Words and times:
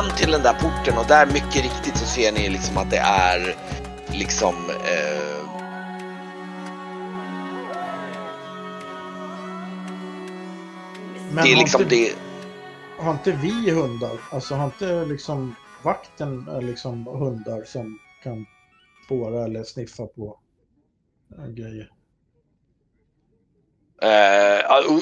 fram 0.00 0.16
till 0.16 0.30
den 0.30 0.42
där 0.42 0.52
porten 0.52 0.98
och 0.98 1.06
där 1.08 1.26
mycket 1.26 1.62
riktigt 1.62 1.96
så 1.96 2.04
ser 2.04 2.32
ni 2.32 2.48
liksom 2.48 2.78
att 2.78 2.90
det 2.90 2.98
är 2.98 3.56
liksom 4.12 4.54
eh, 4.70 5.40
Men 11.32 11.44
det 11.44 11.50
är 11.50 11.54
har, 11.54 11.62
liksom 11.62 11.82
inte, 11.82 11.94
det. 11.94 12.14
har 12.98 13.12
inte 13.12 13.32
vi 13.32 13.70
hundar? 13.70 14.20
Alltså 14.32 14.54
har 14.54 14.64
inte 14.64 15.04
liksom 15.04 15.54
vakten 15.82 16.48
eh, 16.48 16.62
liksom 16.62 17.06
hundar 17.06 17.64
som 17.64 17.98
kan 18.22 18.46
spåra 19.04 19.44
eller 19.44 19.64
sniffa 19.64 20.06
på 20.06 20.38
äh, 21.38 21.46
grejer? 21.46 21.90
Uh, 24.02 24.08
uh, 24.08 25.00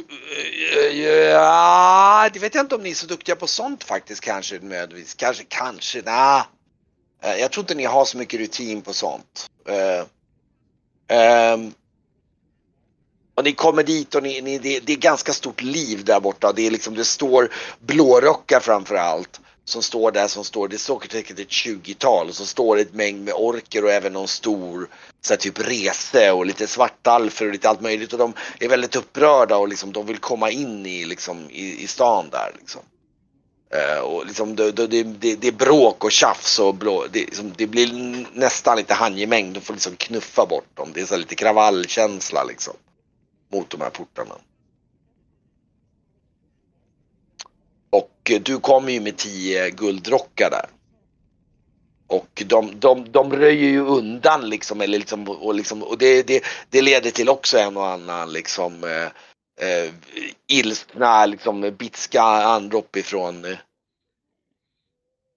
uh, 0.74 1.08
ja, 1.30 2.28
det 2.32 2.38
vet 2.38 2.54
jag 2.54 2.64
inte 2.64 2.74
om 2.74 2.82
ni 2.82 2.91
är 2.91 2.94
så 2.94 3.06
duktiga 3.06 3.36
på 3.36 3.46
sånt 3.46 3.84
faktiskt 3.84 4.20
kanske 4.20 4.54
nödvändigtvis. 4.54 5.14
Kanske, 5.14 5.44
kanske, 5.48 6.02
nej. 6.04 6.42
Eh, 7.22 7.36
jag 7.36 7.52
tror 7.52 7.62
inte 7.62 7.74
ni 7.74 7.84
har 7.84 8.04
så 8.04 8.19
mycket 8.19 8.41
rutin 8.41 8.82
på 8.82 8.92
sånt. 8.92 9.50
Eh, 9.66 10.04
ehm, 11.19 11.72
och 13.34 13.44
ni 13.44 13.52
kommer 13.52 13.82
dit 13.82 14.14
och 14.14 14.22
ni, 14.22 14.41
ni, 14.41 14.58
det, 14.58 14.80
det 14.80 14.92
är 14.92 14.96
ganska 14.96 15.32
stort 15.32 15.62
liv 15.62 16.04
där 16.04 16.20
borta. 16.20 16.52
Det, 16.52 16.66
är 16.66 16.70
liksom, 16.70 16.94
det 16.94 17.04
står 17.04 17.52
blårockar 17.80 18.60
framför 18.60 18.94
allt 18.94 19.41
som 19.69 19.83
står 19.83 20.12
där 20.12 20.28
som 20.28 20.44
står, 20.44 20.69
det 20.69 20.78
står 20.78 21.02
säkert 21.11 21.38
ett 21.38 21.48
20-tal 21.48 22.28
och 22.28 22.34
så 22.34 22.47
står 22.47 22.77
det 22.77 22.83
ett 22.83 22.94
mängd 22.94 23.24
med 23.24 23.34
orker 23.34 23.84
och 23.84 23.91
även 23.91 24.12
någon 24.12 24.28
stor 24.28 24.88
så 25.20 25.33
här, 25.33 25.38
typ 25.38 25.58
rese 25.58 26.33
och 26.33 26.47
lite 26.47 26.66
svartalfer 26.66 27.47
och 27.47 27.52
lite 27.52 27.69
allt 27.69 27.80
möjligt 27.80 28.12
och 28.12 28.19
de 28.19 28.33
är 28.60 28.69
väldigt 28.69 28.97
upprörda 28.97 29.56
och 29.56 29.69
liksom 29.69 29.92
de 29.92 30.06
vill 30.06 30.19
komma 30.19 30.50
in 30.50 30.86
i 30.86 31.05
liksom 31.05 31.50
i, 31.50 31.83
i 31.83 31.86
stan 31.86 32.28
där 32.30 32.52
liksom. 32.58 32.83
Uh, 33.75 34.00
och 34.00 34.27
liksom 34.27 34.56
det, 34.56 34.72
det, 34.72 34.86
det, 34.86 35.36
det 35.36 35.48
är 35.48 35.52
bråk 35.52 36.05
och 36.05 36.12
tjafs 36.12 36.58
och 36.58 36.75
blå, 36.75 37.06
det, 37.12 37.19
liksom, 37.19 37.53
det 37.56 37.66
blir 37.66 38.27
nästan 38.32 38.77
lite 38.77 38.94
handgemäng. 38.94 39.53
De 39.53 39.60
får 39.60 39.75
liksom 39.75 39.97
knuffa 39.97 40.47
bort 40.47 40.77
dem. 40.77 40.91
Det 40.94 41.00
är 41.00 41.06
så 41.06 41.16
lite 41.16 41.34
kravallkänsla 41.34 42.44
liksom. 42.44 42.75
Mot 43.53 43.70
de 43.70 43.80
här 43.80 43.91
portarna. 43.91 44.34
Och 47.91 48.10
eh, 48.10 48.18
du 48.28 48.61
kommer 48.61 48.93
ju 48.93 49.00
med 49.00 49.16
tio 49.16 49.71
guldrockar 49.71 50.50
där. 50.50 50.66
Och 52.06 52.43
de, 52.47 52.81
de, 52.81 53.12
de 53.12 53.33
röjer 53.33 53.71
ju 53.71 53.81
undan 53.81 54.49
liksom, 54.49 54.81
eller 54.81 54.99
liksom, 54.99 55.28
och, 55.28 55.55
liksom, 55.55 55.83
och 55.83 55.99
det, 55.99 56.22
det, 56.22 56.44
det 56.71 56.83
leder 56.83 57.11
till 57.11 57.28
också 57.28 57.59
en 57.59 57.77
och 57.77 57.87
annan 57.87 58.33
liksom 58.33 58.84
eh, 58.84 59.05
eh, 59.69 59.93
ilskna, 60.47 61.27
liksom 61.27 61.61
bitska 61.78 62.22
anrop 62.22 62.97
ifrån 62.97 63.44
eh, 63.44 63.59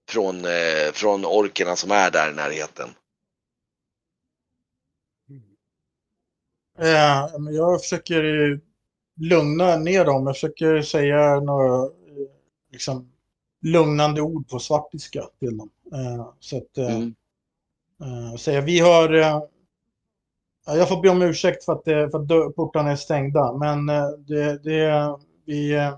från, 0.08 0.44
eh, 0.44 0.92
från 0.92 1.24
orkerna 1.24 1.76
som 1.76 1.90
är 1.90 2.10
där 2.10 2.30
i 2.30 2.34
närheten. 2.34 2.88
Eh, 6.78 7.38
men 7.38 7.54
jag 7.54 7.80
försöker 7.80 8.22
lugna 9.20 9.76
ner 9.76 10.04
dem. 10.04 10.26
Jag 10.26 10.36
försöker 10.36 10.82
säga 10.82 11.40
några 11.40 11.90
liksom, 12.72 13.12
lugnande 13.62 14.20
ord 14.22 14.48
på 14.48 14.58
svartiska 14.58 15.28
till 15.38 15.56
dem. 15.56 15.70
Eh, 15.92 16.28
så 16.40 16.56
att 16.56 16.78
eh, 16.78 16.96
Mm. 16.96 17.14
eh, 18.02 18.36
säga 18.36 18.60
vi 18.60 18.78
har... 18.80 19.10
Ja, 20.66 20.76
jag 20.76 20.88
får 20.88 21.02
be 21.02 21.08
om 21.08 21.22
ursäkt 21.22 21.64
för 21.64 21.72
att, 21.72 21.84
för 21.84 22.22
att 22.48 22.56
portarna 22.56 22.90
är 22.90 22.96
stängda, 22.96 23.52
men 23.52 23.86
det, 24.26 24.58
det, 24.64 25.16
vi, 25.44 25.90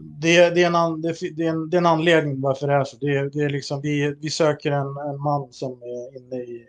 det, 0.00 0.50
det, 0.50 0.62
är 0.62 0.72
an- 0.74 1.00
det, 1.02 1.36
det, 1.36 1.44
är 1.46 1.50
en, 1.50 1.70
det 1.70 1.76
är 1.76 1.78
en 1.78 1.86
anledning 1.86 2.40
varför 2.40 2.66
det 2.68 2.74
är 2.74 2.84
så. 2.84 2.96
Det, 2.96 3.28
det 3.28 3.38
är 3.44 3.48
liksom, 3.50 3.80
vi, 3.80 4.14
vi 4.20 4.30
söker 4.30 4.72
en, 4.72 4.96
en 4.96 5.20
man 5.20 5.52
som 5.52 5.82
är 5.82 6.16
inne 6.16 6.36
i 6.36 6.66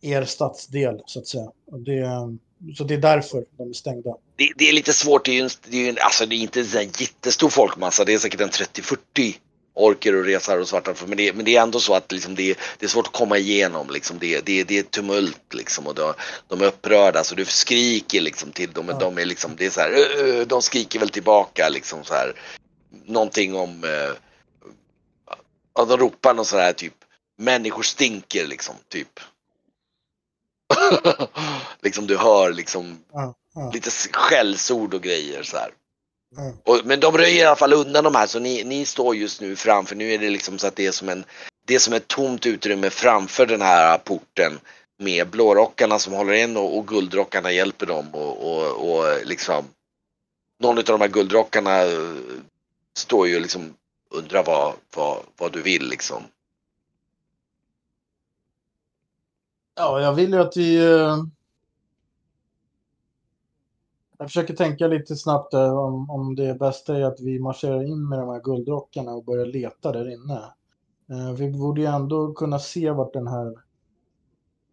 er 0.00 0.24
stadsdel, 0.24 1.02
så 1.06 1.18
att 1.18 1.26
säga. 1.26 1.50
Och 1.66 1.80
det, 1.80 2.06
så 2.76 2.84
det 2.84 2.94
är 2.94 2.98
därför 2.98 3.44
de 3.58 3.70
är 3.70 3.72
stängda. 3.72 4.10
Det, 4.36 4.52
det 4.56 4.68
är 4.68 4.72
lite 4.72 4.92
svårt, 4.92 5.24
det 5.24 5.30
är 5.30 5.42
ju, 5.42 5.48
det 5.68 5.76
är 5.76 5.92
ju 5.92 5.98
alltså 6.00 6.26
det 6.26 6.36
är 6.36 6.38
inte 6.38 6.60
en 6.60 6.66
sån 6.66 6.80
jättestor 6.82 7.48
folkmassa, 7.48 8.04
det 8.04 8.14
är 8.14 8.18
säkert 8.18 8.40
en 8.40 8.50
30-40 8.50 9.34
orker 9.76 10.16
och 10.16 10.24
resar 10.24 10.58
och 10.58 10.68
svarta 10.68 10.94
men 11.06 11.16
det, 11.16 11.32
men 11.32 11.44
det 11.44 11.56
är 11.56 11.62
ändå 11.62 11.80
så 11.80 11.94
att 11.94 12.12
liksom 12.12 12.34
det, 12.34 12.58
det 12.78 12.86
är 12.86 12.88
svårt 12.88 13.06
att 13.06 13.12
komma 13.12 13.38
igenom. 13.38 13.90
Liksom 13.90 14.18
det, 14.18 14.46
det, 14.46 14.64
det 14.64 14.78
är 14.78 14.82
tumult 14.82 15.54
liksom 15.54 15.86
och 15.86 15.94
de, 15.94 16.14
de 16.48 16.60
är 16.60 16.66
upprörda 16.66 17.24
så 17.24 17.34
du 17.34 17.44
skriker 17.44 18.20
liksom 18.20 18.50
till 18.50 18.72
dem. 18.72 18.88
Ja. 18.88 18.98
de 18.98 19.18
är 19.18 19.24
liksom, 19.24 19.56
det 19.56 19.66
är 19.66 19.70
så 19.70 19.80
här, 19.80 19.90
"Ö, 19.90 20.04
ö", 20.18 20.44
de 20.44 20.62
skriker 20.62 20.98
väl 20.98 21.08
tillbaka 21.08 21.68
liksom 21.68 22.04
så 22.04 22.14
här. 22.14 22.32
Någonting 23.04 23.54
om, 23.54 23.84
eh, 23.84 24.12
ja, 25.74 25.84
de 25.84 25.96
ropar 25.96 26.34
något 26.34 26.46
så 26.46 26.58
här 26.58 26.72
typ, 26.72 26.94
människor 27.38 27.82
stinker 27.82 28.46
liksom 28.46 28.74
typ. 28.88 29.20
liksom 31.80 32.06
du 32.06 32.16
hör 32.16 32.52
liksom 32.52 32.98
Ja, 33.12 33.34
ja, 33.54 33.70
lite 33.74 33.90
skällsord 34.12 34.94
och 34.94 35.02
grejer 35.02 35.42
så 35.42 35.56
ja. 35.56 36.52
Och, 36.64 36.80
men 36.84 37.00
de 37.00 37.18
röjer 37.18 37.42
i 37.42 37.46
alla 37.46 37.56
fall 37.56 37.72
undan 37.72 38.04
de 38.04 38.14
här 38.14 38.26
så 38.26 38.38
ni, 38.38 38.64
ni 38.64 38.84
står 38.84 39.16
just 39.16 39.40
nu 39.40 39.56
framför, 39.56 39.96
nu 39.96 40.12
är 40.12 40.18
det 40.18 40.30
liksom 40.30 40.58
så 40.58 40.66
att 40.66 40.76
det 40.76 40.86
är 40.86 40.92
som 40.92 41.08
en, 41.08 41.24
det 41.66 41.74
är 41.74 41.78
som 41.78 41.92
ett 41.92 42.08
tomt 42.08 42.46
utrymme 42.46 42.90
framför 42.90 43.46
den 43.46 43.62
här 43.62 43.98
porten 43.98 44.60
med 44.98 45.30
blårockarna 45.30 45.98
som 45.98 46.12
håller 46.12 46.32
in 46.32 46.56
och, 46.56 46.78
och 46.78 46.86
guldrockarna 46.86 47.52
hjälper 47.52 47.86
dem 47.86 48.14
och, 48.14 48.52
och, 48.52 48.90
och 48.90 49.26
liksom 49.26 49.64
någon 50.60 50.78
av 50.78 50.84
de 50.84 51.00
här 51.00 51.08
guldrockarna 51.08 51.82
eh, 51.82 52.14
står 52.96 53.28
ju 53.28 53.40
liksom 53.40 53.74
undrar 54.10 54.44
vad, 54.44 54.74
vad, 54.94 55.18
vad 55.36 55.52
du 55.52 55.62
vill 55.62 55.88
liksom. 55.88 56.22
Ja, 59.76 60.00
jag 60.00 60.14
vill 60.14 60.32
ju 60.32 60.40
att 60.40 60.56
vi... 60.56 60.94
eh, 60.94 61.16
Jag 64.18 64.28
försöker 64.28 64.54
tänka 64.54 64.86
lite 64.86 65.16
snabbt 65.16 65.50
där 65.50 65.78
om, 65.78 66.10
om 66.10 66.34
det 66.34 66.54
bästa 66.54 66.96
är 66.96 67.02
att 67.02 67.20
vi 67.20 67.38
marscherar 67.38 67.82
in 67.82 68.08
med 68.08 68.18
de 68.18 68.28
här 68.28 68.40
guldrockarna 68.40 69.12
och 69.12 69.24
börjar 69.24 69.46
leta 69.46 69.92
där 69.92 70.12
inne. 70.12 70.40
Eh, 71.10 71.32
Vi 71.32 71.50
borde 71.52 71.80
ju 71.80 71.86
ändå 71.86 72.32
kunna 72.32 72.58
se 72.58 72.90
vart 72.90 73.12
den 73.12 73.26
här... 73.26 73.54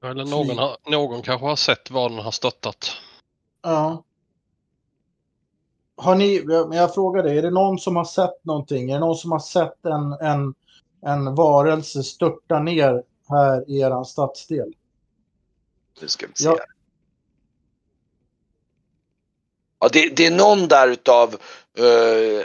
Eller 0.04 0.26
någon, 0.26 0.58
har, 0.58 0.92
någon 0.92 1.22
kanske 1.22 1.48
har 1.48 1.56
sett 1.56 1.92
var 1.92 2.10
den 2.10 2.20
har 2.20 2.32
stöttat. 2.32 2.78
Ja. 3.62 4.04
Har 5.96 6.16
ni, 6.16 6.44
men 6.46 6.78
jag 6.78 6.94
frågar 6.94 7.24
dig, 7.24 7.38
är 7.38 7.42
det 7.42 7.52
någon 7.52 7.80
som 7.80 7.96
har 7.96 8.06
sett 8.06 8.46
någonting? 8.46 8.90
Är 8.90 8.94
det 8.94 9.00
någon 9.00 9.16
som 9.16 9.32
har 9.32 9.40
sett 9.40 9.86
en, 9.86 10.14
en, 10.14 10.54
en 11.02 11.36
varelse 11.36 12.04
störta 12.04 12.60
ner 12.60 13.04
här 13.30 13.70
i 13.70 13.80
eran 13.80 14.06
stadsdel? 14.06 14.74
Nu 16.02 16.08
ska 16.08 16.28
vi 16.28 16.34
se. 16.34 16.44
Ja. 16.44 16.58
Ja, 19.84 19.90
det, 19.94 20.10
det 20.10 20.26
är 20.26 20.32
någon 20.32 20.68
där 20.68 20.88
utav, 20.88 21.36
uh, 21.80 22.40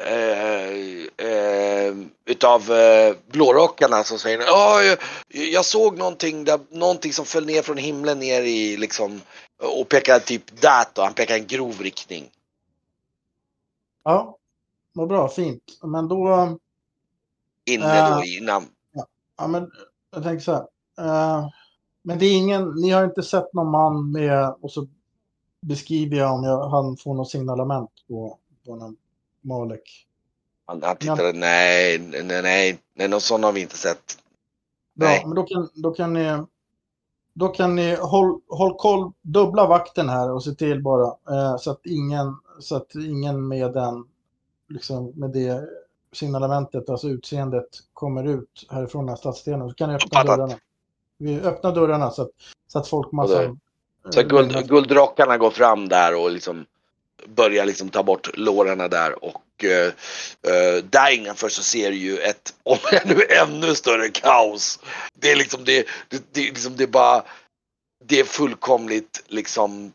uh, 1.27 2.07
utav 2.25 2.71
uh, 2.71 3.17
blårockarna 3.27 4.05
som 4.05 4.19
säger 4.19 4.39
ja, 4.39 4.83
jag, 4.83 4.99
jag 5.29 5.65
såg 5.65 5.99
någonting, 5.99 6.45
där, 6.45 6.61
någonting 6.71 7.13
som 7.13 7.25
föll 7.25 7.47
ner 7.47 7.63
från 7.63 7.77
himlen 7.77 8.19
ner 8.19 8.43
i 8.43 8.77
liksom 8.77 9.21
och 9.63 9.89
pekar 9.89 10.19
typ 10.19 10.61
där 10.61 10.85
då, 10.93 11.03
han 11.03 11.15
pekar 11.15 11.35
en 11.35 11.47
grov 11.47 11.81
riktning. 11.81 12.31
Ja, 14.05 14.39
vad 14.93 15.09
bra, 15.09 15.29
fint. 15.29 15.63
Men 15.83 16.09
då... 16.09 16.59
Inne 17.65 18.17
då 18.17 18.25
innan. 18.25 18.67
Ja, 19.37 19.47
men 19.47 19.71
jag 20.11 20.23
tänker 20.23 20.45
så 20.45 20.53
här. 20.53 20.67
Men 22.09 22.19
det 22.19 22.27
är 22.27 22.37
ingen, 22.37 22.71
ni 22.71 22.91
har 22.91 23.05
inte 23.05 23.23
sett 23.23 23.55
någon 23.55 23.71
man 23.71 24.13
med, 24.13 24.55
och 24.61 24.71
så 24.71 24.87
beskriver 25.61 26.17
jag 26.17 26.35
om 26.35 26.45
jag, 26.45 26.69
han 26.69 26.97
får 26.97 27.15
något 27.15 27.31
signalement 27.31 27.91
på, 28.09 28.39
på 28.67 28.77
någon 28.77 28.97
Malek. 29.41 30.07
Han, 30.67 30.83
han 30.83 30.97
tittade, 30.97 31.33
nej, 31.33 31.99
nej, 31.99 32.43
nej, 32.43 32.79
nej, 32.95 33.09
någon 33.09 33.21
sån 33.21 33.43
har 33.43 33.53
vi 33.53 33.61
inte 33.61 33.77
sett. 33.77 34.19
Bra, 34.95 35.09
Nej. 35.09 35.23
men 35.27 35.35
då 35.35 35.43
kan, 35.43 35.69
då 35.75 35.91
kan 35.91 36.13
ni, 36.13 36.43
då 37.33 37.49
kan 37.49 37.77
ni 37.77 37.95
håll, 37.95 38.41
håll 38.49 38.75
koll, 38.79 39.13
dubbla 39.23 39.67
vakten 39.67 40.09
här 40.09 40.33
och 40.33 40.45
se 40.45 40.51
till 40.51 40.83
bara 40.83 41.07
eh, 41.07 41.57
så 41.57 41.71
att 41.71 41.87
ingen, 41.87 42.37
så 42.61 42.77
att 42.77 42.95
ingen 42.95 43.49
med 43.49 43.73
den, 43.73 44.05
liksom 44.69 45.13
med 45.15 45.31
det 45.31 45.69
signalementet, 46.13 46.89
alltså 46.89 47.09
utseendet, 47.09 47.69
kommer 47.93 48.25
ut 48.25 48.67
härifrån 48.71 49.05
den 49.05 49.09
här 49.09 49.17
stadsdelen. 49.17 49.69
Så 49.69 49.75
kan 49.75 49.89
ni 49.89 49.95
öppna 49.95 50.25
dörrarna. 50.25 50.55
Vi 51.19 51.41
öppnar 51.41 51.75
dörrarna 51.75 52.11
så 52.11 52.23
att, 52.23 52.31
så 52.67 52.79
att 52.79 52.89
folkmassan... 52.89 53.61
Så 54.11 54.21
eh, 54.21 54.27
guld, 54.27 54.69
guldrockarna 54.69 55.39
går 55.39 55.51
fram 55.51 55.89
där 55.89 56.15
och 56.15 56.31
liksom 56.31 56.67
börjar 57.27 57.67
liksom 57.67 57.89
ta 57.89 58.03
bort 58.03 58.37
lårarna 58.37 58.89
där 58.89 59.25
och 59.25 59.43
uh, 59.65 59.71
uh, 59.71 60.85
där 60.85 61.11
innanför 61.11 61.49
så 61.49 61.63
ser 61.63 61.91
du 61.91 61.97
ju 61.97 62.19
ett, 62.19 62.55
om 62.63 62.79
ännu 62.93 63.23
ännu 63.43 63.75
större 63.75 64.09
kaos. 64.09 64.81
Det 65.15 65.33
är 65.33 65.37
liksom 65.37 65.65
det, 65.65 65.87
det, 66.09 66.23
det, 66.33 66.41
är 66.41 66.45
liksom 66.45 66.77
det 66.77 66.85
är 66.85 66.89
bara, 66.89 67.23
det 68.05 68.21
är 68.21 68.25
fullkomligt 68.25 69.25
liksom 69.27 69.93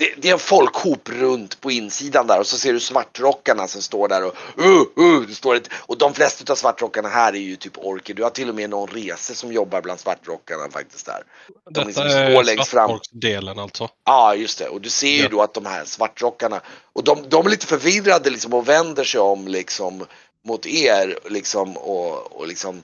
det, 0.00 0.14
det 0.16 0.28
är 0.28 0.32
en 0.32 0.38
folkhop 0.38 1.08
runt 1.08 1.60
på 1.60 1.70
insidan 1.70 2.26
där 2.26 2.40
och 2.40 2.46
så 2.46 2.58
ser 2.58 2.72
du 2.72 2.80
svartrockarna 2.80 3.68
som 3.68 3.82
står 3.82 4.08
där 4.08 4.24
och 4.24 4.34
uh, 4.58 5.04
uh, 5.04 5.26
det 5.28 5.34
står 5.34 5.54
ett, 5.54 5.68
och 5.72 5.98
de 5.98 6.14
flesta 6.14 6.52
av 6.52 6.56
svartrockarna 6.56 7.08
här 7.08 7.32
är 7.32 7.38
ju 7.38 7.56
typ 7.56 7.78
orker. 7.78 8.14
Du 8.14 8.22
har 8.22 8.30
till 8.30 8.48
och 8.48 8.54
med 8.54 8.70
någon 8.70 8.88
rese 8.88 9.34
som 9.34 9.52
jobbar 9.52 9.82
bland 9.82 10.00
svartrockarna 10.00 10.70
faktiskt 10.70 11.06
där. 11.06 11.22
De 11.48 11.70
Detta 11.70 11.86
liksom 11.86 12.04
är 12.04 12.32
står 12.32 12.44
längst 12.44 12.70
fram. 12.70 12.88
svartfolksdelen 12.88 13.58
alltså. 13.58 13.88
Ja, 14.04 14.34
just 14.34 14.58
det. 14.58 14.68
Och 14.68 14.80
du 14.80 14.90
ser 14.90 15.08
ju 15.16 15.22
Ja. 15.22 15.28
då 15.28 15.42
att 15.42 15.54
de 15.54 15.66
här 15.66 15.84
svartrockarna 15.84 16.60
och 16.92 17.04
de, 17.04 17.28
de 17.28 17.46
är 17.46 17.50
lite 17.50 17.66
förvirrade 17.66 18.30
liksom 18.30 18.54
och 18.54 18.68
vänder 18.68 19.04
sig 19.04 19.20
om 19.20 19.48
liksom 19.48 20.06
mot 20.44 20.66
er 20.66 21.18
liksom 21.30 21.76
och, 21.76 22.32
och 22.40 22.46
liksom 22.46 22.82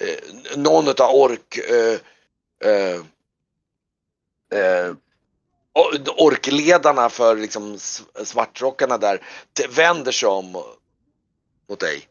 eh, 0.00 0.56
någon 0.56 0.88
utav 0.88 1.10
ork 1.14 1.58
eh, 1.58 1.98
eh, 2.70 3.00
eh, 4.60 4.94
orkledarna 6.18 7.08
för 7.08 7.36
liksom 7.36 7.78
svartrockarna 8.24 8.98
där 8.98 9.20
vänder 9.76 10.12
sig 10.12 10.28
om 10.28 10.52
mot 11.70 11.80
dig. 11.80 12.02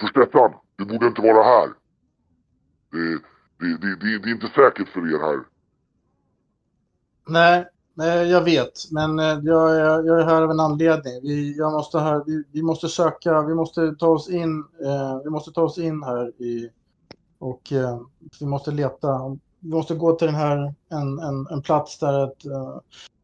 För 0.00 0.06
Stefan, 0.08 0.52
du 0.76 0.84
borde 0.84 1.06
inte 1.06 1.22
vara 1.22 1.44
här. 1.44 1.68
Det, 2.92 3.22
det, 3.60 3.78
det, 3.78 3.96
det, 3.96 4.18
det 4.18 4.30
är 4.30 4.34
inte 4.34 4.48
säkert 4.54 4.88
för 4.88 5.14
er 5.14 5.20
här. 5.20 5.40
Nej, 7.28 7.66
nej, 7.94 8.28
jag 8.30 8.42
vet. 8.44 8.92
Men 8.92 9.18
eh, 9.18 9.40
jag, 9.44 9.76
är- 9.76 10.04
jag 10.06 10.20
är 10.20 10.24
här 10.24 10.42
av 10.42 10.50
en 10.50 10.60
anledning. 10.60 11.20
Vi, 11.22 11.58
jag 11.58 11.72
måste 11.72 11.98
här, 12.00 12.24
vi, 12.26 12.44
vi 12.52 12.62
måste 12.62 12.88
söka, 12.88 13.42
vi 13.42 13.54
måste 13.54 13.96
ta 13.98 14.08
oss 14.08 14.30
in, 14.30 14.60
eh, 14.84 15.20
vi 15.24 15.30
måste 15.30 15.52
ta 15.52 15.62
oss 15.62 15.78
in 15.78 16.02
här 16.02 16.42
i, 16.42 16.70
och 17.38 17.72
eh, 17.72 18.00
vi 18.40 18.46
måste 18.46 18.70
leta. 18.70 19.38
Vi 19.60 19.68
måste 19.70 19.94
gå 19.94 20.12
till 20.12 20.26
den 20.26 20.36
här, 20.36 20.74
en, 20.88 21.18
en, 21.18 21.46
en 21.50 21.62
plats 21.62 21.98
där 21.98 22.24
ett 22.24 22.46
uh, 22.46 22.80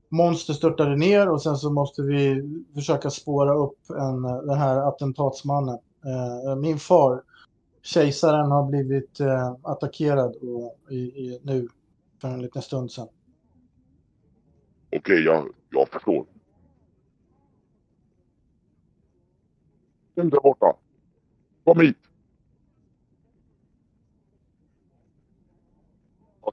monster 0.08 0.54
störtade 0.54 0.96
ner 0.96 1.28
och 1.28 1.42
sen 1.42 1.56
så 1.56 1.70
måste 1.70 2.02
vi 2.02 2.42
försöka 2.74 3.10
spåra 3.10 3.54
upp 3.54 3.78
en, 3.90 4.24
eh, 4.24 4.36
den 4.36 4.58
här 4.58 4.88
attentatsmannen. 4.88 5.78
Uh, 6.04 6.56
min 6.56 6.78
far, 6.78 7.22
kejsaren, 7.82 8.50
har 8.50 8.70
blivit 8.70 9.20
uh, 9.20 9.56
attackerad 9.62 10.36
och, 10.36 10.78
i, 10.90 10.96
i, 10.96 11.40
nu 11.42 11.68
för 12.20 12.28
en 12.28 12.42
liten 12.42 12.62
stund 12.62 12.92
sedan. 12.92 13.08
Okej, 14.96 15.24
jag, 15.24 15.48
jag 15.70 15.88
förstår. 15.88 16.26
Den 20.14 20.30
där 20.30 20.40
borta. 20.40 20.76
Kom 21.64 21.80
hit. 21.80 21.96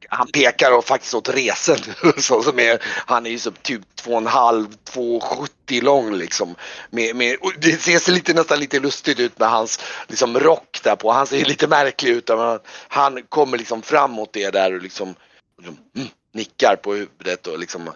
Och 0.09 0.17
han 0.17 0.27
pekar 0.27 0.77
och 0.77 0.85
faktiskt 0.85 1.13
åt 1.13 1.29
resen. 1.29 1.77
Så, 2.17 2.43
som 2.43 2.59
är, 2.59 2.83
han 2.83 3.25
är 3.25 3.29
ju 3.29 3.39
så 3.39 3.51
typ 3.51 3.81
2,5, 4.05 4.67
2,70 4.93 5.81
lång 5.83 6.13
liksom. 6.13 6.55
Med, 6.89 7.15
med, 7.15 7.37
det 7.61 7.71
ser 7.71 8.11
lite, 8.11 8.33
nästan 8.33 8.59
lite 8.59 8.79
lustigt 8.79 9.19
ut 9.19 9.39
med 9.39 9.49
hans 9.49 9.79
liksom, 10.07 10.39
rock 10.39 10.79
där 10.83 10.95
på. 10.95 11.11
Han 11.11 11.27
ser 11.27 11.45
lite 11.45 11.67
märklig 11.67 12.11
ut. 12.11 12.27
Men 12.27 12.59
han 12.87 13.23
kommer 13.29 13.57
liksom 13.57 13.81
framåt 13.81 14.33
det 14.33 14.49
där 14.49 14.75
och 14.75 14.81
liksom, 14.81 15.15
liksom 15.57 15.77
mm, 15.95 16.07
nickar 16.33 16.75
på 16.75 16.93
huvudet 16.93 17.47
och 17.47 17.59
liksom 17.59 17.89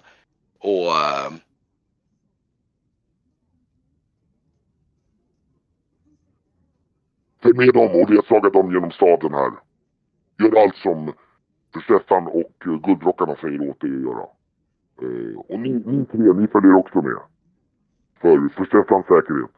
och 0.59 0.91
eh, 0.91 1.31
Följ 7.45 7.57
med 7.57 7.73
dem 7.73 8.01
och 8.01 8.09
ledsaga 8.09 8.49
dem 8.49 8.71
genom 8.71 8.91
staden 8.91 9.33
här. 9.33 9.51
Gör 10.39 10.61
allt 10.61 10.75
som 10.75 11.13
Stefan 11.81 12.27
och 12.27 12.53
eh, 12.65 12.79
guldrockarna 12.83 13.35
säger 13.35 13.69
åt 13.69 13.83
er 13.83 13.87
att 13.87 14.01
göra. 14.01 14.25
Eh, 15.01 15.37
och 15.37 15.59
ni, 15.59 15.69
ni 15.69 16.05
tre, 16.05 16.33
ni 16.33 16.47
följer 16.47 16.75
också 16.75 17.01
med. 17.01 17.17
För, 18.21 18.49
för 18.55 18.65
Stefans 18.65 19.05
säkerhet. 19.05 19.51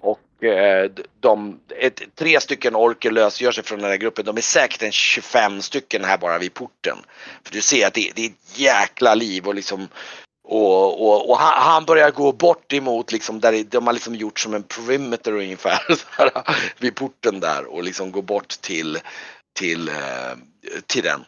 Och 0.00 0.44
eh, 0.44 0.90
de, 1.20 1.60
ett, 1.68 2.02
tre 2.14 2.40
stycken 2.40 2.76
orker 2.76 3.10
lösgör 3.10 3.52
sig 3.52 3.64
från 3.64 3.78
den 3.78 3.90
här 3.90 3.96
gruppen. 3.96 4.24
De 4.24 4.36
är 4.36 4.40
säkert 4.40 4.82
en 4.82 4.92
25 4.92 5.60
stycken 5.60 6.04
här 6.04 6.18
bara 6.18 6.38
vid 6.38 6.54
porten. 6.54 6.96
För 7.44 7.52
du 7.52 7.60
ser 7.60 7.86
att 7.86 7.94
det, 7.94 8.12
det 8.14 8.22
är 8.22 8.30
ett 8.30 8.58
jäkla 8.58 9.14
liv 9.14 9.46
och 9.46 9.54
liksom 9.54 9.88
och, 10.50 11.06
och, 11.06 11.30
och 11.30 11.36
han, 11.36 11.62
han 11.62 11.84
börjar 11.84 12.10
gå 12.10 12.32
bort 12.32 12.72
emot 12.72 13.12
liksom 13.12 13.40
där 13.40 13.64
de 13.64 13.86
har 13.86 13.92
liksom 13.92 14.14
gjort 14.14 14.38
som 14.38 14.54
en 14.54 14.62
perimeter 14.62 15.32
ungefär 15.32 15.78
så 15.94 16.06
här, 16.10 16.30
vid 16.78 16.94
porten 16.94 17.40
där 17.40 17.66
och 17.66 17.82
liksom 17.82 18.12
går 18.12 18.22
bort 18.22 18.48
till 18.48 18.98
till, 19.52 19.88
eh, 19.88 20.36
till 20.86 21.02
den. 21.02 21.20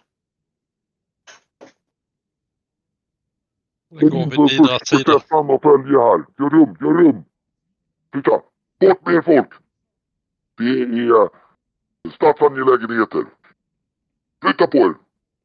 Då 3.91 4.09
går 4.09 4.31
vi 4.31 4.49
sidan. 4.49 5.21
Stefan 5.21 5.51
och 5.51 5.63
följe 5.63 5.99
här. 5.99 6.25
Gör 6.39 6.51
rum, 6.51 6.77
gör 6.81 6.95
rum. 7.03 7.25
Titta, 8.13 8.43
bort 8.81 9.07
med 9.07 9.15
er 9.15 9.23
folk. 9.23 9.53
Det 10.59 10.65
är 10.65 11.29
statsangelägenheter. 12.15 13.25
Flytta 14.43 14.67
på 14.67 14.79
er. 14.79 14.95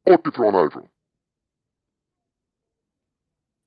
Bort 0.04 0.26
ifrån 0.26 0.54
härifrån. 0.54 0.88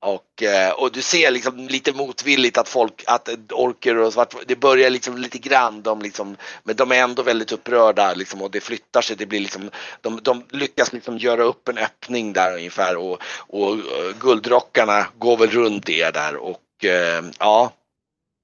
Och, 0.04 0.44
eh, 0.44 0.72
och 0.72 0.92
du 0.92 1.02
ser 1.02 1.32
liksom 1.32 1.68
lite 1.68 1.94
motvilligt 1.94 2.58
att 2.58 2.70
folk, 2.70 3.04
att 3.08 3.30
orker 3.52 3.98
och 3.98 4.14
svart, 4.14 4.36
det 4.48 4.56
börjar 4.56 4.90
liksom 4.90 5.18
lite 5.18 5.38
grann, 5.38 5.82
de 5.82 6.02
liksom, 6.02 6.38
men 6.64 6.76
de 6.76 6.92
är 6.92 6.96
ändå 6.96 7.24
väldigt 7.24 7.52
upprörda 7.52 8.14
liksom 8.14 8.42
och 8.42 8.52
det 8.52 8.62
flyttar 8.62 9.02
sig, 9.02 9.16
det 9.16 9.26
blir 9.26 9.40
liksom, 9.40 9.70
de, 10.02 10.20
de 10.24 10.44
lyckas 10.50 10.94
liksom 10.94 11.18
göra 11.18 11.44
upp 11.44 11.68
en 11.68 11.78
öppning 11.78 12.34
där 12.34 12.56
ungefär 12.56 12.98
och, 12.98 13.22
och 13.38 13.74
eh, 13.74 14.16
guldrockarna 14.20 15.08
går 15.18 15.38
väl 15.38 15.50
runt 15.50 15.90
er 15.90 16.12
där 16.12 16.36
och 16.36 16.86
eh, 16.86 17.24
ja, 17.40 17.72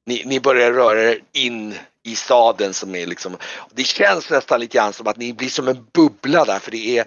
ni, 0.06 0.24
ni 0.26 0.40
börjar 0.40 0.72
röra 0.72 1.12
er 1.12 1.20
in 1.34 1.76
i 2.04 2.16
staden 2.16 2.74
som 2.74 2.96
är 2.96 3.06
liksom, 3.06 3.38
det 3.72 3.84
känns 3.84 4.30
nästan 4.30 4.60
lite 4.60 4.78
grann 4.78 4.94
som 4.94 5.08
att 5.08 5.18
ni 5.18 5.34
blir 5.34 5.50
som 5.50 5.68
en 5.68 5.88
bubbla 5.94 6.46
där 6.46 6.60
för 6.60 6.72
det 6.72 6.98
är 6.98 7.06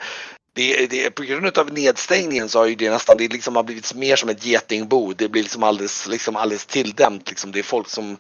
det, 0.53 0.87
det, 0.87 1.11
på 1.11 1.23
grund 1.23 1.59
av 1.59 1.73
nedstängningen 1.73 2.49
så 2.49 2.59
har 2.59 2.67
ju 2.67 2.75
det 2.75 2.91
nästan, 2.91 3.17
det 3.17 3.33
liksom 3.33 3.57
har 3.57 3.63
blivit 3.63 3.95
mer 3.95 4.17
som 4.17 4.29
ett 4.29 4.47
getingbo. 4.47 5.13
Det 5.13 5.29
blir 5.29 5.43
liksom 5.43 5.63
alldeles, 5.63 6.09
liksom 6.09 6.37
alldeles 6.37 6.67
tilldämt 6.67 7.29
liksom. 7.29 7.53
Det 7.53 7.59
är 7.59 7.63
folk 7.63 7.89
som, 7.89 8.11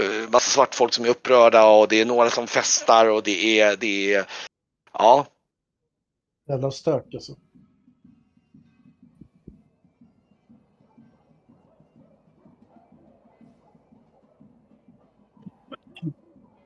uh, 0.00 0.28
massa 0.30 0.50
svart 0.50 0.74
folk 0.74 0.92
som 0.92 1.04
är 1.04 1.08
upprörda 1.08 1.64
och 1.64 1.88
det 1.88 2.00
är 2.00 2.04
några 2.04 2.30
som 2.30 2.46
festar 2.46 3.06
och 3.06 3.22
det 3.22 3.60
är, 3.60 3.76
det 3.76 4.14
är, 4.14 4.26
ja. 4.92 5.26
Jävla 6.48 6.70
stök 6.70 7.14
alltså. 7.14 7.36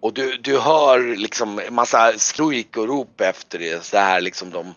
Och 0.00 0.14
du, 0.14 0.36
du 0.36 0.58
hör 0.58 1.16
liksom 1.16 1.60
massa 1.70 2.18
skrik 2.18 2.76
och 2.76 2.88
rop 2.88 3.20
efter 3.20 3.58
det. 3.58 3.84
Så 3.84 3.96
här 3.96 4.20
liksom 4.20 4.50
de. 4.50 4.74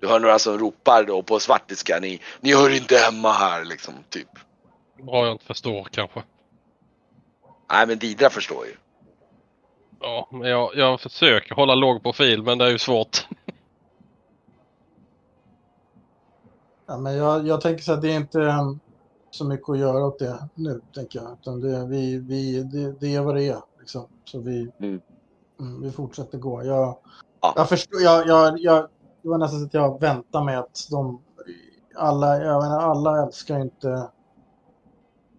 Du 0.00 0.08
hör 0.08 0.20
några 0.20 0.38
som 0.38 0.58
ropar 0.58 1.04
då 1.04 1.22
på 1.22 1.40
svartiska. 1.40 1.98
Ni, 2.00 2.20
ni 2.40 2.54
hör 2.54 2.76
inte 2.76 2.96
hemma 2.96 3.32
här 3.32 3.64
liksom, 3.64 3.94
typ. 4.08 4.28
Bra 5.02 5.24
jag 5.26 5.32
inte 5.34 5.44
förstår 5.44 5.84
kanske. 5.90 6.22
Nej 7.72 7.86
men 7.86 7.98
Didra 7.98 8.30
förstår 8.30 8.66
ju. 8.66 8.72
Ja, 10.00 10.28
men 10.32 10.48
jag, 10.50 10.76
jag 10.76 11.00
försöker 11.00 11.54
hålla 11.54 11.74
låg 11.74 12.02
profil 12.02 12.42
men 12.42 12.58
det 12.58 12.64
är 12.64 12.70
ju 12.70 12.78
svårt. 12.78 13.26
Ja, 16.86 16.98
men 16.98 17.14
jag, 17.16 17.46
jag 17.46 17.60
tänker 17.60 17.82
så 17.82 17.92
att 17.92 18.02
det 18.02 18.12
är 18.12 18.16
inte 18.16 18.38
um, 18.38 18.80
så 19.30 19.44
mycket 19.44 19.68
att 19.68 19.78
göra 19.78 20.04
åt 20.06 20.18
det 20.18 20.48
nu, 20.54 20.80
tänker 20.94 21.18
jag. 21.18 21.36
Utan 21.40 21.60
det, 21.60 21.86
vi, 21.86 22.18
vi, 22.18 22.62
det, 22.62 22.92
det 23.00 23.14
är 23.14 23.20
vad 23.20 23.34
det 23.36 23.48
är. 23.48 23.62
Liksom. 23.80 24.06
Så 24.24 24.40
vi, 24.40 24.70
Mm. 24.80 25.00
mm, 25.60 25.82
vi 25.82 25.90
fortsätter 25.90 26.38
gå. 26.38 26.64
Jag, 26.64 26.98
Ja. 27.40 27.52
jag 27.56 27.68
förstår, 27.68 28.00
jag, 28.00 28.26
jag, 28.26 28.58
jag, 28.58 28.88
det 29.22 29.28
var 29.28 29.38
nästan 29.38 29.60
så 29.60 29.66
att 29.66 29.74
jag 29.74 30.00
väntade 30.00 30.44
mig 30.44 30.56
att 30.56 30.88
de 30.90 31.22
alla, 31.94 32.38
jag 32.38 32.62
menar, 32.62 32.80
alla 32.80 33.22
älskar 33.22 33.56
ju 33.56 33.62
inte 33.62 34.08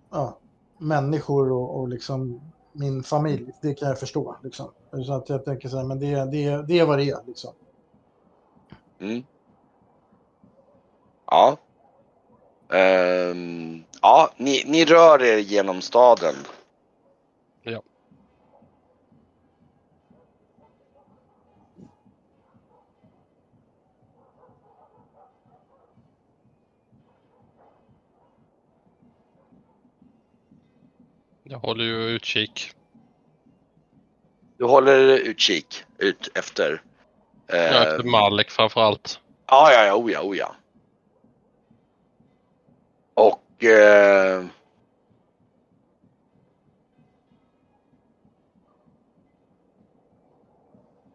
ja, 0.10 0.38
människor 0.78 1.52
och, 1.52 1.80
och 1.80 1.90
liksom 1.90 2.42
min 2.74 3.04
familj. 3.04 3.52
Det 3.62 3.74
kan 3.74 3.88
jag 3.88 4.00
förstå. 4.00 4.36
Liksom. 4.44 4.72
Så 5.06 5.14
att 5.14 5.30
jag 5.30 5.46
tänker 5.46 5.70
så 5.70 5.78
här, 5.78 5.84
men 5.84 6.00
det, 6.00 6.16
det, 6.16 6.68
det 6.68 6.80
är 6.80 6.86
vad 6.86 6.98
det 6.98 7.10
är. 7.10 7.20
Liksom. 7.28 7.54
Mm. 9.00 9.24
Ja. 11.26 11.58
Um, 13.32 13.84
ja, 14.02 14.30
ni, 14.38 14.64
ni 14.66 14.86
rör 14.86 15.24
er 15.24 15.38
genom 15.38 15.82
staden. 15.82 16.36
Jag 31.52 31.60
håller 31.60 31.84
ju 31.84 32.04
utkik. 32.04 32.72
Du 34.58 34.66
håller 34.66 35.18
utkik 35.18 35.84
ut 35.98 36.32
efter 36.36 36.82
Ja, 37.48 37.56
Eh, 37.56 37.82
efter 37.82 38.04
Malek 38.04 38.52
framförallt. 38.52 39.20
Ja, 39.48 39.72
ja, 39.74 39.86
ja, 39.86 39.96
oh 39.96 40.12
ja, 40.12 40.22
oh 40.22 40.38
ja. 40.38 40.56
Och... 43.14 43.64
Eh, 43.64 44.46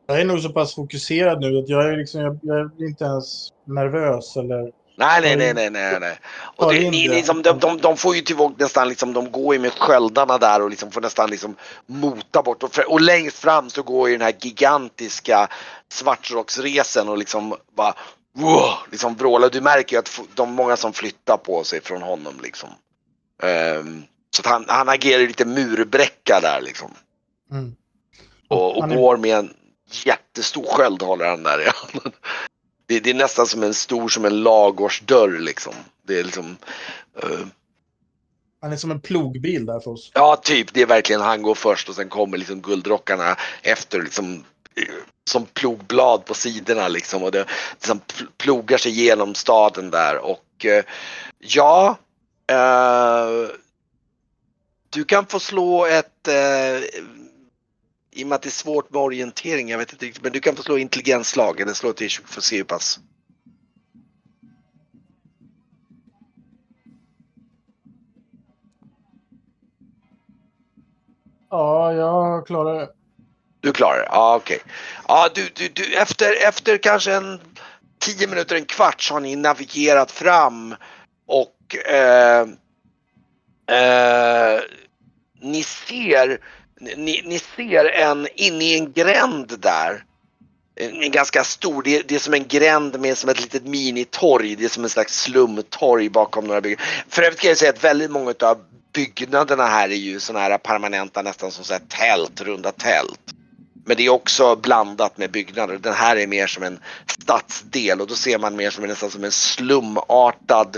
Jag 0.06 0.20
är 0.20 0.24
nog 0.24 0.40
så 0.40 0.52
pass 0.52 0.74
fokuserad 0.74 1.40
nu 1.40 1.58
att 1.58 1.68
jag 1.68 1.92
är, 1.92 1.96
liksom, 1.96 2.20
jag, 2.20 2.38
jag 2.42 2.70
blir 2.70 2.88
inte 2.88 3.04
ens 3.04 3.52
nervös 3.64 4.36
eller... 4.36 4.72
nej, 4.96 5.20
nej, 5.20 5.36
nej, 5.36 5.54
nej, 5.54 5.70
nej, 5.70 6.00
nej. 6.00 6.18
Och 6.56 6.72
det, 6.72 6.90
ni, 6.90 7.08
liksom, 7.08 7.42
de, 7.42 7.58
de, 7.58 7.78
de 7.78 7.96
får 7.96 8.16
ju 8.16 8.22
till 8.22 8.36
våg 8.36 8.60
nästan 8.60 8.88
liksom, 8.88 9.12
de 9.12 9.32
går 9.32 9.54
ju 9.54 9.60
med 9.60 9.72
sköldarna 9.72 10.38
där 10.38 10.62
och 10.62 10.70
liksom 10.70 10.90
får 10.90 11.00
nästan 11.00 11.30
liksom 11.30 11.56
mota 11.86 12.42
bort. 12.42 12.62
Och, 12.62 12.78
och 12.78 13.00
längst 13.00 13.38
fram 13.38 13.70
så 13.70 13.82
går 13.82 14.08
ju 14.08 14.18
den 14.18 14.26
här 14.26 14.34
gigantiska 14.40 15.48
svartrocksresen 15.92 17.08
och 17.08 17.18
liksom 17.18 17.56
bara 17.76 17.94
wow, 18.36 18.74
liksom 18.90 19.16
vrålar. 19.16 19.50
Du 19.50 19.60
märker 19.60 19.96
ju 19.96 19.98
att 19.98 20.20
de 20.34 20.52
många 20.52 20.76
som 20.76 20.92
flyttar 20.92 21.36
på 21.36 21.64
sig 21.64 21.80
från 21.80 22.02
honom 22.02 22.34
liksom. 22.42 22.68
Ehm, 23.42 24.02
så 24.36 24.40
att 24.40 24.46
han, 24.46 24.64
han 24.68 24.88
agerar 24.88 25.26
lite 25.26 25.44
murbräcka 25.44 26.40
där 26.42 26.60
liksom. 26.60 26.90
Mm. 27.50 27.74
Och, 28.48 28.78
och 28.78 28.84
är- 28.90 28.96
går 28.96 29.16
med 29.16 29.36
en 29.36 29.54
jättestor 30.04 30.66
sköld 30.66 31.02
håller 31.02 31.26
han 31.26 31.42
där 31.42 31.60
i 31.60 31.64
handen. 31.64 32.12
Det, 32.86 33.00
det 33.00 33.10
är 33.10 33.14
nästan 33.14 33.46
som 33.46 33.62
en 33.62 33.74
stor 33.74 34.08
som 34.08 34.24
en 34.24 34.42
lagårdsdörr 34.42 35.38
liksom. 35.38 35.74
Det 36.06 36.18
är 36.18 36.24
liksom 36.24 36.56
eh, 37.22 37.46
Han 38.60 38.72
är 38.72 38.76
som 38.76 38.90
en 38.90 39.00
plogbil 39.00 39.66
där 39.66 39.80
för 39.80 39.90
oss. 39.90 40.10
Ja, 40.14 40.36
typ. 40.36 40.74
Det 40.74 40.82
är 40.82 40.86
verkligen 40.86 41.20
han 41.20 41.42
går 41.42 41.54
först 41.54 41.88
och 41.88 41.94
sen 41.94 42.08
kommer 42.08 42.38
liksom 42.38 42.60
guldrockarna 42.60 43.36
efter 43.62 44.02
liksom 44.02 44.34
eh, 44.76 44.94
som 45.30 45.46
plogblad 45.46 46.24
på 46.24 46.34
sidorna 46.34 46.88
liksom 46.88 47.22
och 47.22 47.32
det 47.32 47.46
liksom 47.72 48.00
pl- 48.00 48.28
plogar 48.38 48.78
sig 48.78 48.92
genom 48.92 49.34
staden 49.34 49.90
där 49.90 50.18
och 50.18 50.64
eh, 50.64 50.84
ja 51.38 51.98
eh, 52.50 53.48
du 54.90 55.04
kan 55.04 55.26
få 55.26 55.40
slå 55.40 55.86
ett 55.86 56.28
i 58.14 58.24
och 58.24 58.28
med 58.28 58.36
att 58.36 58.42
det 58.42 58.48
är 58.48 58.50
svårt 58.50 58.90
med 58.90 59.02
orientering, 59.02 59.68
jag 59.68 59.78
vet 59.78 59.92
inte 59.92 60.04
riktigt, 60.04 60.22
men 60.22 60.32
du 60.32 60.40
kan 60.40 60.56
få 60.56 60.62
slå 60.62 60.78
intelligensslag 60.78 61.60
eller 61.60 61.72
slå 61.72 61.92
till 61.92 62.10
för 62.10 62.38
att 62.38 62.44
se 62.44 62.56
hur 62.56 62.64
pass. 62.64 62.98
Ja, 71.50 71.92
jag 71.92 72.46
klarar 72.46 72.80
det. 72.80 72.88
Du 73.60 73.72
klarar 73.72 73.98
det? 73.98 74.08
Ja, 74.10 74.36
okej. 74.36 74.58
Ja, 75.08 75.28
du, 75.34 75.48
du, 75.54 75.68
du, 75.68 75.94
efter, 75.94 76.46
efter 76.48 76.78
kanske 76.78 77.14
en 77.14 77.40
tio 77.98 78.26
minuter, 78.26 78.56
en 78.56 78.64
kvart 78.64 79.02
så 79.02 79.14
har 79.14 79.20
ni 79.20 79.36
navigerat 79.36 80.10
fram 80.10 80.74
och 81.26 81.76
eh, 81.86 82.40
eh, 83.78 84.60
ni 85.40 85.62
ser 85.62 86.38
ni, 86.84 87.22
ni 87.24 87.38
ser 87.38 87.84
en 87.84 88.28
inne 88.34 88.64
i 88.64 88.78
en 88.78 88.92
gränd 88.92 89.58
där. 89.58 90.04
En, 90.76 91.02
en 91.02 91.10
ganska 91.10 91.44
stor, 91.44 91.82
det, 91.82 92.08
det 92.08 92.14
är 92.14 92.18
som 92.18 92.34
en 92.34 92.46
gränd 92.48 93.00
med 93.00 93.18
som 93.18 93.30
ett 93.30 93.40
litet 93.40 93.64
minitorg. 93.64 94.56
Det 94.56 94.64
är 94.64 94.68
som 94.68 94.84
en 94.84 94.90
slags 94.90 95.22
slumtorg 95.22 96.08
bakom 96.08 96.46
några 96.46 96.60
byggnader. 96.60 97.04
För 97.08 97.22
övrigt 97.22 97.40
kan 97.40 97.48
jag 97.48 97.58
säga 97.58 97.70
att 97.70 97.84
väldigt 97.84 98.10
många 98.10 98.34
av 98.42 98.58
byggnaderna 98.92 99.66
här 99.66 99.88
är 99.88 99.94
ju 99.94 100.20
sådana 100.20 100.44
här 100.44 100.58
permanenta 100.58 101.22
nästan 101.22 101.50
som 101.50 101.64
så 101.64 101.72
här 101.72 101.82
tält, 101.88 102.40
runda 102.40 102.72
tält. 102.72 103.20
Men 103.86 103.96
det 103.96 104.06
är 104.06 104.10
också 104.10 104.56
blandat 104.56 105.18
med 105.18 105.30
byggnader. 105.30 105.78
Den 105.78 105.94
här 105.94 106.16
är 106.16 106.26
mer 106.26 106.46
som 106.46 106.62
en 106.62 106.78
stadsdel 107.06 108.00
och 108.00 108.06
då 108.06 108.14
ser 108.14 108.38
man 108.38 108.56
mer 108.56 108.70
som 108.70 108.84
en, 108.84 108.90
nästan 108.90 109.10
som 109.10 109.24
en 109.24 109.32
slumartad 109.32 110.70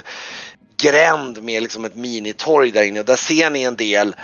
gränd 0.82 1.42
med 1.42 1.62
liksom 1.62 1.84
ett 1.84 1.96
minitorg 1.96 2.70
där 2.70 2.82
inne. 2.82 3.00
Och 3.00 3.06
där 3.06 3.16
ser 3.16 3.50
ni 3.50 3.62
en 3.62 3.76
del 3.76 4.14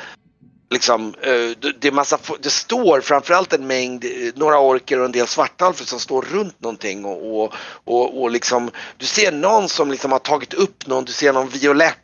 Liksom, 0.73 1.14
eh, 1.23 1.71
det, 1.79 1.85
är 1.85 1.93
massa, 1.93 2.19
det 2.41 2.50
står 2.50 3.00
framförallt 3.00 3.52
en 3.52 3.67
mängd, 3.67 4.05
eh, 4.05 4.11
några 4.35 4.59
orker 4.59 4.99
och 4.99 5.05
en 5.05 5.12
del 5.12 5.26
svartalfer 5.26 5.85
som 5.85 6.00
står 6.00 6.23
runt 6.23 6.61
någonting 6.61 7.05
och, 7.05 7.43
och, 7.43 7.52
och, 7.85 8.23
och 8.23 8.31
liksom, 8.31 8.71
du 8.97 9.07
ser 9.07 9.33
någon 9.33 9.69
som 9.69 9.91
liksom 9.91 10.12
har 10.12 10.19
tagit 10.19 10.55
upp 10.55 10.87
någon, 10.87 11.05
du 11.05 11.12
ser 11.12 11.33
någon 11.33 11.49
violett 11.49 11.99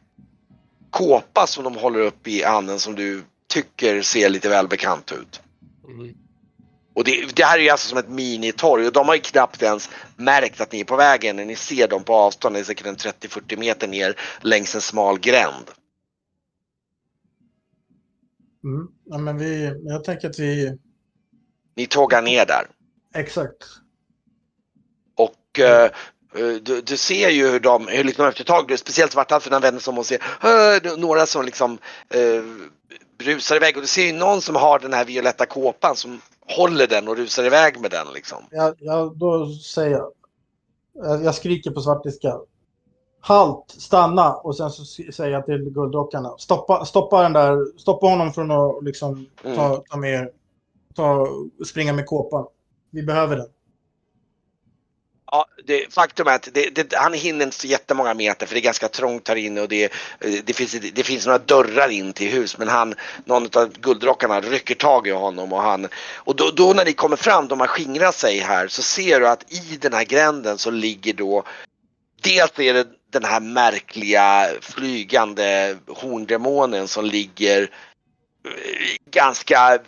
kåpa 0.90 1.46
som 1.46 1.64
de 1.64 1.76
håller 1.76 2.00
upp 2.00 2.28
i 2.28 2.44
handen 2.44 2.78
som 2.78 2.94
du 2.94 3.24
tycker 3.48 4.02
ser 4.02 4.28
lite 4.28 4.48
välbekant 4.48 5.12
ut. 5.12 5.40
Mm. 5.88 6.14
Och 6.94 7.04
det, 7.04 7.36
det 7.36 7.44
här 7.44 7.58
är 7.58 7.62
ju 7.62 7.68
alltså 7.68 7.88
som 7.88 7.98
ett 7.98 8.08
minitorg 8.08 8.86
och 8.86 8.92
de 8.92 9.08
har 9.08 9.14
ju 9.14 9.20
knappt 9.20 9.62
ens 9.62 9.90
märkt 10.16 10.60
att 10.60 10.72
ni 10.72 10.80
är 10.80 10.84
på 10.84 10.96
vägen 10.96 11.36
när 11.36 11.44
ni 11.44 11.56
ser 11.56 11.88
dem 11.88 12.04
på 12.04 12.14
avstånd. 12.14 12.56
Det 12.56 12.60
är 12.60 12.64
säkert 12.64 12.86
en 12.86 12.96
30-40 12.96 13.56
meter 13.56 13.88
ner 13.88 14.16
längs 14.40 14.74
en 14.74 14.80
smal 14.80 15.18
gränd. 15.18 15.70
Mm. 18.64 18.88
Ja, 19.04 19.18
men 19.18 19.38
vi, 19.38 19.80
jag 19.84 20.04
tänker 20.04 20.30
att 20.30 20.38
vi... 20.38 20.78
Ni 21.76 21.86
tågar 21.86 22.22
ner 22.22 22.46
där. 22.46 22.66
Exakt. 23.14 23.64
Och 25.16 25.58
eh, 25.58 25.84
eh, 26.34 26.54
du, 26.62 26.80
du 26.80 26.96
ser 26.96 27.28
ju 27.28 27.48
hur 27.48 27.60
de, 27.60 27.88
hur 27.88 28.04
liksom 28.04 28.26
efter 28.26 28.40
ett 28.40 28.46
tag, 28.46 28.78
speciellt 28.78 29.12
svartalferna 29.12 29.58
vänder 29.58 29.80
sig 29.80 29.90
om 29.90 29.98
och 29.98 30.06
ser 30.06 30.96
några 30.96 31.26
som 31.26 31.44
liksom 31.44 31.78
eh, 32.10 32.42
rusar 33.18 33.56
iväg 33.56 33.76
och 33.76 33.82
du 33.82 33.88
ser 33.88 34.06
ju 34.06 34.12
någon 34.12 34.42
som 34.42 34.56
har 34.56 34.78
den 34.78 34.92
här 34.92 35.04
violetta 35.04 35.46
kåpan 35.46 35.96
som 35.96 36.20
håller 36.56 36.86
den 36.86 37.08
och 37.08 37.16
rusar 37.16 37.44
iväg 37.44 37.80
med 37.80 37.90
den 37.90 38.06
liksom. 38.14 38.44
Jag, 38.50 38.74
jag, 38.78 39.18
då 39.18 39.54
säger. 39.54 40.00
Jag, 40.94 41.24
jag 41.24 41.34
skriker 41.34 41.70
på 41.70 41.80
svartiska. 41.80 42.34
Halt, 43.20 43.64
stanna! 43.68 44.34
Och 44.34 44.56
sen 44.56 44.70
så 44.70 44.82
s- 44.82 45.16
säger 45.16 45.32
jag 45.32 45.46
till 45.46 45.70
guldrockarna. 45.70 46.34
Stoppa, 46.38 46.84
stoppa 46.84 47.22
den 47.22 47.32
där, 47.32 47.78
stoppa 47.80 48.06
honom 48.06 48.32
från 48.32 48.50
att 48.50 48.84
liksom 48.84 49.26
ta, 49.42 49.82
ta 49.90 49.96
med, 49.96 50.28
ta, 50.94 51.26
springa 51.66 51.92
med 51.92 52.06
kåpan. 52.06 52.46
Vi 52.90 53.02
behöver 53.02 53.36
den. 53.36 53.46
Ja, 55.30 55.46
det, 55.64 55.94
faktum 55.94 56.26
är 56.26 56.34
att 56.34 56.48
det, 56.54 56.74
det, 56.74 56.96
han 56.96 57.12
hinner 57.12 57.44
inte 57.44 57.56
så 57.56 57.66
jättemånga 57.66 58.14
meter 58.14 58.46
för 58.46 58.54
det 58.54 58.60
är 58.60 58.62
ganska 58.62 58.88
trångt 58.88 59.28
här 59.28 59.36
inne 59.36 59.60
och 59.60 59.68
det, 59.68 59.92
det, 60.44 60.52
finns, 60.52 60.72
det 60.94 61.02
finns 61.02 61.26
några 61.26 61.38
dörrar 61.38 61.88
in 61.88 62.12
till 62.12 62.30
hus 62.30 62.58
men 62.58 62.68
han, 62.68 62.94
någon 63.24 63.42
av 63.56 63.72
guldrockarna 63.80 64.40
rycker 64.40 64.74
tag 64.74 65.06
i 65.06 65.10
honom 65.10 65.52
och 65.52 65.62
han 65.62 65.88
och 66.14 66.36
då, 66.36 66.50
då 66.56 66.72
när 66.72 66.84
ni 66.84 66.92
kommer 66.92 67.16
fram, 67.16 67.48
de 67.48 67.60
har 67.60 67.66
skingrat 67.66 68.14
sig 68.14 68.38
här 68.38 68.68
så 68.68 68.82
ser 68.82 69.20
du 69.20 69.28
att 69.28 69.52
i 69.52 69.76
den 69.76 69.92
här 69.92 70.04
gränden 70.04 70.58
så 70.58 70.70
ligger 70.70 71.12
då 71.14 71.42
dels 72.22 72.58
är 72.58 72.74
det 72.74 72.86
den 73.12 73.24
här 73.24 73.40
märkliga 73.40 74.48
flygande 74.60 75.76
horndemonen 75.86 76.88
som 76.88 77.04
ligger 77.04 77.62
eh, 77.62 78.96
ganska 79.10 79.78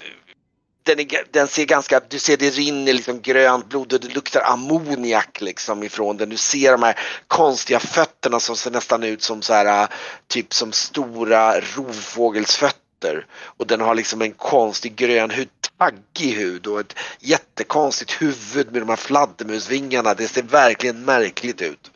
den, 0.83 1.01
är, 1.01 1.25
den 1.31 1.49
ser 1.49 1.65
ganska, 1.65 2.01
du 2.09 2.19
ser 2.19 2.37
det 2.37 2.51
rinner 2.51 2.93
liksom 2.93 3.21
grönt 3.21 3.69
blod 3.69 3.93
och 3.93 4.01
det 4.01 4.15
luktar 4.15 4.43
ammoniak 4.45 5.41
liksom 5.41 5.83
ifrån 5.83 6.17
den. 6.17 6.29
Du 6.29 6.37
ser 6.37 6.73
de 6.73 6.83
här 6.83 6.99
konstiga 7.27 7.81
fötterna 7.81 8.41
som 8.41 8.57
ser 8.57 8.71
nästan 8.71 9.03
ut 9.03 9.23
som 9.23 9.43
så 9.43 9.53
här 9.53 9.83
eh, 9.83 9.89
typ 10.29 10.55
som 10.55 10.73
stora 10.73 11.61
rovfågelsfötter. 11.61 13.27
Och 13.43 13.67
den 13.67 13.81
har 13.81 13.95
liksom 13.95 14.23
en 14.23 14.33
konstig 14.33 14.97
grön 14.97 15.31
hud, 15.31 15.49
taggig 15.79 16.33
hud 16.33 16.67
och 16.67 16.81
ett 16.81 16.95
jättekonstigt 17.21 18.23
huvud 18.23 18.73
med 18.73 18.83
de 18.83 18.89
här 18.89 18.97
fladdermusvingarna. 18.97 20.15
Det 20.15 20.29
ser 20.29 20.43
verkligen 20.43 21.05
märkligt 21.05 21.63
ut. 21.63 21.90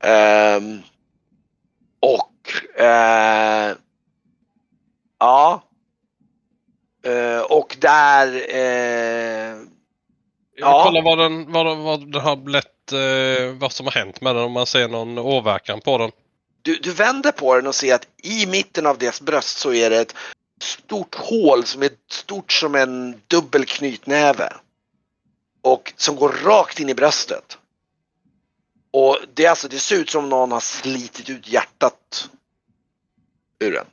Ehm, 0.00 0.82
och 2.00 2.80
eh, 2.80 3.74
ja. 5.18 5.62
Eh, 7.04 7.40
och 7.40 7.76
där 7.80 8.26
eh, 8.54 9.56
Jag 10.58 10.68
Ja. 10.68 10.84
kollar 10.84 11.02
vad 11.02 11.18
den, 11.18 11.52
vad, 11.52 11.76
vad 11.78 12.12
den 12.12 12.20
har 12.22 12.36
blivit, 12.36 12.72
vad 13.60 13.72
som 13.72 13.86
har 13.86 13.92
hänt 13.92 14.20
med 14.20 14.34
den 14.34 14.44
om 14.44 14.52
man 14.52 14.66
ser 14.66 14.88
någon 14.88 15.18
åverkan 15.18 15.80
på 15.80 15.98
den. 15.98 16.10
du, 16.62 16.76
du 16.76 16.92
vänder 16.92 17.32
på 17.32 17.54
den 17.54 17.66
och 17.66 17.74
ser 17.74 17.94
att 17.94 18.06
i 18.22 18.46
mitten 18.46 18.86
av 18.86 18.98
dess 18.98 19.20
bröst 19.20 19.58
så 19.58 19.72
är 19.72 19.90
det 19.90 20.00
ett 20.00 20.14
stort 20.62 21.14
hål 21.14 21.64
som 21.64 21.82
är 21.82 21.90
stort 22.10 22.52
som 22.52 22.74
en 22.74 23.20
dubbel 23.26 23.64
knytnäve. 23.64 24.52
Och 25.62 25.92
som 25.96 26.16
går 26.16 26.28
rakt 26.44 26.80
in 26.80 26.88
i 26.88 26.94
bröstet. 26.94 27.58
Och 28.98 29.16
det, 29.34 29.46
alltså, 29.46 29.68
det 29.68 29.78
ser 29.78 30.00
ut 30.00 30.10
som 30.10 30.28
någon 30.28 30.52
har 30.52 30.60
slitit 30.60 31.30
ut 31.30 31.48
hjärtat 31.48 32.30
ur 33.58 33.72
den. 33.72 33.86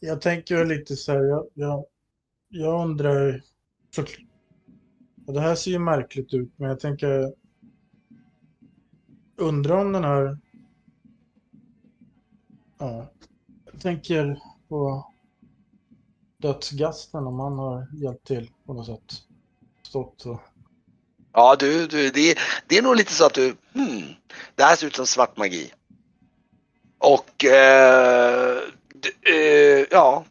Jag 0.00 0.20
tänker 0.20 0.64
lite 0.64 0.96
så 0.96 1.12
här, 1.12 1.24
jag, 1.24 1.46
jag, 1.54 1.84
jag 2.48 2.82
undrar... 2.82 3.42
för, 3.94 4.08
det 5.16 5.40
här 5.40 5.54
ser 5.54 5.70
ju 5.70 5.78
märkligt 5.78 6.34
ut, 6.34 6.52
men 6.56 6.68
jag 6.68 6.80
tänker... 6.80 7.34
Undrar 9.36 9.76
om 9.76 9.92
den 9.92 10.04
här... 10.04 10.38
Ja, 12.78 13.12
jag 13.72 13.80
tänker 13.80 14.40
på 14.68 15.12
dödsgasten, 16.36 17.26
om 17.26 17.40
han 17.40 17.58
har 17.58 17.88
hjälpt 18.02 18.26
till 18.26 18.50
på 18.64 18.74
något 18.74 18.86
sätt. 18.86 19.22
stått 19.82 20.26
och 20.26 20.40
Ja, 21.34 21.56
du, 21.58 21.86
du 21.86 22.10
det, 22.10 22.38
det 22.66 22.78
är 22.78 22.82
nog 22.82 22.96
lite 22.96 23.12
så 23.12 23.26
att 23.26 23.34
du, 23.34 23.56
hmm, 23.74 24.14
det 24.54 24.62
här 24.62 24.76
ser 24.76 24.86
ut 24.86 24.96
som 24.96 25.06
svart 25.06 25.36
magi. 25.36 25.72
Och, 26.98 27.44
eh, 27.44 28.58
d- 28.94 29.30
eh, 29.34 29.86
ja, 29.90 30.24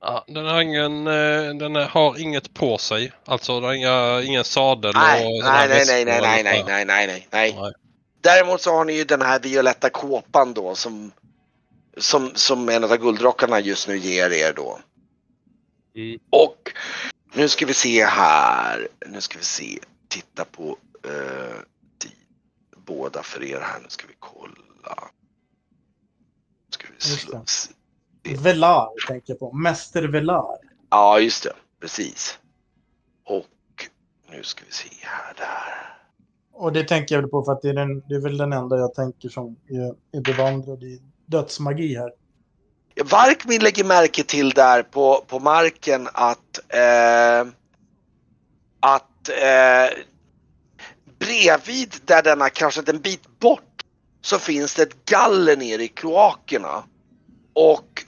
Ja, 0.00 0.24
den 0.28 0.46
har 0.46 0.60
ingen, 0.60 1.06
eh, 1.06 1.54
den 1.54 1.76
har 1.76 2.20
inget 2.20 2.54
på 2.54 2.78
sig. 2.78 3.12
Alltså 3.24 3.54
den 3.54 3.64
har 3.64 3.72
inga, 3.74 4.22
ingen 4.22 4.44
sadel 4.44 4.92
nej, 4.94 5.26
och 5.26 5.44
nej, 5.44 5.68
nej, 5.68 5.84
nej, 5.86 6.04
nej, 6.04 6.20
nej, 6.20 6.42
nej, 6.42 6.64
nej, 6.66 6.84
nej, 6.84 7.26
nej. 7.32 7.56
Nej. 7.60 7.72
Däremot 8.20 8.60
så 8.60 8.70
har 8.76 8.84
ni 8.84 8.92
ju 8.92 9.04
den 9.04 9.22
här 9.22 9.40
violetta 9.40 9.90
kåpan 9.90 10.54
då 10.54 10.74
som, 10.74 11.12
som, 11.96 12.30
som 12.34 12.68
en 12.68 12.84
av 12.84 12.96
guldrockarna 12.96 13.60
just 13.60 13.88
nu 13.88 13.98
ger 13.98 14.32
er 14.32 14.52
då. 14.56 14.78
Mm. 15.96 16.18
Och 16.30 16.72
nu 17.32 17.48
ska 17.48 17.66
vi 17.66 17.74
se 17.74 18.04
här. 18.04 18.88
Nu 19.06 19.20
ska 19.20 19.38
vi 19.38 19.44
se. 19.44 19.78
Titta 20.08 20.44
på 20.44 20.76
eh, 21.04 21.56
båda 22.76 23.22
för 23.22 23.44
er 23.44 23.60
här. 23.60 23.80
Nu 23.80 23.86
ska 23.88 24.06
vi 24.06 24.14
kolla. 24.18 25.10
Ska 26.70 26.86
vi 26.94 27.00
slå. 27.00 27.44
Velar 28.22 29.06
tänker 29.06 29.32
jag 29.32 29.38
på. 29.38 29.52
Mäster 29.52 30.02
Velar. 30.02 30.58
Ja, 30.90 31.20
just 31.20 31.42
det. 31.42 31.52
Precis. 31.80 32.38
Och 33.24 33.46
nu 34.30 34.42
ska 34.42 34.64
vi 34.66 34.72
se 34.72 34.88
här 35.00 35.34
där. 35.36 35.98
Och 36.52 36.72
det 36.72 36.84
tänker 36.84 37.14
jag 37.14 37.22
väl 37.22 37.30
på 37.30 37.44
för 37.44 37.52
att 37.52 37.62
det 37.62 37.68
är, 37.68 37.74
den, 37.74 38.00
det 38.08 38.14
är 38.14 38.20
väl 38.20 38.36
den 38.36 38.52
enda 38.52 38.78
jag 38.78 38.94
tänker 38.94 39.28
som 39.28 39.56
är, 39.68 40.18
är 40.18 40.20
bevandrad 40.20 40.82
i 40.82 41.02
dödsmagi 41.26 41.96
här. 41.96 42.12
Varkmin 43.04 43.62
lägger 43.62 43.84
märke 43.84 44.22
till 44.22 44.50
där 44.50 44.82
på, 44.82 45.24
på 45.26 45.38
marken 45.38 46.08
att 46.12 46.60
eh, 46.68 47.52
att 48.80 49.17
eh, 49.28 49.90
bredvid 51.18 51.94
där 52.04 52.22
den 52.22 52.40
har 52.40 52.48
kraschat 52.48 52.88
en 52.88 53.00
bit 53.00 53.38
bort 53.38 53.82
så 54.20 54.38
finns 54.38 54.74
det 54.74 54.82
ett 54.82 55.04
galler 55.04 55.56
nere 55.56 55.84
i 55.84 55.88
kloakerna. 55.88 56.84
Och 57.52 58.04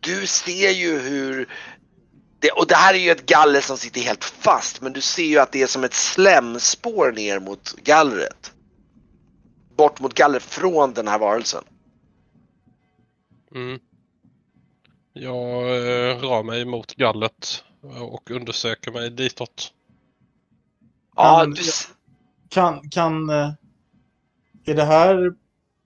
du 0.00 0.26
ser 0.26 0.70
ju 0.70 0.98
hur 0.98 1.48
det, 2.38 2.50
och 2.50 2.66
det 2.66 2.74
här 2.74 2.94
är 2.94 2.98
ju 2.98 3.10
ett 3.10 3.26
galler 3.26 3.60
som 3.60 3.76
sitter 3.76 4.00
helt 4.00 4.24
fast 4.24 4.80
men 4.80 4.92
du 4.92 5.00
ser 5.00 5.24
ju 5.24 5.38
att 5.38 5.52
det 5.52 5.62
är 5.62 5.66
som 5.66 5.84
ett 5.84 5.94
slemspår 5.94 7.12
ner 7.12 7.40
mot 7.40 7.72
gallret. 7.76 8.52
Bort 9.76 10.00
mot 10.00 10.14
gallret 10.14 10.42
från 10.42 10.94
den 10.94 11.08
här 11.08 11.18
varelsen. 11.18 11.64
Mm. 13.54 13.80
Jag 15.12 15.62
eh, 15.62 16.20
rör 16.20 16.42
mig 16.42 16.64
mot 16.64 16.94
gallret 16.94 17.64
och 18.00 18.30
undersöker 18.30 18.90
mig 18.90 19.10
ditåt. 19.10 19.72
Ja, 21.22 21.46
du, 21.46 21.62
Kan, 22.48 22.90
kan, 22.90 23.30
eh, 23.30 23.50
är 24.64 24.74
det 24.74 24.84
här, 24.84 25.32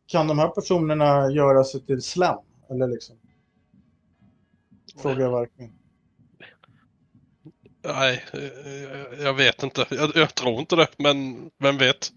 kan 0.06 0.26
de 0.28 0.38
här 0.38 0.48
personerna 0.48 1.30
göra 1.30 1.64
sig 1.64 1.86
till 1.86 2.02
slem? 2.02 2.36
Eller 2.70 2.88
liksom? 2.88 3.16
Frågar 5.02 5.20
jag 5.20 5.30
Varkmin. 5.30 5.72
Nej, 7.84 8.24
eh, 8.32 9.24
jag 9.24 9.34
vet 9.34 9.62
inte. 9.62 9.86
Jag, 9.90 10.16
jag 10.16 10.34
tror 10.34 10.60
inte 10.60 10.76
det, 10.76 10.88
men 10.96 11.50
vem 11.58 11.78
vet? 11.78 12.12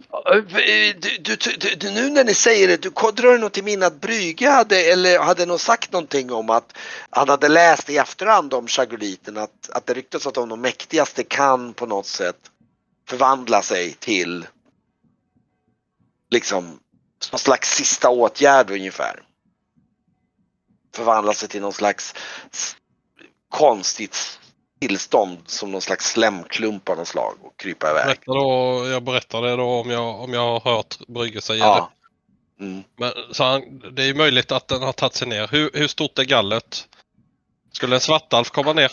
Du, 1.00 1.36
du, 1.36 1.76
du, 1.76 1.92
nu 1.92 2.10
när 2.10 2.24
ni 2.24 2.34
säger 2.34 2.68
det, 2.68 2.82
du 2.82 2.90
drar 2.90 3.38
nog 3.38 3.52
till 3.52 3.64
minne 3.64 3.86
att 3.86 4.02
Brygge 4.02 4.50
hade, 4.50 4.92
eller 4.92 5.20
hade 5.20 5.46
nog 5.46 5.60
sagt 5.60 5.92
någonting 5.92 6.32
om 6.32 6.50
att 6.50 6.78
han 7.10 7.30
hade 7.30 7.48
läst 7.48 7.90
i 7.90 7.98
efterhand 7.98 8.54
om 8.54 8.68
chagoliten 8.68 9.38
att, 9.38 9.70
att 9.70 9.86
det 9.86 9.94
ryktas 9.94 10.28
att 10.28 10.34
de 10.34 10.62
mäktigaste 10.62 11.24
kan 11.24 11.74
på 11.74 11.86
något 11.86 12.06
sätt 12.06 12.52
förvandla 13.10 13.62
sig 13.62 13.94
till 13.94 14.48
liksom 16.30 16.80
någon 17.32 17.40
slags 17.40 17.76
sista 17.76 18.10
åtgärd 18.10 18.72
ungefär. 18.72 19.24
Förvandla 20.96 21.34
sig 21.34 21.50
till 21.50 21.62
någon 21.62 21.74
slags 21.74 22.16
konstigt 23.50 24.40
tillstånd 24.82 25.38
som 25.46 25.72
någon 25.72 25.82
slags 25.82 26.12
slemklump 26.12 26.90
av 26.90 26.98
något 26.98 27.08
slag 27.08 27.36
och 27.42 27.58
krypa 27.60 27.92
iväg. 27.92 28.06
Berätta 28.06 28.34
då, 28.34 28.88
jag 28.88 29.04
berättar 29.04 29.42
det 29.42 29.56
då 29.56 29.66
om 29.66 29.90
jag, 29.90 30.22
om 30.22 30.34
jag 30.34 30.60
har 30.60 30.76
hört 30.76 31.08
Brygge 31.08 31.42
säga 31.42 31.66
Ja. 31.66 31.92
Mm. 32.60 32.78
det. 32.78 32.84
Men, 32.98 33.12
så 33.32 33.44
han, 33.44 33.62
det 33.96 34.04
är 34.04 34.14
möjligt 34.14 34.52
att 34.52 34.68
den 34.68 34.82
har 34.82 34.94
tagit 34.94 35.14
sig 35.14 35.28
ner. 35.28 35.48
Hur, 35.48 35.72
hur 35.74 35.88
stort 35.88 36.20
är 36.20 36.24
gallret? 36.24 36.88
Skulle 37.72 37.96
en 37.96 38.02
svartalf 38.02 38.50
komma 38.50 38.74
ner? 38.74 38.92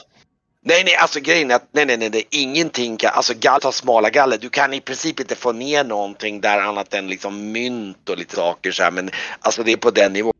Nej, 0.68 0.84
nej, 0.84 0.94
alltså 0.94 1.20
grejen 1.20 1.50
är 1.50 1.54
att 1.54 1.68
nej, 1.72 1.86
nej, 1.86 1.96
nej, 1.96 2.10
nej 2.10 2.26
ingenting 2.30 2.96
kan, 2.96 3.10
alltså 3.14 3.34
gall 3.40 3.60
har 3.62 3.72
smala 3.72 4.10
galler. 4.10 4.38
Du 4.38 4.48
kan 4.48 4.74
i 4.74 4.80
princip 4.80 5.20
inte 5.20 5.34
få 5.34 5.52
ner 5.52 5.84
någonting 5.84 6.40
där 6.40 6.58
annat 6.58 6.94
än 6.94 7.08
liksom 7.08 7.52
mynt 7.52 8.08
och 8.08 8.18
lite 8.18 8.36
saker 8.36 8.72
så 8.72 8.82
här, 8.82 8.90
men 8.90 9.10
alltså 9.40 9.62
det 9.62 9.72
är 9.72 9.76
på 9.76 9.90
den 9.90 10.12
nivån. 10.12 10.32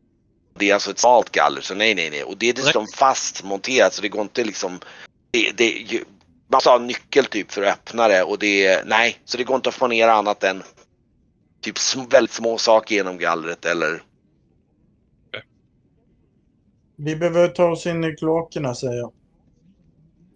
Det 0.59 0.69
är 0.69 0.73
alltså 0.73 0.91
ett 0.91 0.99
smalt 0.99 1.29
galler, 1.31 1.61
så 1.61 1.75
nej, 1.75 1.95
nej, 1.95 2.09
nej. 2.09 2.23
Och 2.23 2.37
det 2.37 2.49
är 2.49 2.53
dessutom 2.53 2.87
fastmonterat 2.87 3.93
så 3.93 4.01
det 4.01 4.09
går 4.09 4.21
inte 4.21 4.43
liksom, 4.43 4.79
det, 5.31 5.51
det, 5.57 6.03
man 6.47 6.57
måste 6.57 6.69
ha 6.69 6.75
en 6.75 6.87
nyckel 6.87 7.25
typ 7.25 7.51
för 7.51 7.61
att 7.61 7.73
öppna 7.73 8.07
det 8.07 8.23
och 8.23 8.39
det, 8.39 8.83
nej, 8.85 9.19
så 9.25 9.37
det 9.37 9.43
går 9.43 9.55
inte 9.55 9.69
att 9.69 9.75
få 9.75 9.87
ner 9.87 10.07
annat 10.07 10.43
än 10.43 10.63
typ 11.61 11.75
sm- 11.75 12.11
väldigt 12.11 12.33
små 12.33 12.57
saker 12.57 12.95
genom 12.95 13.17
gallret 13.17 13.65
eller 13.65 14.01
Vi 16.97 17.15
behöver 17.15 17.47
ta 17.47 17.71
oss 17.71 17.85
in 17.85 18.03
i 18.03 18.15
kloakerna 18.15 18.75
säger 18.75 18.97
jag. 18.97 19.11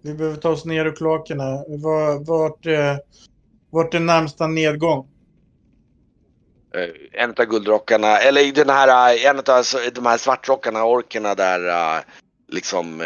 Vi 0.02 0.14
behöver 0.14 0.38
ta 0.38 0.50
oss 0.50 0.66
ner 0.66 0.86
i 0.86 0.92
kloakerna. 0.92 1.44
Var- 1.68 2.26
Vart, 2.26 2.66
eh, 2.66 2.98
vart 3.70 3.94
är 3.94 4.00
närmsta 4.00 4.48
nedgång? 4.48 5.08
eh, 6.74 7.22
en 7.24 7.30
av 7.30 7.46
guldrockarna, 7.46 8.08
eller 8.18 8.42
i 8.48 8.52
den 8.52 8.70
här, 8.70 9.16
eh, 9.16 9.26
en 9.30 9.38
av 9.38 9.44
de 9.96 10.06
här 10.06 10.18
svartrockarna, 10.18 10.86
orkerna 10.86 11.36
där 11.36 12.04
liksom 12.48 13.02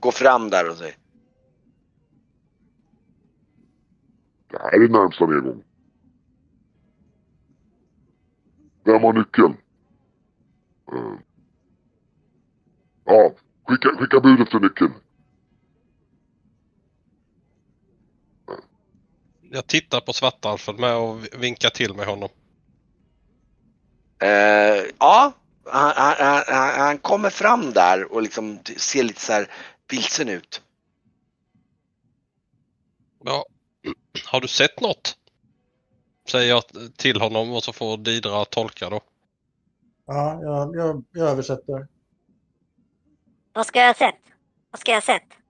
gå 0.00 0.12
fram 0.12 0.50
där 0.50 0.70
och 0.70 0.76
säger 0.76 0.94
Det 4.50 4.58
här 4.58 4.72
är 4.74 4.88
närmsta 4.88 5.26
nedgång. 5.26 5.62
Vem 8.84 9.02
har 9.02 9.12
nyckeln? 9.12 9.56
Ja, 13.04 13.32
skicka, 13.68 13.88
skicka 13.88 14.20
bud 14.20 14.40
efter 14.40 14.60
nyckeln. 14.60 14.92
Jag 19.56 19.66
tittar 19.66 20.00
på 20.00 20.12
svartalfen 20.12 20.76
med 20.76 20.96
och 20.96 21.18
vinkar 21.42 21.70
till 21.70 21.94
med 21.94 22.06
honom. 22.06 22.28
Eh, 24.22 24.84
ja, 24.98 25.32
han, 25.64 25.92
han, 25.96 26.44
han, 26.46 26.80
han 26.80 26.98
kommer 26.98 27.30
fram 27.30 27.72
där 27.72 28.12
och 28.12 28.22
liksom 28.22 28.58
ser 28.76 29.02
lite 29.02 29.20
så 29.20 29.32
här 29.32 29.50
vilsen 29.90 30.28
ut. 30.28 30.62
Ja. 33.24 33.46
Har 34.24 34.40
du 34.40 34.48
sett 34.48 34.80
något? 34.80 35.16
Säger 36.28 36.48
jag 36.48 36.62
till 36.96 37.20
honom 37.20 37.52
och 37.52 37.64
så 37.64 37.72
får 37.72 37.96
Didra 37.96 38.44
tolka 38.44 38.90
då. 38.90 39.00
Ja, 40.06 40.40
jag, 40.42 40.76
jag, 40.76 41.04
jag 41.12 41.28
översätter. 41.28 41.88
Vad 43.52 43.66
ska 43.66 43.80
jag 43.80 43.86
ha 43.86 43.94
sett? 43.94 44.20
Vad 44.70 44.80
ska 44.80 44.90
jag 44.90 44.96
ha 44.96 45.02
sett? 45.02 45.45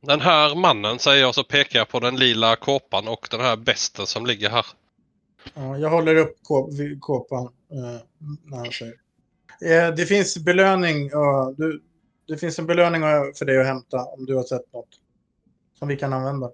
Den 0.00 0.20
här 0.20 0.54
mannen 0.54 0.98
säger 0.98 1.22
jag 1.22 1.34
så 1.34 1.44
pekar 1.44 1.78
jag 1.78 1.88
på 1.88 2.00
den 2.00 2.16
lila 2.16 2.56
kåpan 2.56 3.08
och 3.08 3.28
den 3.30 3.40
här 3.40 3.56
besten 3.56 4.06
som 4.06 4.26
ligger 4.26 4.50
här. 4.50 4.66
Ja, 5.54 5.78
jag 5.78 5.90
håller 5.90 6.14
upp 6.16 6.36
kå- 6.48 6.98
kåpan 7.00 7.44
eh, 7.44 8.00
när 8.44 8.56
han 8.56 8.72
säger. 8.72 8.94
Eh, 9.62 9.94
det 9.94 10.06
finns 10.06 10.38
belöning. 10.38 11.08
ja, 11.12 11.54
du, 11.56 11.82
det 12.28 12.38
finns 12.38 12.58
en 12.58 12.66
belöning 12.66 13.02
eh, 13.02 13.22
för 13.38 13.44
dig 13.44 13.60
att 13.60 13.66
hämta 13.66 14.04
om 14.04 14.26
du 14.26 14.36
har 14.36 14.42
sett 14.42 14.72
något. 14.72 14.88
Som 15.78 15.88
vi 15.88 15.96
kan 15.96 16.12
använda. 16.12 16.50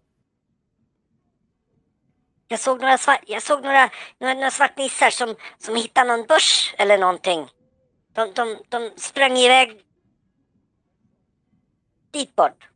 Jag 2.48 2.60
såg 2.60 2.80
några, 2.80 2.98
svart, 2.98 3.20
jag 3.26 3.42
såg 3.42 3.62
några, 3.62 3.90
några, 4.20 4.34
några 4.34 4.50
svartnissar 4.50 5.10
som, 5.10 5.34
som 5.58 5.76
hittade 5.76 6.16
någon 6.16 6.26
börs 6.26 6.74
eller 6.78 6.98
någonting. 6.98 7.48
De, 8.12 8.32
de, 8.34 8.56
de 8.68 8.90
sprang 8.96 9.36
iväg 9.36 9.80
dit 12.12 12.36
bort. 12.36 12.68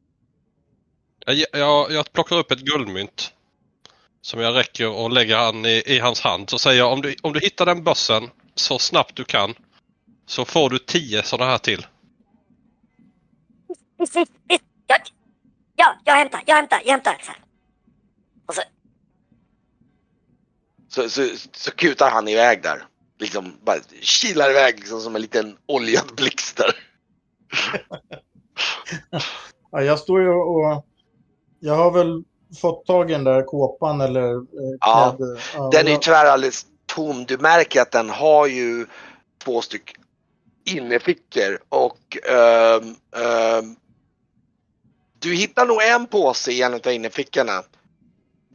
Jag, 1.29 1.47
jag, 1.53 1.93
jag 1.93 2.13
plockar 2.13 2.37
upp 2.37 2.51
ett 2.51 2.61
guldmynt. 2.61 3.33
Som 4.21 4.41
jag 4.41 4.55
räcker 4.57 4.89
och 4.89 5.11
lägger 5.11 5.37
han 5.37 5.67
i, 5.67 5.83
i 5.87 5.99
hans 5.99 6.21
hand. 6.21 6.51
Så 6.51 6.59
säger 6.59 6.79
jag 6.79 6.93
om 6.93 7.03
du, 7.03 7.17
om 7.23 7.33
du 7.33 7.41
hittar 7.41 7.67
den 7.67 7.85
bössen 7.85 8.31
så 8.55 8.79
snabbt 8.79 9.17
du 9.17 9.25
kan. 9.25 9.55
Så 10.27 10.45
får 10.45 10.71
du 10.71 10.79
tio 10.79 11.23
sådana 11.23 11.51
här 11.51 11.59
till. 11.59 11.87
Visst, 13.99 14.17
visst, 14.17 14.33
visst. 14.49 14.65
Ja, 14.87 14.97
ja, 15.77 15.95
jag 16.05 16.15
hämtar, 16.15 16.43
jag 16.47 16.57
hämtar, 16.57 16.83
jag 16.85 16.93
hämtar. 16.93 17.17
Och 18.47 18.55
så, 18.55 18.63
Så, 20.89 21.11
så, 21.11 21.29
så 21.53 21.71
kutar 21.71 22.11
han 22.11 22.29
iväg 22.29 22.63
där. 22.63 22.87
Liksom 23.19 23.59
bara 23.65 23.79
kilar 24.01 24.51
iväg 24.51 24.79
liksom 24.79 25.01
som 25.01 25.15
en 25.17 25.23
liten 25.23 25.57
oljad 25.67 26.15
blixt 26.17 26.57
där. 26.57 26.77
Ja, 29.71 29.83
jag 29.83 29.99
står 29.99 30.21
ju 30.21 30.29
och, 30.29 30.88
Jag 31.61 31.75
har 31.75 31.91
väl 31.91 32.25
fått 32.61 32.87
tag 32.87 33.11
i 33.11 33.13
den 33.13 33.25
där 33.25 33.43
kåpan 33.43 34.01
eller 34.01 34.33
eh, 34.35 34.41
Ja. 34.81 35.17
Ja, 35.55 35.71
Den 35.73 35.87
är 35.87 35.91
ju 35.91 35.97
tyvärr 36.01 36.27
alldeles 36.27 36.67
tom. 36.87 37.25
Du 37.25 37.39
märker 37.39 37.83
att 37.83 37.91
den 37.93 38.11
har 38.11 38.47
ju 38.47 38.87
två 39.45 39.63
stycken 39.63 40.03
innerfickor 40.65 41.59
och 41.69 42.17
ehm, 42.31 42.95
ehm, 43.17 43.77
du 45.19 45.35
hittar 45.35 45.67
nog 45.67 45.83
en 45.83 46.07
påse 46.07 46.53
i 46.53 46.63
en 46.63 46.75
av 46.75 46.87
innerfickorna. 46.89 47.63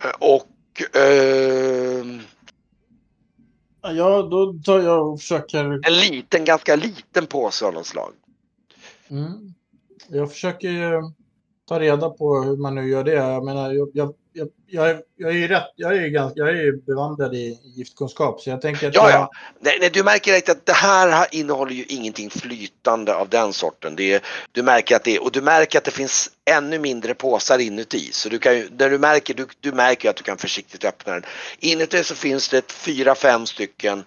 Eh, 0.03 0.11
Och 0.19 0.95
ehm, 1.01 2.21
Ja, 3.81 4.21
då 4.21 4.53
tar 4.65 4.79
jag 4.79 5.11
och 5.13 5.19
försöker... 5.19 5.87
en 5.87 5.93
liten, 5.93 6.45
ganska 6.45 6.75
liten 6.75 7.25
påse 7.25 7.65
av 7.65 7.73
något 7.73 7.85
slag. 7.85 8.13
Mm. 9.09 9.53
Jag 10.07 10.31
försöker 10.31 10.69
ju 10.69 11.01
ta 11.67 11.79
reda 11.79 12.09
på 12.09 12.41
hur 12.41 12.57
man 12.57 12.75
nu 12.75 12.89
gör 12.89 13.03
det. 13.03 13.13
Jag 13.13 13.45
menar, 13.45 13.71
jag, 13.73 13.89
jag, 13.93 14.13
jag, 14.67 15.01
jag, 15.17 15.29
är- 15.29 15.37
ju 15.37 15.47
rätt, 15.47 15.63
jag 15.75 15.95
är 15.97 16.01
ju 16.01 16.09
ganska, 16.09 16.39
jag 16.39 16.49
är 16.49 16.53
ju 16.53 16.81
bevandrad 16.81 17.35
i 17.35 17.59
giftkunskap 17.75 18.41
så 18.41 18.49
jag 18.49 18.61
tänker 18.61 18.87
att 18.87 18.95
Ja, 18.95 19.09
ja. 19.09 19.31
Nej, 19.59 19.77
nej, 19.79 19.89
du 19.93 20.03
märker 20.03 20.31
direkt 20.31 20.49
att 20.49 20.65
det 20.65 20.73
här 20.73 21.27
innehåller 21.31 21.71
ju 21.71 21.83
ingenting 21.83 22.29
flytande 22.29 23.15
av 23.15 23.29
den 23.29 23.53
sorten. 23.53 23.95
Det 23.95 24.13
är, 24.13 24.21
du 24.51 24.63
märker 24.63 24.95
att 24.95 25.03
det 25.03 25.19
och 25.19 25.31
du 25.31 25.41
märker 25.41 25.77
att 25.77 25.83
det 25.85 25.91
finns 25.91 26.31
ännu 26.45 26.79
mindre 26.79 27.13
påsar 27.13 27.59
inuti. 27.59 28.09
Så 28.11 28.29
du 28.29 28.39
kan 28.39 28.55
ju, 28.55 28.69
när 28.77 28.89
du 28.89 28.97
märker, 28.99 29.33
du, 29.33 29.47
du 29.59 29.71
märker 29.71 30.09
att 30.09 30.15
du 30.15 30.23
kan 30.23 30.37
försiktigt 30.37 30.85
öppna 30.85 31.13
den. 31.13 31.23
Inuti 31.59 32.03
så 32.03 32.15
finns 32.15 32.49
det 32.49 32.71
fyra, 32.71 33.15
fem 33.15 33.45
stycken 33.45 34.03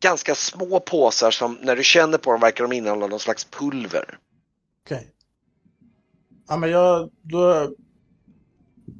ganska 0.00 0.34
små 0.34 0.80
påsar 0.80 1.30
som 1.30 1.58
när 1.62 1.76
du 1.76 1.84
känner 1.84 2.18
på 2.18 2.32
dem 2.32 2.40
verkar 2.40 2.64
de 2.64 2.72
innehålla 2.72 3.06
någon 3.06 3.20
slags 3.20 3.44
pulver. 3.44 4.18
Okej. 4.86 5.08
Ja, 6.52 6.56
men 6.56 6.70
jag, 6.70 7.10
då, 7.22 7.70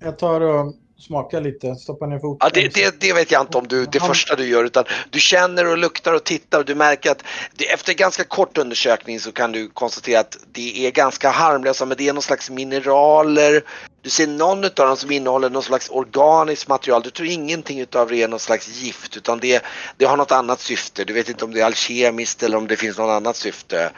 jag 0.01 0.19
tar 0.19 0.41
och 0.41 0.75
smakar 0.99 1.41
lite, 1.41 1.75
stoppar 1.75 2.07
ner 2.07 2.19
foten. 2.19 2.51
Ja, 2.55 2.61
det, 2.61 2.75
det, 2.75 3.01
det 3.01 3.13
vet 3.13 3.31
jag 3.31 3.43
inte 3.43 3.59
om 3.59 3.69
du, 3.69 3.87
det 3.87 3.99
Han- 3.99 4.09
första 4.09 4.37
du 4.37 4.47
gör 4.47 4.65
utan 4.65 4.85
du 5.11 5.21
känner 5.21 5.71
och 5.71 5.79
luktar 5.79 6.13
och 6.13 6.25
tittar 6.25 6.59
och 6.59 6.65
du 6.65 6.75
märker 6.75 7.11
att 7.11 7.25
det, 7.57 7.73
efter 7.73 7.95
ganska 7.95 8.25
kort 8.25 8.59
undersökning 8.59 9.21
så 9.21 9.33
kan 9.33 9.53
du 9.53 9.69
konstatera 9.69 10.21
att 10.21 10.39
det 10.53 10.87
är 10.87 10.91
ganska 10.91 11.31
harmlösa 11.31 11.87
men 11.87 11.97
det 11.97 12.09
är 12.09 12.13
någon 12.13 12.23
slags 12.23 12.51
mineraler. 12.51 13.63
Du 14.03 14.11
ser 14.11 14.27
någon 14.27 14.65
av 14.65 14.71
dem 14.75 14.97
som 14.97 15.11
innehåller 15.11 15.51
någon 15.51 15.63
slags 15.63 15.91
organiskt 15.91 16.69
material. 16.69 17.03
Du 17.03 17.11
tror 17.11 17.29
ingenting 17.29 17.81
utav 17.81 18.09
det 18.09 18.23
är 18.23 18.29
någon 18.29 18.39
slags 18.39 18.69
gift 18.69 19.17
utan 19.17 19.39
det, 19.39 19.63
det 19.97 20.05
har 20.05 20.17
något 20.17 20.33
annat 20.33 20.61
syfte. 20.61 21.05
Du 21.05 21.13
vet 21.13 21.29
inte 21.29 21.45
om 21.45 21.53
det 21.55 21.61
är 21.61 21.65
alkemiskt 21.65 22.43
eller 22.43 22.57
om 22.57 22.67
det 22.67 22.77
finns 22.77 22.99
något 22.99 23.11
annat 23.11 23.37
syfte. 23.37 23.91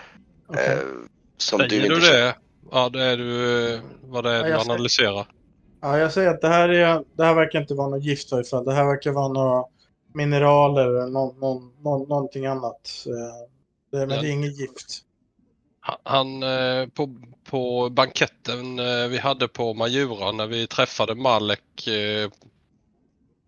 Okej. 0.48 0.66
Eh, 0.66 0.78
som 1.36 1.58
du 1.58 1.68
Säger 1.68 1.82
inte 1.82 1.94
du 1.94 2.00
känner. 2.00 2.43
Ja, 2.70 2.88
det 2.88 3.02
är 3.02 3.16
du, 3.16 3.74
eh, 3.74 3.80
vad 4.02 4.24
det 4.24 4.30
är 4.30 4.44
Ja, 4.48 4.64
du 4.64 4.70
analyserar. 4.72 5.26
Ja, 5.80 5.98
jag 5.98 6.12
säger 6.12 6.30
att 6.30 6.40
det 6.40 6.48
här, 6.48 6.68
är, 6.68 7.04
det 7.16 7.24
här 7.24 7.34
verkar 7.34 7.60
inte 7.60 7.74
vara 7.74 7.88
något 7.88 8.04
gift 8.04 8.32
i 8.32 8.44
fall. 8.44 8.64
Det 8.64 8.72
här 8.74 8.84
verkar 8.84 9.12
vara 9.12 9.28
några 9.28 9.64
mineraler 10.14 10.86
eller 10.86 11.10
någon, 11.10 11.40
någon, 11.40 11.72
någon, 11.82 12.08
någonting 12.08 12.46
annat. 12.46 13.04
Eh, 13.06 13.48
Det, 13.90 14.06
men 14.06 14.16
Ja. 14.16 14.22
det 14.22 14.28
är 14.28 14.32
inget 14.32 14.58
gift. 14.58 15.00
Han- 16.04 16.42
eh, 16.42 16.86
på, 16.88 17.16
på 17.44 17.88
banketten 17.90 18.78
eh, 18.78 19.06
vi 19.08 19.18
hade 19.18 19.48
på 19.48 19.74
Majura 19.74 20.32
när 20.32 20.46
vi 20.46 20.66
träffade 20.66 21.14
Malek. 21.14 21.86
eh, 21.86 22.30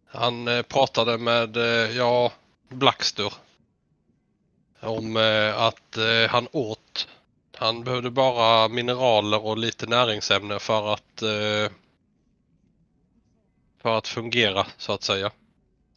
Han 0.06 0.48
eh, 0.48 0.62
pratade 0.62 1.18
med, 1.18 1.56
eh, 1.56 1.96
ja, 1.96 2.32
Blackster. 2.68 3.32
Om 4.80 5.16
eh, 5.16 5.62
att 5.62 5.96
eh, 5.96 6.30
han 6.30 6.48
åt. 6.52 7.08
Han 7.58 7.84
behövde 7.84 8.10
bara 8.10 8.68
mineraler 8.68 9.44
och 9.44 9.58
lite 9.58 9.86
näringsämne 9.86 10.58
för 10.58 10.92
att 10.92 11.22
eh, 11.22 11.72
för 13.78 13.98
att 13.98 14.08
fungera 14.08 14.66
så 14.76 14.92
att 14.92 15.02
säga. 15.02 15.32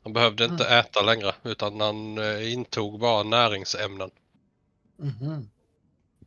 Han 0.04 0.14
behövde 0.14 0.46
inte 0.46 0.66
äta 0.66 1.02
längre 1.02 1.36
utan 1.44 1.82
han 1.82 2.18
eh, 2.18 2.54
intog 2.54 3.00
bara 3.00 3.24
näringsämnen. 3.24 4.12
Mhm. 4.98 5.50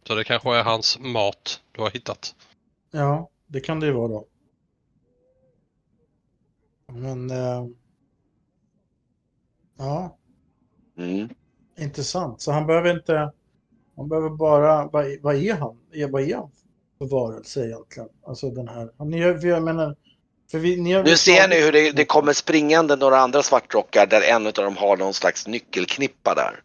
Så 0.07 0.15
det 0.15 0.25
kanske 0.25 0.57
är 0.57 0.63
hans 0.65 0.99
mat 0.99 1.61
du 1.73 1.83
har 1.83 1.91
hittat. 1.91 2.35
Ja, 2.91 3.31
det 3.47 3.61
kan 3.61 3.81
det 3.81 3.87
ju 3.87 3.93
vara 3.93 4.09
då. 4.09 4.27
Men... 6.87 7.31
Eh, 7.31 7.67
ja, 9.79 10.19
Mm. 10.99 11.29
intressant. 11.79 12.41
Så 12.41 12.53
han 12.53 12.67
behöver 12.67 12.91
inte... 12.91 13.33
Han 13.97 14.09
behöver 14.09 14.31
bara... 14.31 14.87
Vad, 14.87 15.07
är- 15.07 15.19
vad 15.23 15.37
är 15.37 15.55
han? 15.55 15.79
Vad 16.11 16.23
är 16.23 16.37
han 16.37 16.51
för 16.99 17.07
varelse 17.07 17.67
egentligen? 17.67 18.09
Alltså 18.27 18.51
den 18.51 18.69
här... 18.69 19.05
Ni, 19.05 19.19
jag 19.49 19.63
menar... 19.63 19.97
För 20.51 20.59
vi, 20.59 20.81
ni 20.81 20.93
har 20.93 21.05
Nu 21.05 21.17
ser 21.17 21.49
ni 21.49 21.61
hur 21.65 21.73
det, 21.73 21.93
det 21.93 22.05
kommer 22.05 22.33
springande 22.33 22.97
några 22.97 23.19
andra 23.19 23.43
svartrockar 23.43 24.07
där 24.07 24.21
en 24.23 24.47
av 24.47 24.53
dem 24.53 24.77
har 24.77 24.97
någon 24.97 25.15
slags 25.15 25.47
nyckelknippa 25.47 26.35
där. 26.35 26.63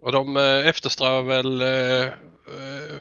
Och 0.00 0.12
de 0.12 0.36
eh, 0.36 0.66
eftersträvar 0.68 1.22
väl 1.22 1.60
eh, 1.60 2.04
eh, 2.06 3.00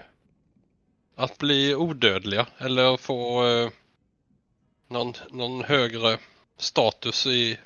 att 1.15 1.37
bli 1.37 1.75
odödliga 1.75 2.47
eller 2.57 2.97
få 2.97 3.47
eh, 3.47 3.69
någon, 4.89 5.13
någon 5.31 5.63
högre 5.63 6.17
status 6.59 7.27
i 7.27 7.57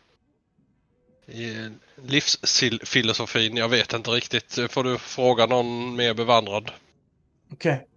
livsfilosofin. 1.95 3.57
Jag 3.57 3.69
vet 3.69 3.93
inte 3.93 4.11
riktigt. 4.11 4.59
Får 4.69 4.83
du 4.83 4.97
fråga 4.97 5.45
någon 5.45 5.95
mer 5.95 6.13
bevandrad? 6.13 6.71
Okej. 7.51 7.87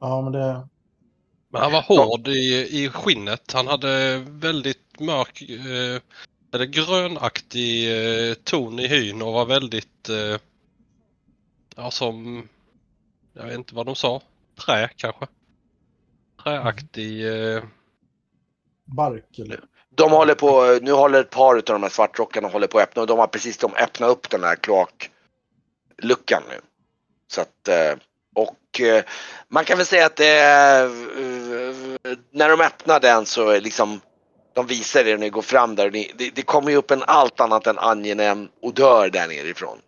Ja, 0.00 0.22
men 0.22 0.32
det... 0.32 0.68
Men 1.48 1.62
han 1.62 1.72
var 1.72 1.82
hård 1.82 2.28
i, 2.28 2.68
i 2.70 2.88
skinnet. 2.88 3.52
Han 3.52 3.66
hade 3.66 4.18
väldigt 4.18 5.00
mörk 5.00 5.42
eh, 5.42 6.00
eller 6.52 6.64
grönaktig 6.64 7.90
eh, 8.30 8.34
ton 8.34 8.78
i 8.78 8.86
hyn 8.86 9.22
och 9.22 9.32
var 9.32 9.46
väldigt 9.46 10.08
eh, 10.08 10.40
ja, 11.76 11.90
som 11.90 12.48
jag 13.32 13.44
vet 13.44 13.54
inte 13.54 13.74
vad 13.74 13.86
de 13.86 13.94
sa. 13.94 14.22
Trä 14.66 14.90
kanske? 14.96 15.26
Träaktig. 16.42 17.26
Eh, 17.26 17.64
Bark 18.84 19.38
eller? 19.38 19.60
De 19.94 20.10
håller 20.10 20.34
på, 20.34 20.78
nu 20.82 20.92
håller 20.92 21.20
ett 21.20 21.30
par 21.30 21.56
av 21.56 21.62
de 21.62 21.82
här 21.82 21.90
svartrockarna 21.90 22.48
håller 22.48 22.66
på 22.66 22.78
att 22.78 22.84
öppna 22.84 23.02
och 23.02 23.08
de 23.08 23.18
har 23.18 23.26
precis 23.26 23.58
de 23.58 23.74
öppnat 23.74 24.10
upp 24.10 24.30
den 24.30 24.44
här 24.44 24.56
kloakluckan 24.56 26.42
nu. 26.48 26.60
Så 27.28 27.40
att, 27.40 27.68
eh, 27.68 27.98
och 28.34 28.80
eh, 28.80 29.04
man 29.48 29.64
kan 29.64 29.76
väl 29.76 29.86
säga 29.86 30.06
att 30.06 30.16
det 30.16 30.38
eh, 30.40 30.90
när 32.30 32.48
de 32.48 32.60
öppnar 32.60 33.00
den 33.00 33.26
så 33.26 33.60
liksom 33.60 34.00
de 34.54 34.66
visar 34.66 35.04
det 35.04 35.10
när 35.10 35.18
ni 35.18 35.30
går 35.30 35.42
fram 35.42 35.74
där 35.74 35.90
ni, 35.90 36.12
det, 36.18 36.30
det 36.34 36.42
kommer 36.42 36.70
ju 36.70 36.76
upp 36.76 36.90
en 36.90 37.02
allt 37.06 37.40
annat 37.40 37.66
än 37.66 37.78
angenäm 37.78 38.48
odör 38.60 39.10
där 39.10 39.28
nerifrån. 39.28 39.78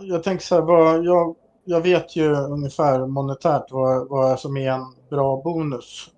Jag 0.00 0.22
tänker 0.22 0.44
så 0.44 0.54
här, 0.54 0.62
vad, 0.62 1.04
jag, 1.04 1.36
jag 1.64 1.80
vet 1.80 2.16
ju 2.16 2.34
ungefär 2.34 3.06
monetärt 3.06 3.66
vad, 3.70 4.08
vad 4.08 4.40
som 4.40 4.56
är 4.56 4.70
en 4.70 4.94
bra 5.10 5.42
bonus. 5.44 6.10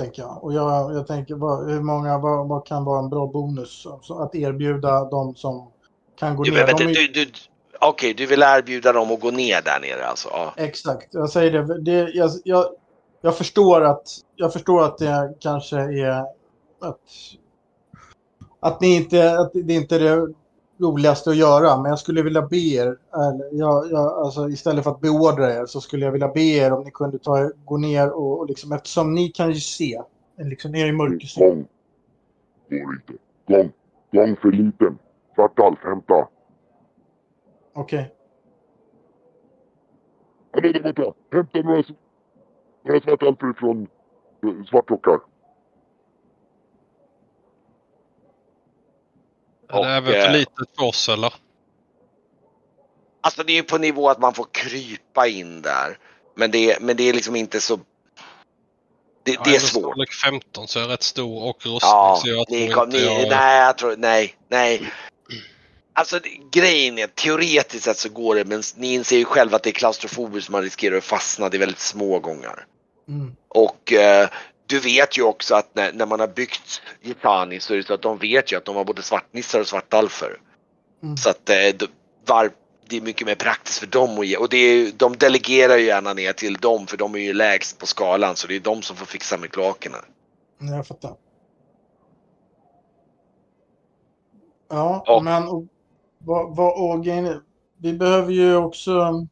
Tänker 0.00 0.22
jag. 0.22 0.44
Och 0.44 0.54
jag, 0.54 0.94
jag 0.94 1.06
tänker, 1.06 1.34
vad, 1.34 1.70
hur 1.70 1.80
många, 1.80 2.18
vad, 2.18 2.48
vad 2.48 2.66
kan 2.66 2.84
vara 2.84 2.98
en 2.98 3.08
bra 3.08 3.26
bonus? 3.26 3.86
Alltså 3.86 4.14
att 4.14 4.34
erbjuda 4.34 5.04
de 5.04 5.34
som 5.34 5.70
kan 6.18 6.36
gå 6.36 6.42
Du, 6.42 6.50
ner. 6.50 6.58
är, 6.58 6.74
du, 6.74 7.06
du, 7.06 7.30
Okej, 7.80 8.14
du 8.14 8.26
vill 8.26 8.42
erbjuda 8.42 8.92
dem 8.92 9.10
att 9.10 9.20
gå 9.20 9.30
ner 9.30 9.62
där 9.62 9.80
nere 9.80 10.06
alltså? 10.06 10.28
Ja. 10.32 10.54
Exakt, 10.56 11.08
jag 11.10 11.30
säger 11.30 11.50
det. 11.50 11.82
det 11.82 12.10
jag, 12.14 12.30
jag, 12.44 12.66
jag, 13.20 13.36
förstår 13.36 13.84
att, 13.84 14.08
jag 14.36 14.52
förstår 14.52 14.84
att 14.84 14.98
det 14.98 15.34
kanske 15.40 15.76
är 15.76 16.20
att, 16.80 17.00
att, 18.60 18.80
ni 18.80 18.96
inte, 18.96 19.38
att 19.38 19.50
det 19.52 19.74
inte 19.74 19.96
är 19.96 20.00
det 20.00 20.34
roligaste 20.80 21.30
att 21.30 21.36
göra, 21.36 21.82
men 21.82 21.90
jag 21.90 21.98
skulle 21.98 22.22
vilja 22.22 22.42
be 22.42 22.56
er, 22.56 22.96
jag, 23.52 23.90
jag, 23.90 24.12
alltså, 24.24 24.48
istället 24.48 24.84
för 24.84 24.90
att 24.90 25.00
beordra 25.00 25.54
er, 25.54 25.66
så 25.66 25.80
skulle 25.80 26.04
jag 26.04 26.12
vilja 26.12 26.28
be 26.28 26.40
er 26.40 26.72
om 26.72 26.84
ni 26.84 26.90
kunde 26.90 27.18
ta, 27.18 27.50
gå 27.64 27.76
ner 27.76 28.10
och, 28.10 28.38
och 28.40 28.46
liksom, 28.46 28.72
eftersom 28.72 29.14
ni 29.14 29.28
kan 29.28 29.48
ju 29.48 29.60
se, 29.60 30.02
liksom 30.36 30.72
ner 30.72 30.86
i. 30.86 30.90
Gång. 30.90 31.66
Går 32.70 32.94
inte. 32.94 33.12
Gång. 33.48 33.72
Gång 34.12 34.36
för 34.36 34.52
liten. 34.52 34.98
Svartalf, 35.34 35.78
hämta. 35.84 36.28
Okej, 37.74 38.14
Ja, 40.52 40.60
nej, 40.62 40.80
vänta. 40.82 41.12
Hämta 41.32 41.62
några, 41.62 41.82
några 42.82 43.00
svartalfer 43.00 43.52
från 43.58 43.82
eh, 43.82 44.64
är 49.70 49.72
det 49.72 49.78
Och, 49.78 49.86
även 49.86 50.12
för 50.12 50.28
eh, 50.28 50.32
litet 50.32 50.68
för 50.78 50.84
oss 50.84 51.08
eller? 51.08 51.34
Alltså 53.20 53.42
det 53.42 53.52
är 53.52 53.54
ju 53.54 53.62
på 53.62 53.78
nivå 53.78 54.10
att 54.10 54.18
man 54.18 54.34
får 54.34 54.46
krypa 54.52 55.26
in 55.26 55.62
där. 55.62 55.98
Men 56.34 56.50
det, 56.50 56.80
men 56.80 56.96
det 56.96 57.08
är 57.08 57.12
liksom 57.12 57.36
inte 57.36 57.60
så... 57.60 57.76
Det, 59.22 59.32
Ja, 59.32 59.40
det 59.44 59.56
är 59.56 59.60
svårt. 59.60 59.82
Storlek 59.82 60.12
15 60.12 60.68
så 60.68 60.78
är 60.78 60.82
jag 60.82 60.90
rätt 60.90 61.02
stor 61.02 61.42
och 61.42 61.56
rustning 61.56 61.78
Ja, 61.80 62.18
så 62.22 62.28
jag 62.28 62.48
tror 62.48 62.56
ni, 62.58 62.64
inte 62.64 62.86
ni, 62.86 63.04
jag... 63.04 63.28
nej, 63.28 63.60
jag 63.60 63.78
tror, 63.78 63.96
nej, 63.96 64.34
nej. 64.48 64.92
Alltså 65.92 66.18
det- 66.18 66.60
grejen 66.60 66.98
är, 66.98 67.06
teoretiskt 67.06 67.84
sett 67.84 67.98
så 67.98 68.08
går 68.08 68.34
det 68.34 68.44
men 68.44 68.62
ni 68.76 68.94
inser 68.94 69.16
ju 69.16 69.24
själva 69.24 69.56
att 69.56 69.62
det 69.62 69.70
är 69.70 69.72
klaustrofobiskt 69.72 70.50
man 70.50 70.62
riskerar 70.62 70.96
att 70.96 71.04
fastna, 71.04 71.48
det 71.48 71.56
är 71.56 71.58
väldigt 71.58 71.78
små 71.78 72.18
gångar. 72.18 72.66
Mm. 73.08 73.36
Och 73.48 73.92
eh, 73.92 74.28
du 74.70 74.80
vet 74.80 75.18
ju 75.18 75.22
också 75.22 75.54
att 75.54 75.74
när, 75.74 75.92
när 75.92 76.06
man 76.06 76.20
har 76.20 76.28
byggt 76.28 76.82
Gitani 77.02 77.60
så 77.60 77.72
är 77.72 77.76
det 77.76 77.84
så 77.86 77.94
att 77.94 78.02
de 78.02 78.18
vet 78.18 78.52
ju 78.52 78.56
att 78.56 78.64
de 78.64 78.76
har 78.76 78.84
både 78.84 79.02
svartnissar 79.02 79.60
och 79.60 79.66
svartalfer. 79.66 80.40
Mm. 81.02 81.16
Så 81.16 81.30
att 81.30 81.50
eh, 81.50 81.56
de, 81.78 81.86
var, 82.26 82.50
det 82.88 82.96
är 82.96 83.00
mycket 83.00 83.26
mer 83.26 83.34
praktiskt 83.34 83.78
för 83.78 83.86
dem 83.86 84.18
att 84.18 84.26
ge. 84.26 84.36
Och 84.36 84.48
det 84.48 84.56
är, 84.56 84.92
de 84.96 85.16
delegerar 85.16 85.76
ju 85.76 85.84
gärna 85.84 86.14
ner 86.14 86.32
till 86.32 86.54
dem 86.54 86.86
för 86.86 86.96
de 86.96 87.14
är 87.14 87.18
ju 87.18 87.32
lägst 87.32 87.78
på 87.78 87.86
skalan 87.86 88.36
så 88.36 88.46
det 88.46 88.56
är 88.56 88.60
de 88.60 88.82
som 88.82 88.96
får 88.96 89.06
fixa 89.06 89.38
med 89.38 89.50
kloakerna. 89.50 89.98
Jag 90.58 90.86
fattar. 90.86 91.16
Ja, 94.68 95.04
Ja. 95.06 95.20
men 95.20 95.48
och, 95.48 95.64
vad, 96.18 96.56
vad, 96.56 96.98
och 96.98 97.06
vi 97.76 97.92
behöver 97.92 98.32
ju 98.32 98.56
också 98.56 99.26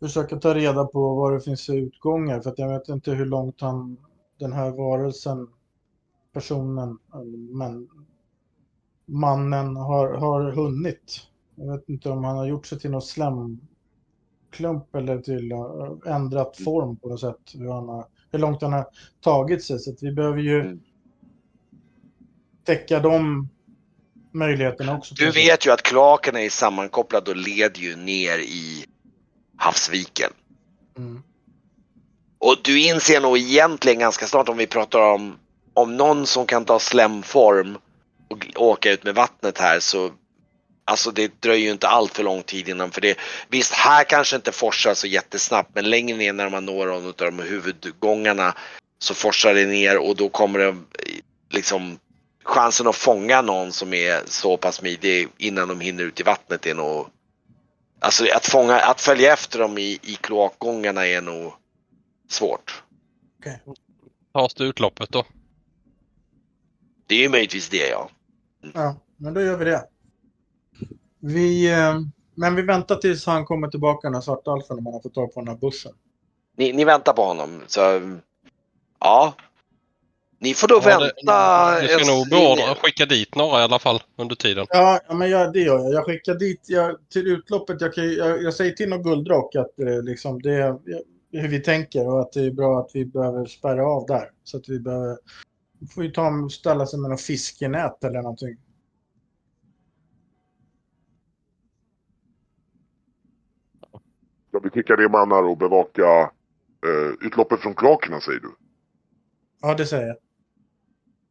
försöka 0.00 0.36
ta 0.36 0.54
reda 0.54 0.84
på 0.84 1.14
vad 1.14 1.32
det 1.32 1.40
finns 1.40 1.66
för 1.66 1.76
utgångar. 1.76 2.40
För 2.40 2.50
att 2.50 2.58
jag 2.58 2.68
vet 2.68 2.88
inte 2.88 3.10
hur 3.10 3.26
långt 3.26 3.60
han, 3.60 3.96
den 4.38 4.52
här 4.52 4.70
varelsen, 4.70 5.48
personen, 6.32 6.98
men, 7.50 7.88
mannen 9.06 9.76
har, 9.76 10.14
har 10.14 10.52
hunnit. 10.52 11.20
Jag 11.54 11.72
vet 11.72 11.88
inte 11.88 12.10
om 12.10 12.24
han 12.24 12.36
har 12.36 12.46
gjort 12.46 12.66
sig 12.66 12.78
till 12.78 12.90
någon 12.90 13.02
slemklump 13.02 14.94
eller 14.94 15.18
till 15.18 15.52
uh, 15.52 16.14
ändrat 16.14 16.56
form 16.56 16.96
på 16.96 17.08
något 17.08 17.20
sätt. 17.20 17.54
Hur, 17.54 17.70
han 17.70 17.88
har, 17.88 18.06
hur 18.30 18.38
långt 18.38 18.62
han 18.62 18.72
har 18.72 18.86
tagit 19.20 19.64
sig. 19.64 19.78
Så 19.78 19.94
vi 20.00 20.12
behöver 20.12 20.38
ju 20.38 20.60
Mm. 20.60 20.80
täcka 22.64 23.00
de 23.00 23.48
möjligheterna 24.32 24.96
också. 24.96 25.14
Du 25.14 25.30
vet 25.30 25.66
ju 25.66 25.70
att 25.70 25.82
kloakerna 25.82 26.40
är 26.40 26.50
sammankopplade 26.50 27.30
och 27.30 27.36
leder 27.36 27.80
ju 27.80 27.96
ner 27.96 28.38
i 28.38 28.84
havsviken. 29.56 30.30
Mm. 30.96 31.22
Och 32.44 32.56
du 32.62 32.80
inser 32.80 33.20
nog 33.20 33.38
egentligen 33.38 33.98
ganska 33.98 34.26
snart 34.26 34.48
om 34.48 34.56
vi 34.56 34.66
pratar 34.66 35.00
om, 35.00 35.38
om 35.74 35.96
någon 35.96 36.26
som 36.26 36.46
kan 36.46 36.64
ta 36.64 36.78
slemform 36.78 37.78
och 38.28 38.46
åka 38.56 38.90
ut 38.90 39.04
med 39.04 39.14
vattnet 39.14 39.58
här 39.58 39.80
så 39.80 40.10
Alltså 40.86 41.10
det 41.10 41.40
dröjer 41.40 41.64
ju 41.64 41.70
inte 41.70 41.88
allt 41.88 42.16
för 42.16 42.22
lång 42.22 42.42
tid 42.42 42.68
innan 42.68 42.90
för 42.90 43.00
det. 43.00 43.18
Visst, 43.48 43.72
här 43.72 44.04
kanske 44.04 44.36
inte 44.36 44.52
forsar 44.52 44.94
så 44.94 45.06
jättesnabbt 45.06 45.70
men 45.74 45.90
längre 45.90 46.16
ner 46.16 46.32
när 46.32 46.50
man 46.50 46.64
når 46.64 46.86
någon 46.86 47.06
av 47.06 47.14
de 47.16 47.38
huvudgångarna 47.38 48.54
så 48.98 49.14
forsar 49.14 49.54
det 49.54 49.66
ner 49.66 49.98
och 49.98 50.16
då 50.16 50.28
kommer 50.28 50.58
det 50.58 50.76
liksom 51.50 51.98
chansen 52.44 52.86
att 52.86 52.96
fånga 52.96 53.42
någon 53.42 53.72
som 53.72 53.94
är 53.94 54.22
så 54.26 54.56
pass 54.56 54.74
smidig 54.74 55.28
innan 55.38 55.68
de 55.68 55.80
hinner 55.80 56.04
ut 56.04 56.20
i 56.20 56.22
vattnet 56.22 56.66
är 56.66 56.74
nog 56.74 57.06
Alltså 58.00 58.26
att 58.34 58.46
fånga, 58.46 58.80
att 58.80 59.00
följa 59.00 59.32
efter 59.32 59.58
dem 59.58 59.78
i, 59.78 59.98
i 60.02 60.18
kloakgångarna 60.20 61.06
är 61.06 61.20
nog 61.20 61.52
svårt. 62.28 62.82
Okej. 63.38 63.62
Tas 64.32 64.54
det 64.54 64.64
utloppet 64.64 65.10
då? 65.10 65.24
Det 67.06 67.14
är 67.14 67.20
ju 67.20 67.28
möjligtvis 67.28 67.68
det 67.68 67.88
ja. 67.88 68.10
Ja, 68.74 68.96
men 69.16 69.34
då 69.34 69.40
gör 69.40 69.56
vi 69.56 69.64
det. 69.64 69.84
Vi, 71.20 71.72
eh, 71.72 72.00
men 72.34 72.54
vi 72.54 72.62
väntar 72.62 72.96
tills 72.96 73.26
han 73.26 73.44
kommer 73.44 73.68
tillbaka, 73.68 74.08
den 74.08 74.14
här 74.14 74.20
svartalfen, 74.20 74.78
om 74.78 74.86
han 74.86 74.94
har 74.94 75.00
fått 75.00 75.14
tag 75.14 75.34
på 75.34 75.40
den 75.40 75.48
här 75.48 75.56
bussen. 75.56 75.92
Ni, 76.56 76.72
ni 76.72 76.84
väntar 76.84 77.12
på 77.12 77.22
honom 77.22 77.62
så 77.66 77.80
ja. 79.00 79.34
Ni 80.38 80.54
får 80.54 80.68
då 80.68 80.74
Ja, 80.74 80.80
vänta. 80.80 81.80
du 81.80 81.88
ska 81.88 82.12
nog 82.12 82.28
beordra 82.28 82.74
skicka 82.74 83.06
dit 83.06 83.34
några 83.34 83.60
i 83.60 83.62
alla 83.62 83.78
fall 83.78 84.02
under 84.16 84.36
tiden. 84.36 84.66
Ja, 84.68 85.00
men 85.10 85.30
jag, 85.30 85.52
det 85.52 85.60
gör 85.60 85.78
jag. 85.78 85.92
Jag 85.92 86.04
skickar 86.04 86.34
dit 86.34 86.60
jag, 86.66 86.96
till 87.08 87.26
utloppet. 87.26 87.80
Jag, 87.80 87.94
kan, 87.94 88.14
jag, 88.14 88.42
jag 88.42 88.54
säger 88.54 88.72
till 88.72 88.88
någon 88.88 89.02
guldrock 89.02 89.54
att 89.54 89.80
eh, 89.80 90.02
liksom 90.02 90.42
det 90.42 90.54
är 90.54 90.78
hur 91.40 91.48
vi 91.48 91.60
tänker 91.60 92.08
och 92.08 92.20
att 92.20 92.32
det 92.32 92.46
är 92.46 92.50
bra 92.50 92.80
att 92.80 92.90
vi 92.94 93.04
behöver 93.04 93.46
spärra 93.46 93.86
av 93.86 94.06
där. 94.06 94.30
Så 94.44 94.56
att 94.56 94.68
vi 94.68 94.80
behöver... 94.80 95.18
Vi 95.78 95.86
får 95.86 96.04
ju 96.04 96.10
ta, 96.10 96.48
ställa 96.50 96.86
sig 96.86 97.00
med 97.00 97.10
något 97.10 97.20
fiskenät 97.20 98.04
eller 98.04 98.22
någonting. 98.22 98.56
Ska 104.48 104.58
vi 104.58 104.70
skicka 104.70 104.96
ner 104.96 105.08
mannar 105.08 105.42
och 105.42 105.58
bevaka 105.58 106.30
eh, 106.86 107.26
utloppet 107.26 107.60
från 107.60 107.74
kloakerna 107.74 108.20
säger 108.20 108.40
du? 108.40 108.54
Ja, 109.60 109.74
det 109.74 109.86
säger 109.86 110.06
jag. 110.06 110.16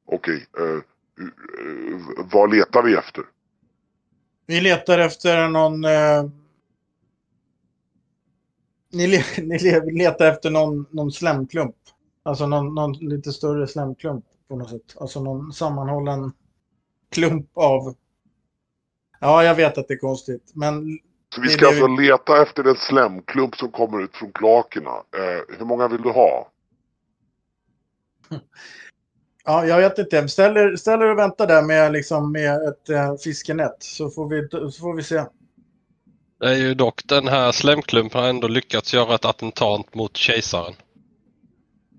Okej. 0.06 0.48
Eh, 0.58 0.66
eh, 0.66 2.00
vad 2.32 2.56
letar 2.56 2.84
vi 2.84 2.96
efter? 2.96 3.24
Vi 4.46 4.62
letar 4.62 5.00
efter 5.00 5.48
någon... 5.48 5.86
Eh, 5.86 6.43
ni, 8.94 9.08
le, 9.08 9.24
ni 9.44 9.60
le, 9.60 9.92
letar 9.92 10.26
efter 10.26 10.50
någon, 10.50 10.86
någon 10.92 11.12
slemklump. 11.12 11.76
Alltså 12.24 12.48
någon, 12.48 12.76
någon 12.76 12.94
lite 12.94 13.32
större 13.32 13.68
slemklump 13.68 14.26
på 14.48 14.56
något 14.56 14.70
sätt. 14.70 14.96
Alltså 15.00 15.24
någon 15.24 15.54
sammanhållen 15.54 16.32
klump 17.12 17.50
av... 17.54 17.96
Ja, 19.20 19.44
jag 19.44 19.56
vet 19.56 19.78
att 19.78 19.88
det 19.88 19.94
är 19.94 19.98
konstigt. 19.98 20.52
Men 20.54 21.00
Så 21.36 21.42
vi 21.42 21.50
ska 21.50 21.68
alltså 21.68 21.88
leta 21.88 22.42
efter 22.42 22.64
en 22.64 22.76
slemklump 22.76 23.56
som 23.56 23.72
kommer 23.72 24.04
ut 24.04 24.16
från 24.16 24.32
kloakerna. 24.32 24.90
Eh, 24.90 25.58
hur 25.58 25.66
många 25.66 25.88
vill 25.88 26.02
du 26.02 26.10
ha? 26.10 26.52
ja, 29.46 29.66
jag 29.66 29.78
vet 29.78 30.00
inte. 30.00 30.28
Ställer, 30.28 30.76
ställer 30.76 31.12
och 31.12 31.18
väntar 31.18 31.48
där 31.48 31.62
med, 31.62 31.92
liksom, 31.92 32.32
med 32.32 32.68
ett 32.68 32.90
eh, 32.90 33.16
fiskenät 33.16 33.78
så 33.80 34.10
får, 34.10 34.30
vi, 34.30 34.72
så 34.72 34.82
får 34.82 34.94
vi 34.94 35.04
se. 35.04 35.24
Det 36.44 36.50
är 36.50 36.56
ju 36.58 36.74
dock 36.74 37.02
den 37.06 37.28
här 37.28 37.52
slemklumpen 37.52 38.22
har 38.22 38.30
ändå 38.30 38.48
lyckats 38.48 38.94
göra 38.94 39.16
ett 39.16 39.26
attentat 39.26 39.96
mot 39.96 40.18
kejsaren. 40.18 40.74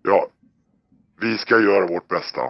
Ja. 0.02 0.28
Vi 1.20 1.38
ska 1.38 1.60
göra 1.60 1.86
vårt 1.86 2.08
bästa. 2.08 2.40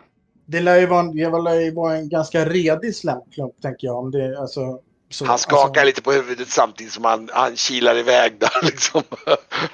Det 0.47 0.61
lär 0.61 0.81
ju 0.81 0.87
vara 0.87 1.01
en, 1.01 1.17
det 1.17 1.31
lär 1.43 1.61
ju 1.61 1.71
vara 1.71 1.97
en 1.97 2.09
ganska 2.09 2.45
redig 2.49 2.95
slemklump, 2.97 3.63
tänker 3.63 3.87
jag. 3.87 3.99
Om 3.99 4.11
det, 4.11 4.41
alltså, 4.41 4.81
så, 5.11 5.25
Han 5.27 5.39
skakar 5.39 5.67
alltså, 5.67 5.85
lite 5.85 6.03
på 6.03 6.13
huvudet 6.13 6.49
samtidigt 6.49 6.93
som 6.93 7.05
han, 7.05 7.31
han 7.33 7.57
kilar 7.57 7.99
iväg 7.99 8.33
där 8.41 8.63
liksom. 8.65 9.03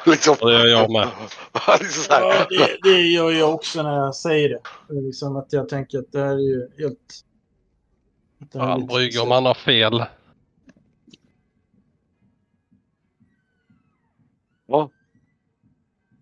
liksom. 0.07 0.37
Det 0.41 0.53
gör 0.53 0.67
jag 0.67 0.91
med. 0.91 1.09
liksom. 1.81 2.05
Ja, 2.09 2.47
det, 2.51 2.91
det 2.91 3.01
gör 3.01 3.31
jag 3.31 3.55
också 3.55 3.83
när 3.83 3.97
jag 3.97 4.15
säger 4.15 4.49
det. 4.49 5.01
Liksom 5.01 5.37
att 5.37 5.53
jag 5.53 5.69
tänker 5.69 5.99
att 5.99 6.13
det 6.13 6.21
här 6.21 6.35
är 6.35 6.39
ju 6.39 6.69
helt... 6.79 7.25
lite- 8.41 8.87
Brygger 8.89 9.23
om 9.23 9.31
han 9.31 9.47
har 9.47 9.55
fel. 9.55 10.05
Ja. 14.71 14.91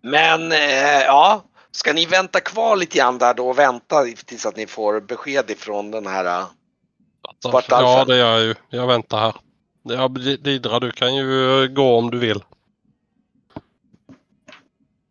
Men 0.01 0.51
eh, 0.51 1.01
ja, 1.05 1.43
ska 1.71 1.93
ni 1.93 2.05
vänta 2.05 2.39
kvar 2.39 2.75
lite 2.77 2.97
grann 2.97 3.17
där 3.17 3.33
då 3.33 3.49
och 3.49 3.59
vänta 3.59 4.03
tills 4.25 4.45
att 4.45 4.55
ni 4.55 4.67
får 4.67 5.01
besked 5.01 5.49
ifrån 5.49 5.91
den 5.91 6.07
här 6.07 6.25
eh, 6.25 6.45
Svartalfen. 7.43 7.87
Ja, 7.87 8.05
det 8.05 8.17
gör 8.17 8.31
jag 8.37 8.41
ju. 8.41 8.55
Jag 8.69 8.87
väntar 8.87 9.19
här. 9.19 9.35
Ja, 9.83 10.07
Didra, 10.43 10.79
du 10.79 10.91
kan 10.91 11.15
ju 11.15 11.61
eh, 11.63 11.67
gå 11.67 11.97
om 11.97 12.11
du 12.11 12.17
vill. 12.19 12.43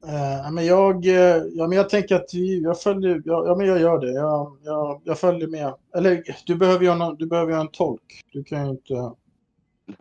Eh, 0.06 0.50
men 0.52 0.66
jag, 0.66 1.06
eh, 1.06 1.42
ja, 1.52 1.66
men 1.66 1.72
jag 1.72 1.88
tänker 1.88 2.14
att 2.16 2.34
jag 2.62 2.80
följer, 2.82 3.22
ja, 3.24 3.46
ja 3.46 3.54
men 3.54 3.66
jag 3.66 3.80
gör 3.80 3.98
det. 3.98 4.12
Jag, 4.12 4.58
jag, 4.64 5.00
jag 5.04 5.18
följer 5.18 5.48
med. 5.48 5.74
Eller 5.94 6.22
du 6.46 6.54
behöver 6.54 6.84
ju 6.84 6.88
ha, 6.88 6.96
någon- 6.96 7.16
du 7.16 7.26
behöver 7.26 7.50
ju 7.52 7.56
ha 7.56 7.62
en 7.64 7.70
tolk. 7.70 8.20
Du 8.32 8.44
kan 8.44 8.64
ju 8.64 8.70
inte... 8.70 8.94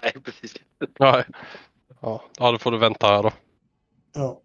Nej, 0.03 0.13
precis. 0.23 0.55
Nej. 0.99 1.23
Ja, 2.01 2.23
ja, 2.37 2.51
då 2.51 2.57
får 2.57 2.71
du 2.71 2.77
vänta 2.77 3.07
här 3.07 3.23
då. 3.23 3.31
Ja. 4.13 4.41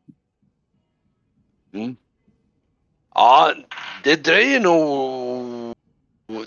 Mm. 1.74 1.96
Ja, 3.14 3.54
det 4.04 4.16
dröjer 4.16 4.60
nog. 4.60 5.74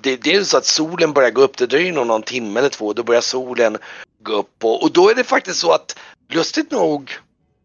Det, 0.01 0.15
det 0.15 0.29
är 0.29 0.33
ju 0.33 0.45
så 0.45 0.57
att 0.57 0.65
solen 0.65 1.13
börjar 1.13 1.31
gå 1.31 1.41
upp. 1.41 1.57
Det 1.57 1.65
dröjer 1.65 1.93
nog 1.93 2.07
någon 2.07 2.23
timme 2.23 2.59
eller 2.59 2.69
två. 2.69 2.93
Då 2.93 3.03
börjar 3.03 3.21
solen 3.21 3.77
gå 4.19 4.33
upp 4.33 4.63
och, 4.63 4.83
och 4.83 4.91
då 4.91 5.09
är 5.09 5.15
det 5.15 5.23
faktiskt 5.23 5.59
så 5.59 5.71
att 5.71 5.99
lustigt 6.29 6.71
nog 6.71 7.11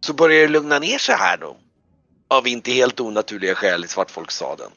så 0.00 0.12
börjar 0.12 0.40
det 0.40 0.48
lugna 0.48 0.78
ner 0.78 0.98
sig 0.98 1.14
här 1.14 1.36
då. 1.36 1.56
Av 2.28 2.46
inte 2.46 2.72
helt 2.72 3.00
onaturliga 3.00 3.54
skäl 3.54 3.84
i 3.84 3.88
Svartfolksstaden. 3.88 4.70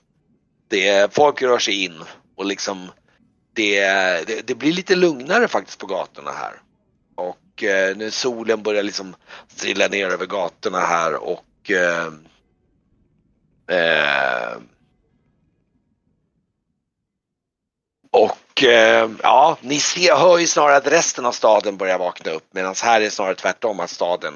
Det 0.68 1.14
folk 1.16 1.42
rör 1.42 1.60
sig 1.60 1.84
in 1.84 2.04
och 2.36 2.46
liksom 2.46 2.92
det, 3.54 3.82
det, 4.28 4.48
det 4.48 4.56
blir 4.56 4.74
lite 4.74 4.96
lugnare 4.96 5.48
faktiskt 5.48 5.80
på 5.80 5.88
gatorna 5.88 6.32
här. 6.32 6.62
Och 7.54 7.64
eh, 7.64 7.98
nu 7.98 8.12
solen 8.12 8.64
börjar 8.64 8.84
liksom 8.84 9.16
strilla 9.48 9.88
ner 9.88 10.10
över 10.10 10.26
gatorna 10.26 10.80
här 10.80 11.16
och 11.16 11.72
eh, 11.72 12.12
Eh, 13.68 14.58
och 18.12 18.64
eh, 18.64 19.10
ja, 19.24 19.58
ni 19.62 19.80
ser, 19.80 20.16
hör 20.16 20.38
ju 20.38 20.48
snarare 20.48 20.76
att 20.76 20.88
resten 20.88 21.26
av 21.26 21.32
staden 21.32 21.78
börjar 21.78 22.00
vakna 22.00 22.32
upp 22.32 22.48
medan 22.52 22.76
här 22.84 23.02
är 23.02 23.10
snarare 23.10 23.36
tvärtom 23.36 23.80
att 23.80 23.90
staden 23.90 24.34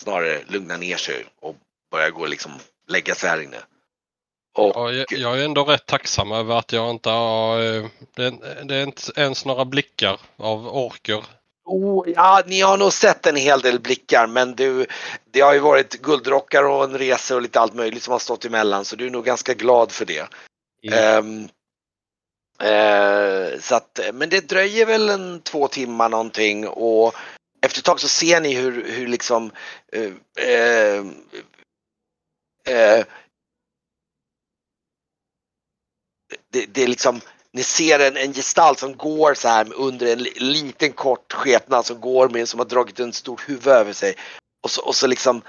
snarare 0.00 0.40
lugnar 0.48 0.78
ner 0.78 0.96
sig 0.96 1.24
och 1.40 1.56
börjar 1.90 2.10
gå 2.10 2.26
liksom 2.26 2.52
lägga 2.88 3.14
sig 3.14 3.30
här 3.30 3.40
inne. 3.40 3.58
Och, 4.54 4.72
Ja, 4.74 4.92
jag, 4.92 5.06
jag 5.10 5.40
är 5.40 5.44
ändå 5.44 5.64
rätt 5.64 5.86
tacksam 5.86 6.32
över 6.32 6.58
att 6.58 6.72
jag 6.72 6.90
inte 6.90 7.10
har... 7.10 7.60
Eh, 7.60 7.86
det, 8.16 8.30
det 8.64 8.74
är 8.76 8.82
inte 8.82 9.12
ens 9.16 9.44
några 9.44 9.64
blickar 9.64 10.20
av 10.36 10.66
orker 10.76 11.24
oh, 11.64 12.10
ja, 12.10 12.42
ni 12.46 12.60
har 12.60 12.76
nog 12.76 12.92
sett 12.92 13.26
en 13.26 13.36
hel 13.36 13.60
del 13.60 13.80
blickar 13.80 14.26
men 14.26 14.54
du, 14.54 14.86
det 15.30 15.40
har 15.40 15.52
ju 15.52 15.58
varit 15.58 16.02
guldrockar 16.02 16.64
och 16.64 16.84
en 16.84 16.98
resa 16.98 17.34
och 17.34 17.42
lite 17.42 17.60
allt 17.60 17.74
möjligt 17.74 18.02
som 18.02 18.12
har 18.12 18.18
stått 18.18 18.44
emellan 18.44 18.84
så 18.84 18.96
du 18.96 19.06
är 19.06 19.10
nog 19.10 19.24
ganska 19.24 19.54
glad 19.54 19.92
för 19.92 20.04
det. 20.04 20.28
Ehm, 20.92 21.48
eh, 22.62 23.60
så 23.60 23.74
att, 23.74 24.00
men 24.12 24.28
det 24.28 24.48
dröjer 24.48 24.86
väl 24.86 25.08
en 25.08 25.40
två 25.40 25.68
timmar 25.68 26.08
någonting 26.08 26.68
och 26.68 27.14
efter 27.62 27.78
ett 27.78 27.84
tag 27.84 28.00
så 28.00 28.08
ser 28.08 28.40
ni 28.40 28.54
hur, 28.54 28.92
hur 28.92 29.06
liksom 29.06 29.50
eh, 29.92 30.12
eh, 32.66 33.04
det, 36.50 36.66
det 36.66 36.82
är 36.82 36.88
liksom 36.88 37.20
ni 37.54 37.62
ser 37.62 37.98
en, 37.98 38.16
en 38.16 38.32
gestalt 38.34 38.78
som 38.78 38.96
går 38.96 39.34
så 39.34 39.48
här 39.48 39.72
under 39.74 40.06
en 40.12 40.18
li- 40.18 40.32
liten 40.40 40.92
kort 40.92 41.32
skepnad 41.32 41.86
som 41.86 42.00
går 42.00 42.28
med 42.28 42.48
som 42.48 42.60
har 42.60 42.66
dragit 42.66 43.00
en 43.00 43.12
stor 43.12 43.40
huvud 43.46 43.66
över 43.66 43.92
sig. 43.92 44.14
Och 44.64 44.70
så, 44.70 44.82
och 44.82 44.96
så 44.96 45.06
liksom 45.06 45.42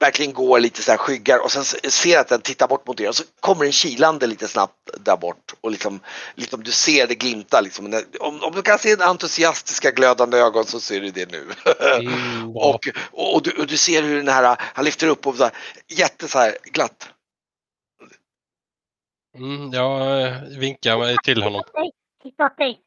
verkligen 0.00 0.32
går 0.32 0.60
lite 0.60 0.82
så 0.82 0.90
här 0.90 0.98
skyggar 0.98 1.38
och 1.38 1.52
sen 1.52 1.64
ser 1.90 2.18
att 2.18 2.28
den 2.28 2.40
tittar 2.40 2.68
bort 2.68 2.86
mot 2.86 3.00
er 3.00 3.08
och 3.08 3.16
så 3.16 3.24
kommer 3.40 3.64
den 3.64 3.72
kilande 3.72 4.26
lite 4.26 4.48
snabbt 4.48 4.90
där 5.00 5.16
bort 5.16 5.54
och 5.60 5.70
liksom, 5.70 6.00
liksom 6.34 6.62
du 6.62 6.70
ser 6.72 7.06
det 7.06 7.14
glimta 7.14 7.60
liksom. 7.60 8.02
Om, 8.20 8.42
om 8.42 8.52
du 8.54 8.62
kan 8.62 8.78
se 8.78 8.96
den 8.96 9.08
entusiastiska 9.08 9.90
glödande 9.90 10.38
ögon 10.38 10.64
så 10.64 10.80
ser 10.80 11.00
du 11.00 11.10
det 11.10 11.32
nu. 11.32 11.46
Mm, 12.00 12.52
bra. 12.52 12.62
och, 12.62 12.80
och, 13.34 13.42
du, 13.42 13.50
och 13.50 13.66
du 13.66 13.76
ser 13.76 14.02
hur 14.02 14.16
den 14.16 14.28
här, 14.28 14.56
han 14.60 14.84
lyfter 14.84 15.06
upp 15.06 15.26
och 15.26 15.36
så 15.36 15.42
här, 15.44 15.52
jätte 15.88 16.28
så 16.28 16.38
här 16.38 16.56
glatt. 16.72 17.08
Mm, 19.34 19.70
jag 19.72 20.22
eh, 20.26 20.42
vinkar 20.42 20.98
mig 20.98 21.16
till 21.24 21.42
honom. 21.42 21.62
Titta 22.22 22.46
åt 22.46 22.56
dig! 22.58 22.80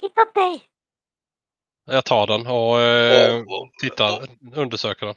Titta 0.00 0.22
åt 0.22 0.34
dig! 0.34 0.62
Jag 1.86 2.04
tar 2.04 2.26
den 2.26 2.46
och 2.46 2.80
eh, 2.80 3.34
Och- 3.34 3.40
och- 3.62 3.70
tittar, 3.80 4.28
undersöker 4.54 5.06
den. 5.06 5.14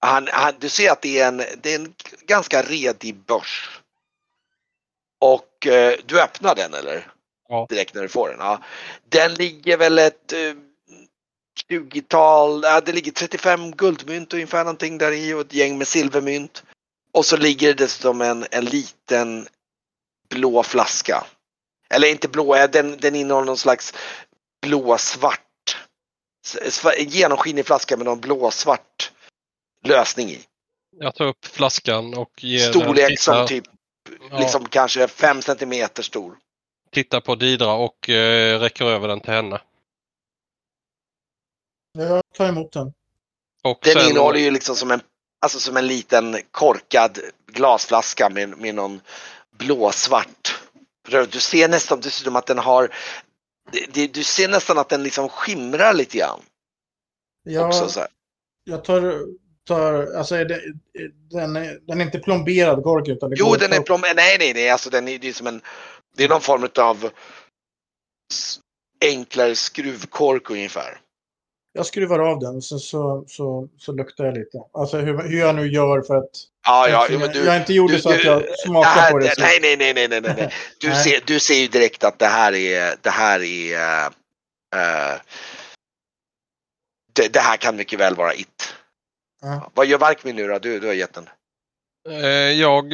Han, 0.00 0.28
han, 0.32 0.54
du 0.60 0.68
ser 0.68 0.90
att 0.90 1.02
det 1.02 1.18
är 1.20 1.28
en, 1.28 1.36
det 1.36 1.74
är 1.74 1.78
en 1.78 1.94
ganska 2.26 2.62
redig 2.62 3.16
börs. 3.16 3.80
Och 5.20 5.66
eh, 5.66 5.94
du 6.06 6.22
öppnar 6.22 6.54
den 6.54 6.74
eller? 6.74 7.06
Ja. 7.48 7.66
Direkt 7.68 7.94
när 7.94 8.02
du 8.02 8.08
får 8.08 8.28
den. 8.28 8.38
Ja. 8.38 8.62
Den 9.08 9.34
ligger 9.34 9.76
väl 9.78 9.98
ett 9.98 10.32
eh, 10.32 10.38
20-tal, 11.70 12.60
ja, 12.62 12.80
det 12.80 12.92
ligger 12.92 13.12
35 13.12 13.70
guldmynt 13.70 14.34
ungefär 14.34 14.58
någonting 14.64 14.98
där 14.98 15.12
i 15.12 15.34
och 15.34 15.40
ett 15.40 15.54
gäng 15.54 15.78
med 15.78 15.88
silvermynt. 15.88 16.64
Och 17.12 17.24
så 17.26 17.36
ligger 17.36 17.68
det 17.68 17.74
dessutom 17.84 18.20
en, 18.20 18.46
en 18.50 18.64
liten 18.64 19.46
blå 20.30 20.62
flaska. 20.62 21.24
Eller 21.90 22.08
inte 22.08 22.28
blå, 22.28 22.54
eh, 22.54 22.70
den, 22.70 22.96
den 22.96 23.14
innehåller 23.14 23.46
någon 23.46 23.58
slags 23.58 23.94
blåsvart, 24.62 25.76
genomskinlig 26.98 27.66
flaska 27.66 27.96
med 27.96 28.06
någon 28.06 28.20
blåsvart 28.20 29.12
lösning 29.84 30.30
i. 30.30 30.40
Jag 30.96 31.14
tar 31.14 31.24
upp 31.24 31.44
flaskan 31.44 32.14
och 32.14 32.44
ger 32.44 32.64
den, 32.64 32.72
Storlek 32.72 33.20
som 33.20 33.46
tittar, 33.46 33.46
typ 33.46 33.64
ja, 34.30 34.38
liksom 34.38 34.68
kanske 34.68 35.08
5 35.08 35.42
centimeter 35.42 36.02
stor. 36.02 36.36
tittar 36.90 37.20
på 37.20 37.34
Didra 37.34 37.72
och 37.72 38.08
eh, 38.08 38.60
räcker 38.60 38.84
över 38.84 39.08
den 39.08 39.20
till 39.20 39.32
henne. 39.32 39.60
Jag 41.98 42.22
tar 42.34 42.48
emot 42.48 42.72
den. 42.72 42.92
Och 43.62 43.78
Den 43.82 43.92
sen, 43.92 44.10
innehåller 44.10 44.38
ju 44.38 44.50
liksom 44.50 44.76
som 44.76 44.90
en, 44.90 45.00
alltså 45.40 45.58
som 45.58 45.76
en 45.76 45.86
liten 45.86 46.36
korkad 46.50 47.18
glasflaska 47.46 48.28
med, 48.28 48.58
med 48.58 48.74
någon 48.74 49.00
blåsvart. 49.58 50.60
Du 51.30 51.40
ser 51.40 51.68
nästan 51.68 52.00
dessutom 52.00 52.36
att 52.36 52.46
den 52.46 52.58
har, 52.58 52.94
du 54.12 54.24
ser 54.24 54.48
nästan 54.48 54.78
att 54.78 54.88
den 54.88 55.02
liksom 55.02 55.28
skimrar 55.28 55.94
lite 55.94 56.18
grann. 56.18 56.40
Jag, 57.42 57.66
Också 57.66 57.88
så 57.88 58.00
här. 58.00 58.08
jag 58.64 58.84
tar, 58.84 59.24
tar 59.66 60.16
alltså 60.16 60.34
är 60.34 60.44
det, 60.44 60.60
den, 61.30 61.56
är, 61.56 61.78
den 61.86 62.00
är 62.00 62.04
inte 62.04 62.18
plomberad 62.18 62.82
kork 62.82 63.08
utan 63.08 63.30
det 63.30 63.36
Jo, 63.38 63.54
den 63.54 63.72
är 63.72 63.80
upp. 63.80 63.86
plom, 63.86 64.00
nej, 64.00 64.36
nej, 64.38 64.54
nej, 64.54 64.70
alltså 64.70 64.90
den 64.90 65.08
är, 65.08 65.18
det 65.18 65.28
är 65.28 65.32
som 65.32 65.46
en, 65.46 65.60
det 66.16 66.24
är 66.24 66.28
någon 66.28 66.40
form 66.40 66.68
av 66.78 67.10
enklare 69.04 69.56
skruvkork 69.56 70.50
ungefär. 70.50 71.00
Jag 71.78 71.86
skruvar 71.86 72.18
av 72.18 72.38
den 72.38 72.56
och 72.56 72.64
sen 72.64 72.78
så, 72.78 73.24
så, 73.28 73.68
så 73.78 73.92
luktar 73.92 74.24
jag 74.24 74.34
lite. 74.38 74.58
Alltså 74.72 74.96
hur, 74.98 75.22
hur 75.28 75.38
jag 75.38 75.54
nu 75.54 75.66
gör 75.72 76.02
för 76.02 76.16
att... 76.16 76.30
Ja, 76.66 76.88
ja, 76.88 76.90
jag, 76.90 77.06
jo, 77.10 77.18
men 77.18 77.32
du, 77.32 77.44
jag 77.44 77.56
inte 77.56 77.72
gjorde 77.74 77.92
du- 77.94 78.00
så 78.00 78.10
att 78.10 78.24
jag 78.24 78.58
smakar 78.58 78.90
här, 78.90 79.10
på 79.12 79.18
det. 79.18 79.34
Så. 79.34 79.40
nej, 79.40 79.58
nej, 79.62 79.76
nej, 79.76 79.94
nej, 79.94 80.08
nej, 80.08 80.20
nej. 80.20 80.54
Du, 80.80 80.88
Nej. 80.88 81.04
Ser, 81.04 81.20
du 81.26 81.40
ser 81.40 81.54
ju 81.54 81.66
direkt 81.68 82.04
att 82.04 82.18
det 82.18 82.26
här 82.26 82.54
är, 82.54 82.94
det 83.02 83.10
här 83.10 83.40
är, 83.42 84.04
eh, 84.76 85.20
det, 87.12 87.28
det 87.32 87.40
här 87.40 87.56
kan 87.56 87.76
mycket 87.76 88.00
väl 88.00 88.14
vara 88.14 88.34
it. 88.34 88.74
Ja. 89.42 89.70
Vad 89.74 89.86
gör 89.86 89.98
Varkmin 89.98 90.36
nu 90.36 90.46
då? 90.48 90.58
Du, 90.58 90.80
du 90.80 90.86
har 90.86 90.94
gett 90.94 91.14
den. 91.14 91.28
eh, 92.10 92.28
jag 92.60 92.92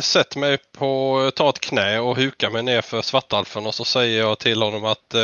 sätter 0.00 0.38
mig 0.38 0.58
på, 0.78 1.30
tar 1.36 1.48
ett 1.48 1.60
knä 1.60 1.98
och 2.00 2.16
hukar 2.16 2.50
mig 2.50 2.62
ner 2.62 2.80
för 2.82 3.02
svartalfen 3.02 3.66
och 3.66 3.74
så 3.74 3.84
säger 3.84 4.20
jag 4.20 4.38
till 4.38 4.62
honom 4.62 4.84
att 4.84 5.14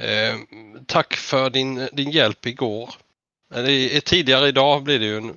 eh, 0.00 0.34
eh, 0.34 0.38
tack 0.86 1.14
för 1.14 1.50
din, 1.50 1.88
din 1.92 2.10
hjälp 2.10 2.46
igår. 2.46 2.94
Eller 3.54 3.68
i- 3.68 4.00
tidigare 4.00 4.48
idag 4.48 4.82
blir 4.82 4.98
det 4.98 5.04
ju 5.06 5.16
en, 5.16 5.34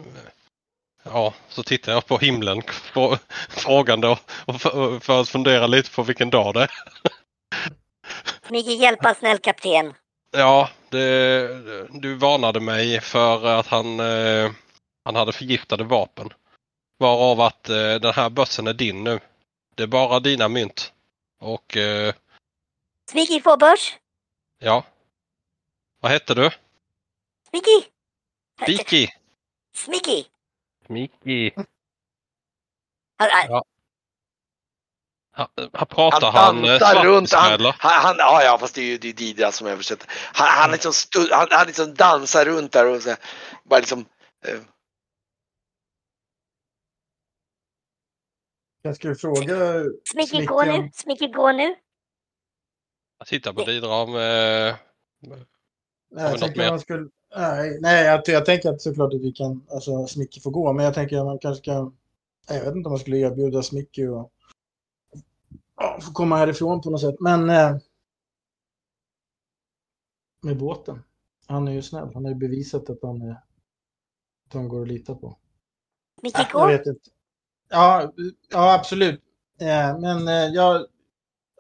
Ja, 1.03 1.33
så 1.49 1.63
tittar 1.63 1.91
jag 1.91 2.05
på 2.05 2.17
himlen 2.17 2.61
frå- 2.61 3.19
frågande 3.49 4.07
och, 4.07 4.19
och 4.45 4.61
för, 4.61 4.99
för 4.99 5.21
att 5.21 5.29
fundera 5.29 5.67
lite 5.67 5.91
på 5.91 6.03
vilken 6.03 6.29
dag 6.29 6.53
det 6.53 6.61
är. 6.61 6.71
Mycket 8.51 8.79
hjälpa 8.79 9.13
snäll 9.15 9.37
kapten. 9.37 9.93
Ja, 10.31 10.69
det, 10.89 11.47
du 11.91 12.15
varnade 12.15 12.59
mig 12.59 13.01
för 13.01 13.45
att 13.45 13.67
han, 13.67 13.99
eh, 13.99 14.51
han 15.05 15.15
hade 15.15 15.31
förgiftade 15.31 15.83
vapen. 15.83 16.33
Varav 16.99 17.41
att 17.41 17.69
eh, 17.69 17.95
den 17.95 18.13
här 18.13 18.29
bössen 18.29 18.67
är 18.67 18.73
din 18.73 19.03
nu. 19.03 19.19
Det 19.75 19.83
är 19.83 19.87
bara 19.87 20.19
dina 20.19 20.47
mynt. 20.47 20.93
Och 21.39 21.77
eh, 21.77 22.13
Smicky 23.11 23.41
får 23.41 23.57
börs. 23.57 23.95
Ja. 24.59 24.85
Vad 25.99 26.11
hette 26.11 26.33
du? 26.33 26.49
Smicky! 27.49 27.89
Diki? 28.65 29.07
Smicky! 29.73 30.25
Miki. 30.87 31.51
Han, 33.17 33.29
han, 33.31 33.47
Ja. 33.49 33.63
Ha, 35.31 35.49
ha, 35.73 35.85
pratar 35.85 36.31
Han 36.31 36.65
han, 36.65 36.97
eh, 36.97 37.03
runt. 37.03 37.33
Han, 37.33 37.51
eller? 37.53 37.75
han, 37.79 38.05
han, 38.05 38.15
ja, 38.17 38.43
ja, 38.43 38.57
fast 38.57 38.75
det 38.75 38.81
är 38.81 38.85
ju 38.85 38.97
det 38.97 39.07
är 39.07 39.13
Didra 39.13 39.51
som 39.51 39.67
översätter. 39.67 40.09
Han, 40.33 40.47
han, 40.47 40.71
liksom 40.71 40.93
stu, 40.93 41.19
han, 41.31 41.47
han 41.51 41.67
liksom 41.67 41.93
dansar 41.93 42.45
runt 42.45 42.71
där 42.71 42.85
och 42.85 43.03
så, 43.03 43.15
bara 43.63 43.79
liksom 43.79 44.05
eh, 44.45 44.59
Jag 48.81 48.95
skulle 48.95 49.15
fråga... 49.15 49.83
Smicky 50.11 50.45
gå 50.45 50.63
nu. 50.63 50.89
Smicky 50.93 51.27
gå 51.27 51.51
nu. 51.51 51.75
Jag 53.17 53.27
tittar 53.27 53.53
på 53.53 53.63
Didra 53.63 54.05
med... 54.05 54.75
Nej, 56.09 56.35
jag 56.39 56.57
mer? 56.57 56.69
man 56.69 56.79
skulle... 56.79 57.09
Nej, 57.35 57.77
nej 57.81 58.05
jag, 58.05 58.21
jag 58.25 58.45
tänker 58.45 58.69
att 58.69 58.81
såklart 58.81 59.13
att 59.13 59.21
vi 59.21 59.31
kan... 59.31 59.67
Alltså 59.69 60.07
Smicky 60.07 60.39
får 60.39 60.51
gå, 60.51 60.73
men 60.73 60.85
jag 60.85 60.93
tänker 60.93 61.17
att 61.17 61.25
man 61.25 61.39
kanske 61.39 61.63
kan... 61.63 61.97
Jag 62.47 62.65
vet 62.65 62.75
inte 62.75 62.87
om 62.87 62.91
man 62.91 62.99
skulle 62.99 63.17
erbjuda 63.17 63.63
Smicky 63.63 64.07
och... 64.07 64.31
Ja, 65.75 65.99
få 66.01 66.11
komma 66.13 66.37
härifrån 66.37 66.81
på 66.81 66.89
något 66.89 67.01
sätt, 67.01 67.15
men... 67.19 67.49
Eh, 67.49 67.77
med 70.41 70.57
båten. 70.57 71.03
Han 71.47 71.67
är 71.67 71.71
ju 71.71 71.81
snäll. 71.81 72.09
Han 72.13 72.25
har 72.25 72.31
ju 72.31 72.37
bevisat 72.37 72.89
att 72.89 72.99
han, 73.01 73.21
är, 73.21 73.31
att 74.47 74.53
han 74.53 74.67
går 74.67 74.81
att 74.81 74.87
lita 74.87 75.15
på. 75.15 75.37
Smicky 76.19 76.41
Äh, 76.41 76.47
jag 76.53 76.61
gå. 76.61 76.67
vet 76.67 76.85
inte. 76.85 77.09
Ja, 77.69 78.13
ja 78.49 78.73
absolut. 78.73 79.21
Eh, 79.59 79.99
men 79.99 80.27
eh, 80.27 80.33
jag... 80.33 80.85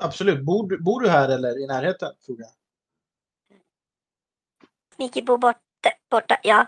Absolut. 0.01 0.45
Bor, 0.45 0.69
du- 0.69 0.83
bor 0.83 1.01
du 1.01 1.09
här 1.09 1.29
eller 1.29 1.63
i 1.63 1.67
närheten? 1.67 2.13
Frågar 2.25 2.45
jag. 2.45 2.53
Smicky 4.95 5.21
bor 5.21 5.37
borta. 5.37 5.59
borta. 6.11 6.39
Ja. 6.43 6.65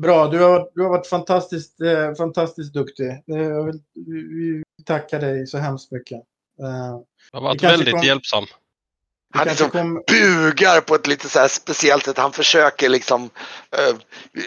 Bra, 0.00 0.28
du 0.28 0.38
har, 0.42 0.70
du 0.74 0.82
har 0.82 0.88
varit 0.90 1.06
fantastiskt, 1.06 1.80
eh, 1.80 2.14
fantastiskt 2.14 2.72
duktig. 2.72 3.08
Eh, 3.08 3.36
jag 3.42 3.64
vill, 3.64 3.82
vi, 3.94 4.22
vi 4.76 4.84
tackar 4.84 5.20
dig 5.20 5.46
så 5.46 5.58
hemskt 5.58 5.90
mycket. 5.92 6.18
Eh, 6.60 6.66
Jag 6.66 7.04
har 7.32 7.40
varit 7.40 7.62
väldigt 7.62 7.94
kom- 7.94 8.02
hjälpsam. 8.02 8.44
Han 9.34 9.48
liksom 9.48 9.70
kom, 9.70 10.02
bugar 10.06 10.80
på 10.80 10.94
ett 10.94 11.06
lite 11.06 11.28
så 11.28 11.38
här 11.38 11.48
speciellt 11.48 12.04
sätt. 12.04 12.18
Han 12.18 12.32
försöker 12.32 12.88
liksom 12.88 13.30
eh, 13.76 13.96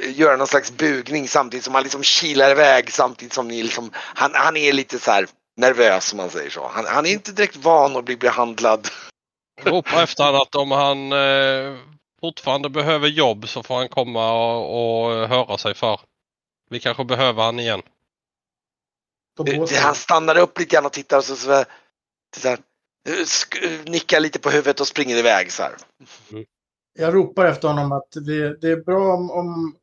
göra 0.10 0.38
någon 0.38 0.48
slags 0.48 0.72
bugning 0.72 1.28
samtidigt 1.28 1.64
som 1.64 1.74
han 1.74 1.84
liksom 1.84 2.04
kilar 2.04 2.52
iväg 2.52 2.92
samtidigt 2.92 3.34
som 3.34 3.48
ni 3.48 3.64
liksom, 3.64 3.92
han, 3.94 4.32
han 4.34 4.58
är 4.58 4.74
lite 4.74 5.00
så 5.00 5.12
här 5.12 5.28
nervös 5.58 6.14
om 6.14 6.18
man 6.18 6.30
säger 6.30 6.50
så. 6.50 6.68
Han, 6.68 6.86
han 6.86 7.06
är 7.06 7.12
inte 7.12 7.32
direkt 7.32 7.56
van 7.56 7.96
att 7.96 8.06
bli 8.06 8.18
behandlad. 8.18 8.88
Ropa 9.64 10.04
efter 10.04 10.24
honom 10.24 10.42
att 10.42 10.56
om 10.56 10.72
han 10.72 11.12
eh, 11.12 11.78
fortfarande 12.22 12.70
behöver 12.70 13.08
jobb 13.08 13.50
så 13.50 13.64
får 13.64 13.76
han 13.76 13.90
komma 13.90 14.32
och, 14.32 15.06
och 15.06 15.28
höra 15.30 15.58
sig 15.58 15.74
för. 15.76 16.00
Vi 16.70 16.80
kanske 16.80 17.04
behöver 17.06 17.44
han 17.44 17.60
igen. 17.60 17.82
Han 19.82 19.96
stannar 19.96 20.38
upp 20.38 20.60
lite 20.60 20.76
grann 20.76 20.86
och 20.86 20.92
tittar 20.92 21.18
och 21.18 21.24
så, 21.24 21.36
så, 21.36 21.66
så 22.38 22.48
här, 22.48 22.58
sk- 22.58 22.64
nickar 23.86 24.20
lite 24.20 24.40
på 24.40 24.50
huvudet 24.50 24.80
och 24.80 24.88
springer 24.88 25.18
iväg 25.18 25.52
så 25.52 25.64
här. 25.64 25.76
Jag 26.94 27.16
ropar 27.16 27.46
efter 27.46 27.68
honom 27.68 27.92
att 27.92 28.12
det, 28.12 28.62
det 28.62 28.68
är 28.68 28.84
bra 28.84 29.14
om, 29.14 29.32
om, 29.32 29.76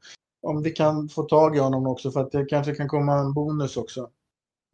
om 0.43 0.63
vi 0.63 0.71
kan 0.71 1.09
få 1.09 1.23
tag 1.23 1.57
i 1.57 1.59
honom 1.59 1.87
också 1.87 2.11
för 2.11 2.21
att 2.21 2.33
det 2.33 2.45
kanske 2.45 2.75
kan 2.75 2.89
komma 2.89 3.19
en 3.19 3.33
bonus 3.33 3.77
också. 3.77 4.11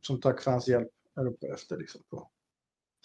Som 0.02 0.20
tack 0.20 0.42
för 0.42 0.50
hans 0.50 0.68
hjälp. 0.68 0.90
Jag 1.14 1.26
ropar 1.26 1.54
efter 1.54 1.76
liksom 1.76 2.00
på 2.10 2.28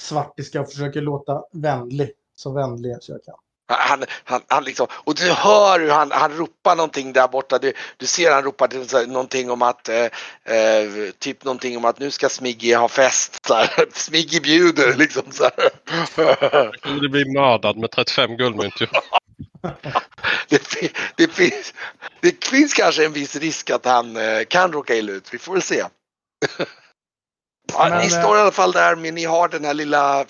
svartiska 0.02 0.62
och 0.62 0.70
försöker 0.70 1.02
låta 1.02 1.44
vänlig. 1.52 2.12
Så 2.36 2.52
vänlig 2.52 2.98
så 3.02 3.12
jag 3.12 3.24
kan. 3.24 3.36
Han, 3.70 4.04
han, 4.24 4.42
han 4.48 4.64
liksom, 4.64 4.88
och 4.92 5.16
du 5.16 5.32
hör 5.32 5.80
hur 5.80 5.90
han, 5.90 6.12
han 6.12 6.32
ropar 6.32 6.76
någonting 6.76 7.14
där 7.14 7.28
borta. 7.28 7.58
Du, 7.58 7.74
du 7.98 8.06
ser 8.06 8.32
han 8.32 8.44
ropar 8.44 9.08
någonting 9.08 9.52
om 9.52 9.62
att, 9.62 9.90
eh, 9.90 10.06
eh, 10.56 11.12
typ 11.20 11.44
någonting 11.44 11.78
om 11.78 11.86
att 11.86 12.00
nu 12.00 12.12
ska 12.12 12.30
Smiggy 12.30 12.74
ha 12.74 12.88
fest. 12.88 13.46
Så 13.46 13.54
här. 13.54 13.86
Smiggy 13.94 14.40
bjuder 14.40 14.96
liksom 14.98 15.24
så 15.32 15.44
här. 15.44 17.02
Det 17.02 17.10
blir 17.10 17.34
mördad 17.34 17.78
med 17.78 17.92
35 17.92 18.38
guldmynt 18.38 18.82
ju. 18.82 18.88
Det, 20.50 20.62
det, 21.16 21.28
finns, 21.28 21.74
det 22.22 22.46
finns 22.46 22.74
kanske 22.74 23.06
en 23.06 23.14
viss 23.14 23.36
risk 23.36 23.70
att 23.70 23.86
han 23.86 24.18
eh, 24.18 24.44
kan 24.48 24.72
råka 24.72 24.96
illa 24.96 25.12
ut. 25.12 25.34
Vi 25.34 25.38
får 25.38 25.54
väl 25.54 25.62
se. 25.62 25.84
Ja, 27.74 27.90
Men, 27.90 27.98
ni 27.98 28.06
eh, 28.06 28.20
står 28.20 28.38
i 28.38 28.40
alla 28.40 28.52
fall 28.52 28.72
där 28.72 28.96
men 28.96 29.16
ni 29.16 29.26
har 29.26 29.48
den 29.48 29.66
här 29.66 29.74
lilla 29.74 30.26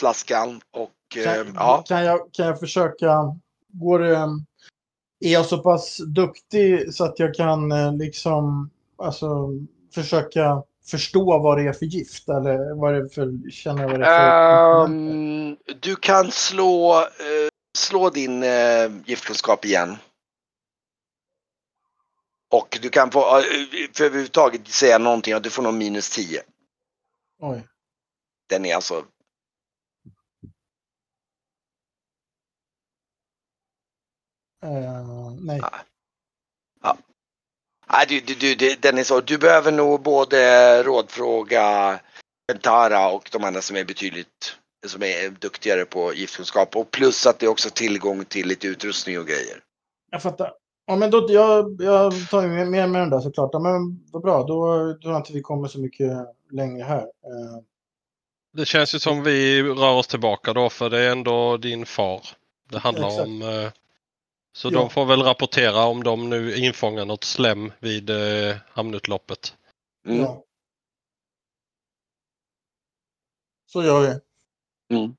flaskan 0.00 0.60
och 0.70 0.90
Kan, 1.12 1.52
ja. 1.54 1.84
kan, 1.86 2.04
jag, 2.04 2.32
kan 2.32 2.46
jag 2.46 2.60
försöka... 2.60 3.36
Går 3.68 3.98
det... 3.98 4.16
Är 5.24 5.32
jag 5.32 5.46
så 5.46 5.58
pass 5.58 5.96
duktig 5.96 6.94
så 6.94 7.04
att 7.04 7.18
jag 7.18 7.34
kan 7.34 7.72
eh, 7.72 7.96
liksom 7.96 8.70
alltså, 8.98 9.48
försöka 9.94 10.62
förstå 10.86 11.38
vad 11.38 11.58
det 11.58 11.68
är 11.68 11.72
för 11.72 11.86
gift? 11.86 12.28
Eller 12.28 12.74
vad 12.74 12.94
det 12.94 12.98
är 12.98 13.08
för... 13.08 13.50
Känner 13.50 13.88
vad 13.88 14.00
det 14.00 14.06
är 14.06 14.84
för... 14.84 14.84
Ehm, 14.84 15.56
du 15.80 15.96
kan 15.96 16.30
slå, 16.30 17.00
eh, 17.00 17.48
slå 17.78 18.10
din 18.10 18.42
uh, 18.42 18.92
giftkunskap 19.06 19.64
igen. 19.64 19.96
Och 22.50 22.78
du 22.82 22.88
kan 22.88 23.10
få, 23.10 23.38
eh, 23.38 23.44
för 23.92 24.04
överhuvudtaget 24.04 24.68
säga 24.68 24.98
någonting 24.98 25.34
att 25.34 25.42
du 25.42 25.50
får 25.50 25.62
nog 25.62 25.74
minus 25.74 26.10
10. 26.10 26.42
Oj. 27.40 27.66
Den 28.48 28.64
är 28.64 28.74
alltså 28.74 29.04
Eh, 34.62 35.30
nej. 35.40 35.60
Nej, 37.92 38.06
du, 38.08 38.20
du, 38.20 38.34
du, 38.34 38.54
det- 38.54 38.82
den 38.82 38.98
är 38.98 39.04
så. 39.04 39.20
Du 39.20 39.38
behöver 39.38 39.72
nog 39.72 40.02
både 40.02 40.82
rådfråga 40.82 42.00
Pentara 42.52 43.10
och 43.10 43.28
de 43.32 43.44
andra 43.44 43.60
som 43.62 43.76
är 43.76 43.84
betydligt 43.84 44.56
som 44.86 45.02
är 45.02 45.30
duktigare 45.30 45.84
på 45.84 46.14
giftkunskap 46.14 46.76
och 46.76 46.90
plus 46.90 47.26
att 47.26 47.38
det 47.38 47.46
är 47.46 47.50
också 47.50 47.70
tillgång 47.70 48.24
till 48.24 48.46
lite 48.48 48.66
utrustning 48.66 49.18
och 49.18 49.26
grejer. 49.26 49.60
Jag 50.10 50.22
fattar. 50.22 50.52
Ja, 50.86 50.96
men 50.96 51.10
då, 51.10 51.26
jag, 51.30 51.76
jag 51.82 52.12
tar 52.30 52.46
med, 52.46 52.68
med 52.70 52.90
mig 52.90 53.00
den 53.00 53.10
där 53.10 53.20
såklart. 53.20 53.50
Ja, 53.52 53.58
men 53.58 54.04
vad 54.12 54.22
bra, 54.22 54.42
då 54.42 54.66
då 54.92 54.98
tror 55.00 55.12
jag 55.12 55.20
inte 55.20 55.32
vi 55.32 55.40
kommer 55.42 55.68
så 55.68 55.78
mycket 55.78 56.10
längre 56.50 56.84
här. 56.84 56.98
Eh, 57.02 57.62
Det 58.56 58.64
känns 58.64 58.94
ju 58.94 58.98
som 58.98 59.22
vi 59.22 59.62
rör 59.62 59.92
oss 59.94 60.06
tillbaka 60.06 60.52
då 60.52 60.70
för 60.70 60.90
det 60.90 60.98
är 61.00 61.10
ändå 61.12 61.56
din 61.56 61.86
far 61.86 62.20
det 62.70 62.78
handlar 62.78 63.08
Exakt. 63.08 63.26
om. 63.28 63.42
Så 64.52 64.68
Ja. 64.68 64.78
de 64.78 64.90
får 64.90 65.06
väl 65.06 65.22
rapportera 65.22 65.84
om 65.84 66.02
de 66.02 66.30
nu 66.30 66.56
infångar 66.56 67.04
något 67.04 67.24
slem 67.24 67.72
vid 67.78 68.10
eh, 68.10 68.56
hamnutloppet. 68.68 69.56
Mm. 70.06 70.20
ja. 70.20 70.44
Så 73.66 73.84
gör 73.84 74.00
vi. 74.00 74.08
Mm. 74.96 75.16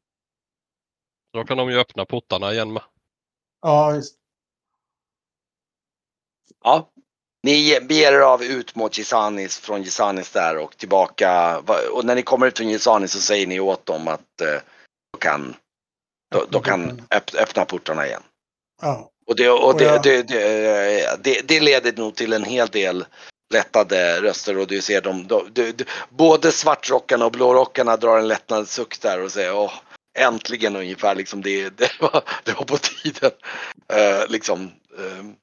Då 1.34 1.44
kan 1.44 1.58
de 1.58 1.72
ju 1.72 1.80
öppna 1.80 2.06
portarna 2.06 2.54
igen 2.54 2.74
med. 2.74 2.84
Ja, 3.62 3.90
visst. 3.92 4.20
Ja. 6.64 6.90
Ni 7.44 7.80
beger 7.82 8.14
er 8.14 8.20
av 8.20 8.44
ut 8.44 8.76
mot 8.76 8.98
Gisanis, 8.98 9.60
från 9.60 9.84
Gisanis 9.84 10.32
där 10.32 10.58
och 10.58 10.78
tillbaka. 10.78 11.60
Och 11.94 12.06
när 12.06 12.16
ni 12.16 12.22
kommer 12.24 12.48
ut 12.48 12.58
från 12.58 12.70
Gisanis 12.70 13.12
så 13.12 13.22
säger 13.22 13.48
ni 13.48 13.60
åt 13.60 13.86
dem 13.86 14.08
att 14.08 14.42
eh, 14.42 14.62
de 15.12 15.20
kan, 15.20 15.56
de, 16.32 16.46
de 16.50 16.62
kan 16.62 17.00
öpp, 17.12 17.34
öppna 17.36 17.66
portarna 17.66 18.08
igen. 18.08 18.24
Ja. 18.82 19.10
Och, 19.26 19.36
det, 19.36 19.50
och 19.50 19.78
det, 19.78 20.04
det, 20.04 20.24
det, 21.24 21.42
det, 21.48 21.60
leder 21.60 21.94
nog 21.98 22.16
till 22.16 22.34
en 22.34 22.44
hel 22.44 22.68
del 22.68 23.06
lättade 23.54 24.22
röster 24.22 24.58
och 24.58 24.68
du 24.68 24.82
ser 24.82 25.02
dem, 25.02 25.28
de, 25.28 25.50
de, 25.54 25.72
de, 25.72 25.86
både 26.10 26.52
svartrockarna 26.52 27.26
och 27.26 27.32
blårockarna 27.32 27.98
drar 27.98 28.18
en 28.18 28.28
lättnadens 28.28 28.74
suck 28.74 29.02
där 29.02 29.22
och 29.22 29.32
säger 29.32 29.56
åh, 29.56 29.74
äntligen 30.20 30.76
ungefär 30.76 31.16
liksom 31.16 31.42
det, 31.42 31.70
det, 31.70 31.92
var, 32.00 32.24
det 32.44 32.54
var 32.54 32.66
på 32.66 32.78
tiden. 32.78 33.32
Eh, 33.94 34.30
liksom, 34.30 34.72
ehm. 35.00 35.34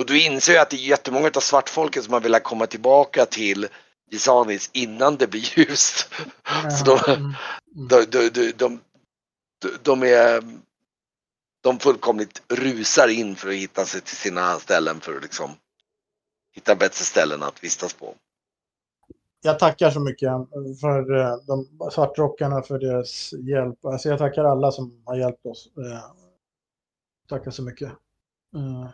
och 0.00 0.06
du 0.06 0.22
inser 0.22 0.52
ju 0.52 0.58
att 0.58 0.70
det 0.70 0.76
är 0.76 0.88
jättemånga 0.88 1.30
av 1.34 1.40
svartfolket 1.40 2.04
som 2.04 2.12
har 2.12 2.20
velat 2.20 2.42
komma 2.44 2.66
tillbaka 2.66 3.26
till 3.26 3.68
Gisanis 4.10 4.70
innan 4.72 5.16
det 5.16 5.26
blir 5.26 5.58
ljust. 5.58 6.08
Så 6.78 6.84
de, 6.84 6.98
Mm, 7.76 7.90
mm. 7.90 8.06
de, 8.10 8.28
de, 8.28 8.52
de, 8.52 8.52
de, 8.52 8.80
de 9.82 10.02
är 10.02 10.42
de 11.62 11.78
fullkomligt 11.78 12.42
rusar 12.48 13.08
in 13.08 13.36
för 13.36 13.48
att 13.48 13.54
hitta 13.54 13.84
sig 13.84 14.00
till 14.00 14.16
sina 14.16 14.58
ställen 14.58 15.00
för 15.00 15.16
att 15.16 15.22
liksom 15.22 15.50
hitta 16.52 16.74
bättre 16.74 17.04
ställen 17.04 17.42
att 17.42 17.64
vistas 17.64 17.94
på. 17.94 18.14
Jag 19.44 19.58
tackar 19.58 19.90
så 19.90 20.00
mycket 20.00 20.30
för 20.80 21.16
eh, 21.18 21.36
de 21.46 21.66
svartrockarna 21.92 22.62
för 22.62 22.78
deras 22.78 23.32
hjälp. 23.32 23.84
Alltså 23.84 24.08
jag 24.08 24.18
tackar 24.18 24.44
alla 24.44 24.72
som 24.72 25.02
har 25.06 25.16
hjälpt 25.16 25.46
oss. 25.46 25.68
Eh, 25.76 26.00
Tackar 27.28 27.50
så 27.50 27.62
mycket. 27.62 27.88
Eh, 28.56 28.90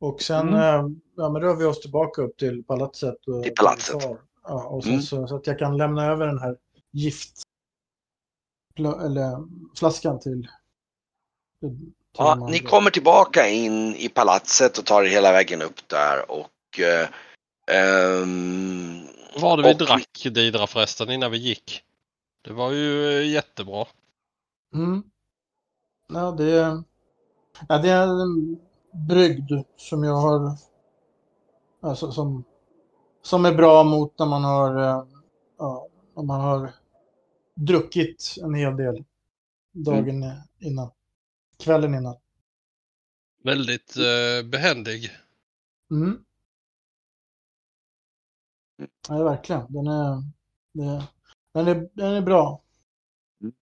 Och 0.00 0.22
sen 0.22 0.48
Mm. 0.48 1.00
ja, 1.16 1.28
men 1.28 1.42
rör 1.42 1.56
vi 1.56 1.64
oss 1.64 1.80
tillbaka 1.80 2.22
upp 2.22 2.36
till 2.36 2.64
palatset. 2.64 3.26
Och, 3.26 3.42
Till 3.42 3.54
palatset. 3.54 4.02
Ja, 4.42 4.66
och 4.68 4.82
sen 4.82 4.92
Mm. 4.92 5.02
så, 5.02 5.26
så 5.26 5.36
att 5.36 5.46
jag 5.46 5.58
kan 5.58 5.76
lämna 5.76 6.04
över 6.06 6.26
den 6.26 6.38
här 6.38 6.56
gift 6.92 7.42
eller 8.78 9.46
flaskan 9.78 10.20
till 10.20 10.48
Ja, 12.18 12.48
ni 12.50 12.58
kommer 12.58 12.90
tillbaka 12.90 13.48
in 13.48 13.94
i 13.96 14.08
palatset 14.08 14.78
och 14.78 14.84
tar 14.86 15.02
er 15.02 15.08
hela 15.08 15.32
vägen 15.32 15.62
upp 15.62 15.88
där 15.88 16.30
och 16.30 16.80
eh, 16.80 17.08
ehm, 17.76 19.06
Vad 19.34 19.42
var 19.42 19.56
det 19.56 19.62
vi 19.62 19.74
Och- 19.74 19.78
drack 19.78 20.26
Didra 20.34 20.66
förresten 20.66 21.10
innan 21.10 21.30
vi 21.30 21.38
gick? 21.38 21.82
Det 22.44 22.52
var 22.52 22.70
ju 22.70 23.18
eh, 23.18 23.30
jättebra. 23.32 23.86
Mm. 24.74 25.02
Ja, 26.12 26.30
det 26.30 26.50
är, 26.50 26.82
ja, 27.68 27.78
det 27.78 27.90
är 27.90 28.22
en 28.22 28.58
brygd 29.08 29.52
som 29.76 30.04
jag 30.04 30.16
har, 30.16 30.56
alltså 31.82 32.12
som, 32.12 32.44
som 33.22 33.44
är 33.44 33.54
bra 33.54 33.84
mot 33.84 34.18
när 34.18 34.26
man 34.26 34.44
har, 34.44 34.78
eh, 34.78 35.04
ja, 35.58 35.88
om 36.14 36.26
man 36.26 36.40
har 36.40 36.72
druckit 37.54 38.34
en 38.42 38.54
hel 38.54 38.76
del 38.76 39.04
dagen 39.72 40.24
innan, 40.58 40.90
kvällen 41.58 41.94
innan. 41.94 42.16
Väldigt 43.44 43.96
eh, 43.96 44.48
behändig. 44.50 45.10
Mm. 45.90 46.24
Ja, 49.08 49.24
verkligen. 49.24 49.72
Den 49.72 49.86
är, 49.86 50.22
den 51.54 51.68
är, 51.68 51.88
den 51.92 52.14
är 52.14 52.20
bra. 52.20 52.62
Mm. 53.40 53.54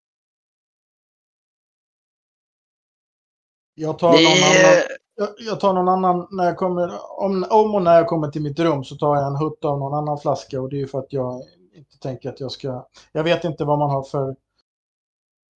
Jag 3.75 3.99
tar 3.99 4.13
någon 4.13 4.19
annan. 4.19 4.83
Jag, 5.17 5.29
jag 5.39 5.61
tar 5.61 5.75
någon 5.75 5.89
annan 5.89 6.29
när 6.31 6.45
jag 6.45 6.57
kommer, 6.57 6.91
om, 7.21 7.47
om 7.51 7.75
och 7.75 7.83
när 7.83 7.95
jag 7.95 8.07
kommer 8.07 8.29
till 8.29 8.43
mitt 8.43 8.59
rum 8.59 8.85
så 8.85 8.97
tar 8.97 9.17
jag 9.17 9.27
en 9.27 9.37
hutt 9.37 9.65
av 9.65 9.79
någon 9.79 9.95
annan 9.95 10.19
flaska 10.19 10.61
och 10.61 10.69
det 10.69 10.77
är 10.77 10.81
ju 10.81 10.87
för 10.87 10.99
att 10.99 11.13
jag 11.13 11.43
inte 11.73 11.99
tänker 11.99 12.29
att 12.29 12.41
jag 12.41 12.53
ska, 12.53 12.89
jag 13.13 13.25
vet 13.25 13.45
inte 13.45 13.65
vad 13.65 13.79
man 13.79 13.91
har 13.91 14.03
för, 14.03 14.37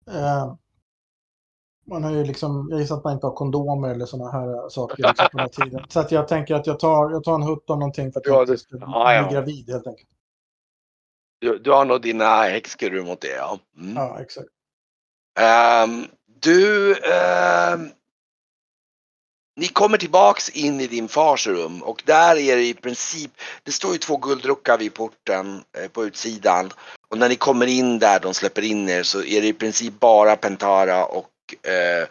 eh, 0.07 0.55
man 1.87 2.03
har 2.03 2.11
ju 2.11 2.23
liksom, 2.23 2.67
jag 2.71 2.79
gissar 2.79 2.97
att 2.97 3.03
man 3.03 3.13
inte 3.13 3.25
har 3.25 3.33
kondomer 3.33 3.89
eller 3.89 4.05
sådana 4.05 4.31
här 4.31 4.69
saker 4.69 4.97
liksom 4.97 5.27
på 5.31 5.37
den 5.37 5.39
här 5.39 5.65
tiden. 5.65 5.85
Så 5.89 5.99
att 5.99 6.11
jag 6.11 6.27
tänker 6.27 6.55
att 6.55 6.67
jag 6.67 6.79
tar, 6.79 7.11
jag 7.11 7.23
tar 7.23 7.35
en 7.35 7.43
hutt 7.43 7.69
av 7.69 7.79
någonting 7.79 8.11
för 8.11 8.19
att 8.19 8.25
Ja, 8.25 8.33
jag 8.33 8.41
inte 8.41 8.57
ska 8.57 8.77
bli 8.77 9.33
gravid 9.33 9.69
helt 9.69 9.87
enkelt. 9.87 10.09
du, 11.39 11.57
du 11.59 11.71
har 11.71 11.85
nog 11.85 12.01
dina 12.01 12.43
häxkuror 12.43 13.05
mot 13.05 13.21
det 13.21 13.35
ja. 13.35 13.59
Mm. 13.77 13.95
Ja, 13.95 14.19
exakt. 14.21 14.47
Ehm, 15.39 16.05
du, 16.39 16.95
ehm, 17.03 17.89
ni 19.55 19.67
kommer 19.67 19.97
tillbaks 19.97 20.49
in 20.49 20.81
i 20.81 20.87
din 20.87 21.07
fars 21.07 21.47
rum 21.47 21.83
och 21.83 22.03
där 22.05 22.35
är 22.35 22.55
det 22.55 22.67
i 22.67 22.73
princip, 22.73 23.31
det 23.63 23.71
står 23.71 23.91
ju 23.91 23.97
två 23.97 24.17
guldruckar 24.17 24.77
vid 24.77 24.93
porten 24.93 25.63
eh, 25.77 25.89
på 25.91 26.05
utsidan. 26.05 26.71
Och 27.09 27.17
när 27.17 27.29
ni 27.29 27.35
kommer 27.35 27.67
in 27.67 27.99
där 27.99 28.19
de 28.19 28.33
släpper 28.33 28.61
in 28.61 28.89
er 28.89 29.03
så 29.03 29.23
är 29.23 29.41
det 29.41 29.47
i 29.47 29.53
princip 29.53 29.99
bara 29.99 30.35
Pentara 30.35 31.05
och 31.05 31.29
eh, 31.63 32.07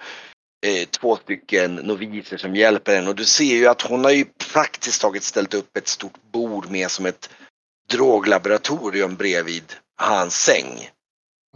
eh, 0.70 0.88
två 0.90 1.16
stycken 1.16 1.74
noviser 1.74 2.36
som 2.36 2.56
hjälper 2.56 2.96
henne 2.96 3.08
och 3.08 3.16
du 3.16 3.24
ser 3.24 3.54
ju 3.54 3.66
att 3.66 3.82
hon 3.82 4.04
har 4.04 4.10
ju 4.10 4.24
praktiskt 4.52 5.00
taget 5.00 5.22
ställt 5.22 5.54
upp 5.54 5.76
ett 5.76 5.88
stort 5.88 6.22
bord 6.32 6.70
med 6.70 6.90
som 6.90 7.06
ett 7.06 7.30
droglaboratorium 7.88 9.16
bredvid 9.16 9.72
hans 9.96 10.44
säng. 10.44 10.90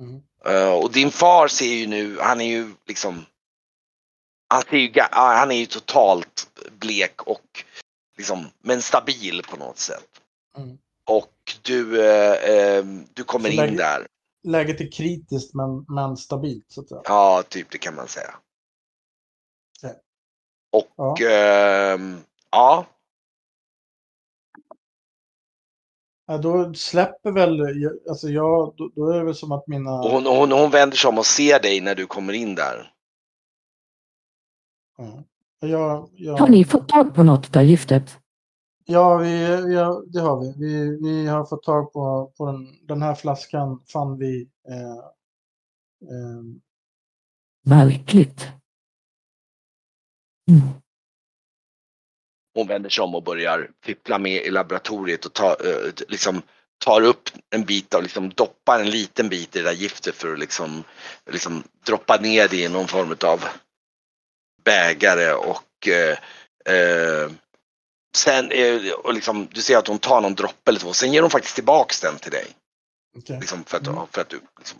Mm. 0.00 0.22
Eh, 0.46 0.72
och 0.72 0.92
din 0.92 1.10
far 1.10 1.48
ser 1.48 1.74
ju 1.74 1.86
nu, 1.86 2.18
han 2.20 2.40
är 2.40 2.48
ju 2.48 2.74
liksom 2.86 3.26
han, 4.48 4.62
ser 4.62 4.76
ju, 4.76 4.92
han 5.10 5.50
är 5.50 5.56
ju 5.56 5.66
totalt 5.66 6.48
blek 6.78 7.22
och 7.22 7.64
liksom, 8.16 8.50
men 8.62 8.82
stabil 8.82 9.42
på 9.42 9.56
något 9.56 9.78
sätt. 9.78 10.08
Mm. 10.56 10.78
Och 11.04 11.32
du, 11.62 12.04
eh, 12.04 12.32
eh, 12.32 12.84
du 13.14 13.24
kommer 13.24 13.50
Så 13.50 13.64
in 13.64 13.76
där. 13.76 14.06
Läget 14.48 14.80
är 14.80 14.92
kritiskt 14.92 15.54
men, 15.54 15.84
men 15.88 16.16
stabilt 16.16 16.64
så 16.68 16.80
att 16.80 16.88
säga. 16.88 17.00
Ja, 17.04 17.42
typ 17.48 17.70
det 17.70 17.78
kan 17.78 17.94
man 17.94 18.08
säga. 18.08 18.34
Okej. 19.82 19.96
Och 20.72 21.20
Ja. 21.20 21.94
ehm, 21.94 22.16
ja, 22.50 22.86
Ja, 26.30 26.38
då 26.38 26.74
släpper 26.74 27.30
väl, 27.32 27.60
alltså 28.08 28.28
jag, 28.28 28.74
då, 28.76 28.90
då 28.94 29.10
är 29.10 29.18
det 29.18 29.24
väl 29.24 29.34
som 29.34 29.52
att 29.52 29.66
mina... 29.66 29.92
och 29.92 30.10
hon, 30.10 30.26
hon, 30.26 30.52
hon 30.52 30.70
vänder 30.70 30.96
sig 30.96 31.08
om 31.08 31.18
och 31.18 31.26
ser 31.26 31.60
dig 31.60 31.80
när 31.80 31.94
du 31.94 32.06
kommer 32.06 32.32
in 32.32 32.54
där. 32.54 32.92
Ja. 34.96 35.24
Jag, 35.60 36.10
jag, 36.12 36.36
Har 36.36 36.48
ni 36.48 36.64
fått 36.64 36.88
tag 36.88 37.14
på 37.14 37.22
något 37.22 37.56
av 37.56 37.62
giftet? 37.62 38.18
Ja, 38.90 39.16
vi, 39.16 39.42
ja, 39.74 40.02
det 40.06 40.20
har 40.20 40.40
vi. 40.40 40.54
Vi, 40.58 40.98
vi 41.02 41.26
har 41.26 41.44
fått 41.44 41.62
tag 41.62 41.92
på, 41.92 42.32
på 42.36 42.46
den, 42.46 42.86
den 42.86 43.02
här 43.02 43.14
flaskan 43.14 43.80
fann 43.92 44.18
vi. 44.18 44.48
Eh, 44.68 44.98
eh, 46.10 46.42
Märkligt. 47.66 48.48
Mm. 50.50 50.60
Hon 52.54 52.66
vänder 52.66 52.90
sig 52.90 53.04
om 53.04 53.14
och 53.14 53.22
börjar 53.22 53.70
fippla 53.84 54.18
med 54.18 54.42
i 54.46 54.50
laboratoriet 54.50 55.24
och 55.24 55.32
tar, 55.32 55.66
eh, 55.66 55.92
liksom, 56.08 56.42
tar 56.84 57.02
upp 57.02 57.28
en 57.50 57.64
bit 57.64 57.94
av, 57.94 58.02
liksom 58.02 58.30
doppar 58.30 58.80
en 58.80 58.90
liten 58.90 59.28
bit 59.28 59.56
i 59.56 59.58
det 59.58 59.64
där 59.64 59.72
giftet 59.72 60.14
för 60.14 60.32
att 60.32 60.38
liksom, 60.38 60.84
liksom 61.30 61.62
droppa 61.86 62.16
ner 62.16 62.48
det 62.48 62.62
i 62.62 62.68
någon 62.68 62.88
form 62.88 63.16
av 63.24 63.44
bägare 64.64 65.32
och 65.32 65.88
eh, 65.88 66.18
eh, 66.74 67.30
sen 68.16 68.52
och 69.04 69.14
liksom, 69.14 69.48
du 69.52 69.62
ser 69.62 69.76
att 69.76 69.88
hon 69.88 69.98
tar 69.98 70.20
någon 70.20 70.34
droppe 70.34 70.70
eller 70.70 70.80
så. 70.80 70.92
Sen 70.92 71.12
ger 71.12 71.22
hon 71.22 71.30
faktiskt 71.30 71.54
tillbaks 71.54 72.00
den 72.00 72.18
till 72.18 72.30
dig. 72.32 72.46
okej. 73.18 73.38
Liksom 73.40 73.64
för 73.64 73.76
att, 73.76 73.86
Mm. 73.86 74.06
för 74.12 74.20
att 74.20 74.28
du, 74.28 74.40
liksom, 74.58 74.78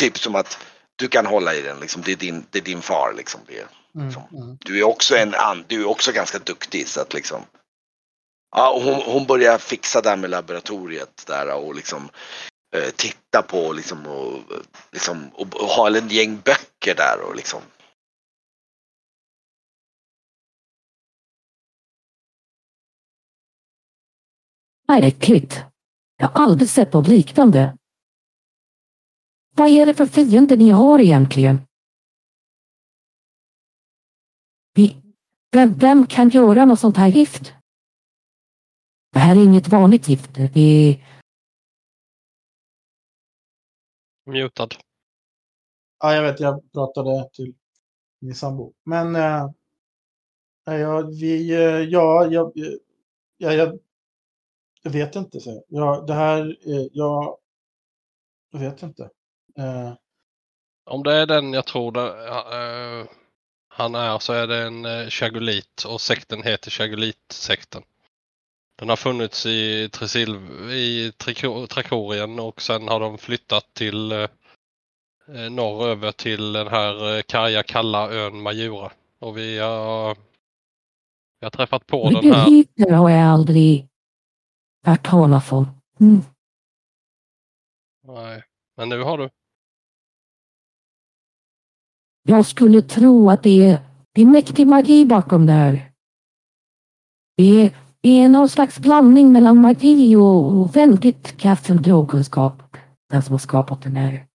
typ 0.00 0.18
som 0.18 0.34
att 0.34 0.58
du 0.96 1.08
kan 1.08 1.26
hålla 1.26 1.54
i 1.54 1.60
den. 1.62 1.80
Liksom. 1.80 2.02
Det, 2.02 2.12
är 2.12 2.16
din, 2.16 2.46
det 2.50 2.58
är 2.58 2.62
din 2.62 2.82
far. 2.82 3.14
Liksom. 3.16 3.40
Det 3.46 3.58
är, 3.58 3.66
Mm, 3.96 4.58
du 4.60 4.78
är 4.78 4.82
också 4.82 5.16
en 5.16 5.34
du 5.66 5.80
är 5.80 5.86
också 5.88 6.12
ganska 6.12 6.38
duktig 6.38 6.88
så 6.88 7.00
att 7.00 7.14
liksom. 7.14 7.42
Ja, 8.56 8.80
hon, 8.84 8.94
hon 8.94 9.26
börjar 9.26 9.58
fixa 9.58 10.00
där 10.00 10.16
med 10.16 10.30
laboratoriet 10.30 11.24
där 11.26 11.54
och 11.54 11.74
liksom 11.74 12.08
eh, 12.76 12.90
titta 12.96 13.42
på 13.42 13.72
liksom 13.72 14.06
och, 14.06 14.34
eh, 14.34 14.60
liksom 14.92 15.30
och, 15.34 15.54
och 15.54 15.68
ha 15.68 15.96
en 15.96 16.08
gäng 16.08 16.40
böcker 16.44 16.94
där 16.94 17.20
och 17.20 17.36
liksom. 17.36 17.62
Märkligt. 25.00 25.64
Jag 26.16 26.28
har 26.28 26.44
aldrig 26.44 26.70
sett 26.70 26.92
något 26.92 27.08
liknande. 27.08 27.76
Vad 29.56 29.68
är 29.68 29.86
det 29.86 29.94
för 29.94 30.06
fiender 30.06 30.56
ni 30.56 30.70
har 30.70 30.98
egentligen? 30.98 31.58
Vi, 34.74 35.02
vem, 35.52 35.74
vem 35.78 36.06
kan 36.06 36.28
göra 36.28 36.64
något 36.64 36.80
sånt 36.80 36.96
här 36.96 37.08
gift? 37.08 37.54
Det 39.12 39.18
här 39.18 39.36
är 39.36 39.44
inget 39.44 39.68
vanligt 39.68 40.08
gift. 40.08 40.34
Det 40.34 40.60
är, 40.60 41.04
Mutad. 44.26 44.68
Ja, 46.00 46.14
jag 46.14 46.22
vet, 46.22 46.40
jag 46.40 46.72
pratade 46.72 47.30
till 47.32 47.54
min 48.20 48.34
sambo. 48.34 48.72
Men 48.84 49.16
eh, 49.16 49.50
nej, 50.66 50.80
ja, 50.80 51.00
vi, 51.00 51.54
eh, 51.54 51.80
ja, 51.80 52.26
jag, 52.26 52.52
ja, 53.36 53.52
jag, 53.52 53.78
jag 54.84 54.90
vet 54.90 55.16
inte. 55.16 55.40
Så. 55.40 55.64
Ja, 55.68 56.04
det 56.06 56.14
här, 56.14 56.40
eh, 56.66 56.86
ja, 56.92 57.38
jag 58.52 58.60
vet 58.60 58.82
inte. 58.82 59.02
Eh, 59.58 59.92
Om 60.90 61.02
det 61.02 61.12
är 61.14 61.26
den 61.26 61.52
jag 61.52 61.66
tror 61.66 61.92
det, 61.92 62.08
eh, 62.28 63.06
han 63.68 63.94
är 63.94 64.18
så 64.18 64.32
är 64.32 64.46
det 64.46 64.62
en 64.62 64.86
uh, 64.86 65.08
chagolit 65.08 65.84
och 65.86 66.00
sekten 66.00 66.42
heter 66.42 66.70
chagolit-sekten. 66.70 67.82
Den 68.78 68.88
har 68.88 68.96
funnits 68.96 69.46
i, 69.46 69.88
Tresil, 69.92 70.36
i 70.70 71.12
Trakorien 71.68 72.40
och 72.40 72.62
sen 72.62 72.88
har 72.88 73.00
de 73.00 73.18
flyttat 73.18 73.74
till 73.74 74.12
uh, 74.12 74.28
norröver 75.50 76.12
till 76.12 76.52
den 76.52 76.68
här 76.68 77.22
karga 77.22 77.62
kalla 77.62 78.10
ön 78.10 78.42
Majura. 78.42 78.92
Och 79.18 79.38
vi 79.38 79.58
har, 79.58 80.14
vi 81.40 81.46
har 81.46 81.50
träffat 81.50 81.86
på 81.86 82.10
den 82.10 82.32
här. 82.32 82.44
Begriper 82.44 82.90
har 82.90 83.10
jag 83.10 83.28
aldrig 83.28 83.88
hört 84.84 85.06
talas 85.06 85.52
om. 85.52 85.66
Mm. 86.00 86.20
Nej, 88.06 88.42
men 88.76 88.88
nu 88.88 89.02
har 89.02 89.18
du. 89.18 89.30
Jag 92.22 92.46
skulle 92.46 92.82
tro 92.82 93.30
att 93.30 93.42
det 93.42 93.62
är, 93.70 93.78
det 94.12 94.22
är 94.22 94.26
mäktig 94.26 94.66
magi 94.66 95.06
bakom 95.06 95.46
det 95.46 95.52
här. 95.52 95.92
Det 97.36 97.44
är, 97.44 97.76
det 98.00 98.08
är 98.08 98.28
någon 98.28 98.48
slags 98.48 98.78
blandning 98.78 99.32
mellan 99.32 99.60
magi 99.60 100.16
och, 100.16 100.60
och 100.60 100.76
väldigt 100.76 101.36
kraftig 101.36 101.82
drogkunskap. 101.82 102.62
Den 103.08 103.22
som 103.22 103.32
har 103.32 103.38
skapat 103.38 103.82
den 103.82 103.96
här. 103.96 104.26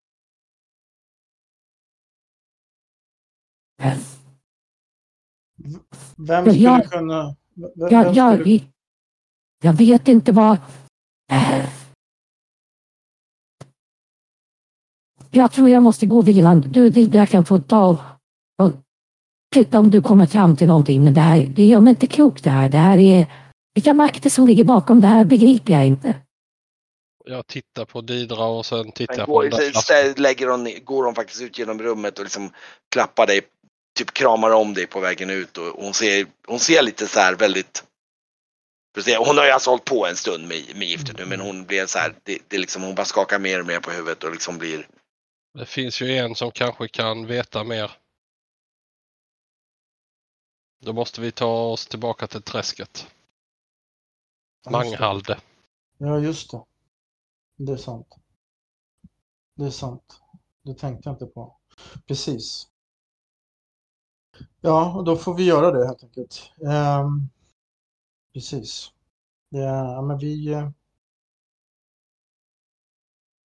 Vem 6.18 6.46
skulle 6.46 6.64
jag- 6.64 6.92
kunna... 6.92 7.30
v- 7.30 7.36
v- 7.56 7.88
Jag, 7.90 8.04
vem 8.04 8.14
skulle, 8.14 8.18
jag 8.18 8.48
vet 9.74 10.08
inte 10.08 10.32
vad... 10.32 10.58
Jag 15.32 15.52
tror 15.52 15.70
jag 15.70 15.84
måste 15.84 16.06
gå 16.06 16.22
vilan. 16.22 16.62
Du, 16.62 16.90
det 16.90 17.06
där 17.06 17.26
kan 17.26 17.46
få 17.46 17.60
ta 17.60 17.88
och 17.88 18.72
titta 19.54 19.80
om 19.80 19.92
du 19.92 20.02
kommer 20.02 20.26
fram 20.26 20.58
till 20.58 20.68
någonting. 20.68 21.04
Men 21.04 21.14
det 21.14 21.22
här, 21.22 21.46
det 21.46 21.66
gör 21.66 21.80
mig 21.80 21.92
inte 21.92 22.08
klokt 22.08 22.44
det 22.44 22.50
här. 22.50 22.70
Det 22.70 22.78
här 22.78 22.98
är... 22.98 23.28
Vilka 23.74 23.94
makter 23.94 24.30
som 24.30 24.48
ligger 24.48 24.64
bakom 24.64 25.02
det 25.02 25.08
här 25.08 25.26
begriper 25.26 25.74
jag 25.74 25.88
inte. 25.88 26.16
Jag 27.26 27.48
tittar 27.48 27.86
på 27.86 28.02
Didra 28.02 28.46
och 28.46 28.66
sen 28.66 28.92
tittar 28.92 29.14
Sen 29.14 29.26
jag 29.28 29.74
på 29.74 29.82
så 29.82 30.22
lägger 30.22 30.48
hon, 30.48 30.70
går 30.84 31.06
hon 31.06 31.16
faktiskt 31.16 31.42
ut 31.42 31.58
genom 31.58 31.80
rummet 31.80 32.18
och 32.20 32.24
liksom 32.24 32.52
klappar 32.92 33.28
dig, 33.28 33.42
typ 33.98 34.14
kramar 34.14 34.52
om 34.52 34.74
dig 34.74 34.88
på 34.88 35.00
vägen 35.00 35.30
ut 35.30 35.58
och 35.58 35.84
hon 35.84 35.94
ser, 35.94 36.26
hon 36.48 36.60
ser 36.60 36.82
lite 36.82 37.08
så 37.08 37.20
här 37.20 37.36
väldigt 37.36 37.84
hon 39.18 39.38
har 39.38 39.46
ju 39.46 39.52
alltså 39.52 39.70
hållit 39.70 39.86
på 39.86 40.08
en 40.08 40.16
stund 40.16 40.48
med, 40.48 40.76
med 40.76 40.88
giftet 40.88 41.18
nu 41.18 41.26
men 41.26 41.40
hon 41.40 41.66
blev 41.66 41.86
så 41.86 42.00
här, 42.00 42.16
det, 42.24 42.40
det 42.48 42.56
är 42.56 42.60
liksom, 42.60 42.84
hon 42.84 42.96
bara 42.96 43.06
skakar 43.06 43.40
mer 43.40 43.60
och 43.60 43.68
mer 43.68 43.80
på 43.80 43.92
huvudet 43.92 44.24
och 44.24 44.32
liksom 44.32 44.58
blir 44.58 44.88
Det 45.54 45.66
finns 45.66 46.02
ju 46.02 46.18
en 46.18 46.36
som 46.36 46.52
kanske 46.52 46.88
kan 46.88 47.26
veta 47.26 47.64
mer. 47.64 47.92
Då 50.82 50.94
måste 50.94 51.22
vi 51.22 51.32
ta 51.32 51.62
oss 51.62 51.88
tillbaka 51.88 52.28
till 52.28 52.42
träsket. 52.42 53.08
Manghalde. 54.70 55.40
Ja, 55.98 56.20
just 56.20 56.52
det. 56.52 56.64
Det 57.58 57.72
är 57.72 57.78
sant. 57.78 58.08
Det 59.56 59.66
är 59.66 59.70
sant. 59.70 60.22
Det 60.62 60.74
tänkte 60.74 61.10
jag 61.10 61.14
inte 61.14 61.26
på. 61.26 61.58
Precis. 62.08 62.68
Ja, 64.62 64.94
och 64.96 65.04
då 65.04 65.16
får 65.16 65.34
vi 65.34 65.44
göra 65.44 65.72
det 65.72 65.88
helt 65.88 66.04
enkelt. 66.04 66.52
Ehm, 66.68 67.30
precis. 68.40 68.92
Det, 69.52 69.60
ja, 69.60 70.02
men 70.02 70.18
vi... 70.18 70.54
eh, 70.54 70.70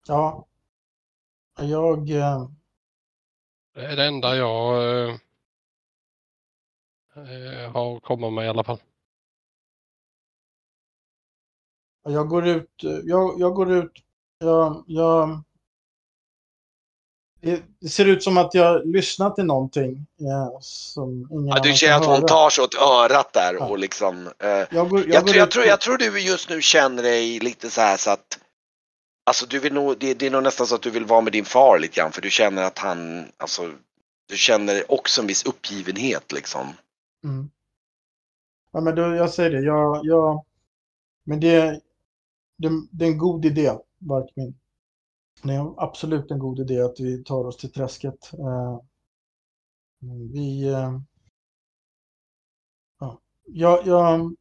Ja. 0.08 0.46
Jag... 1.58 2.10
eh, 2.10 2.48
Det 3.74 3.84
är 3.86 3.96
det 3.96 4.04
enda 4.06 4.36
jag 4.36 4.82
eh, 5.08 5.14
eh, 7.16 7.70
har 7.72 8.00
kommit 8.00 8.32
med 8.32 8.44
i 8.44 8.48
alla 8.48 8.64
fall. 8.64 8.78
Jag 12.02 12.28
går 12.28 12.46
ut, 12.48 12.82
jag, 13.04 13.40
jag 13.40 13.54
går 13.54 13.72
ut, 13.72 13.92
jag, 14.38 14.84
jag... 14.86 15.42
Det 17.40 17.88
ser 17.88 18.04
ut 18.06 18.22
som 18.22 18.38
att 18.38 18.54
jag 18.54 18.86
lyssnar 18.86 19.30
till 19.30 19.44
någonting 19.44 20.06
eh, 20.20 20.58
som 20.60 21.28
ingen 21.30 21.46
Ja, 21.46 21.60
du 21.62 21.72
känner 21.72 21.96
att 21.96 22.06
hon 22.06 22.14
höra. 22.14 22.28
tar 22.28 22.50
sig 22.50 22.64
åt 22.64 22.74
örat 22.74 23.32
där 23.32 23.54
Ja. 23.54 23.66
och 23.68 23.78
liksom 23.78 24.26
eh, 24.38 24.48
Jag, 24.48 24.88
går, 24.88 25.00
jag, 25.00 25.08
jag, 25.14 25.26
går 25.26 25.46
tror, 25.46 25.64
jag 25.64 25.80
tror 25.80 25.98
du 25.98 26.20
just 26.20 26.50
nu 26.50 26.62
känner 26.62 27.02
dig 27.02 27.38
lite 27.38 27.70
så 27.70 27.80
här 27.80 27.96
så 27.96 28.10
att 28.10 28.38
Alltså 29.26 29.46
du 29.46 29.58
vill 29.58 29.72
nog, 29.72 29.98
det, 29.98 30.14
det 30.14 30.26
är 30.26 30.30
nog 30.30 30.42
nästan 30.42 30.66
så 30.66 30.74
att 30.74 30.82
du 30.82 30.90
vill 30.90 31.04
vara 31.04 31.20
med 31.20 31.32
din 31.32 31.44
far 31.44 31.78
lite 31.78 32.00
grann 32.00 32.12
för 32.12 32.22
du 32.22 32.30
känner 32.30 32.62
att 32.62 32.78
han, 32.78 33.26
alltså 33.36 33.70
du 34.28 34.36
känner 34.36 34.92
också 34.92 35.20
en 35.20 35.26
viss 35.26 35.44
uppgivenhet 35.46 36.32
liksom. 36.32 36.66
Mm. 37.24 37.50
Ja, 38.72 38.80
men 38.80 38.94
då, 38.94 39.02
jag 39.02 39.30
säger 39.30 39.50
det. 39.50 39.60
Jag, 39.60 40.00
jag, 40.04 40.44
men 41.24 41.40
det, 41.40 41.80
det, 42.58 42.70
det 42.92 43.04
är 43.04 43.08
en 43.08 43.18
god 43.18 43.44
idé, 43.44 43.72
Barkmin. 43.98 44.54
Det 45.42 45.54
är 45.54 45.74
absolut 45.76 46.30
en 46.30 46.38
god 46.38 46.60
idé 46.60 46.80
att 46.80 47.00
vi 47.00 47.24
tar 47.24 47.44
oss 47.44 47.56
till 47.56 47.72
träsket. 47.72 48.32
Eh, 48.32 48.78
vi... 50.32 50.68
Eh, 50.68 51.00
ja. 53.00 53.20
jag, 53.46 53.86
jag, 53.86 54.34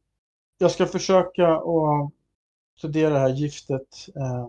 jag 0.58 0.70
ska 0.70 0.86
försöka 0.86 1.56
att 1.56 2.12
studera 2.78 3.14
det 3.14 3.18
här 3.18 3.28
giftet 3.28 4.08
eh, 4.16 4.48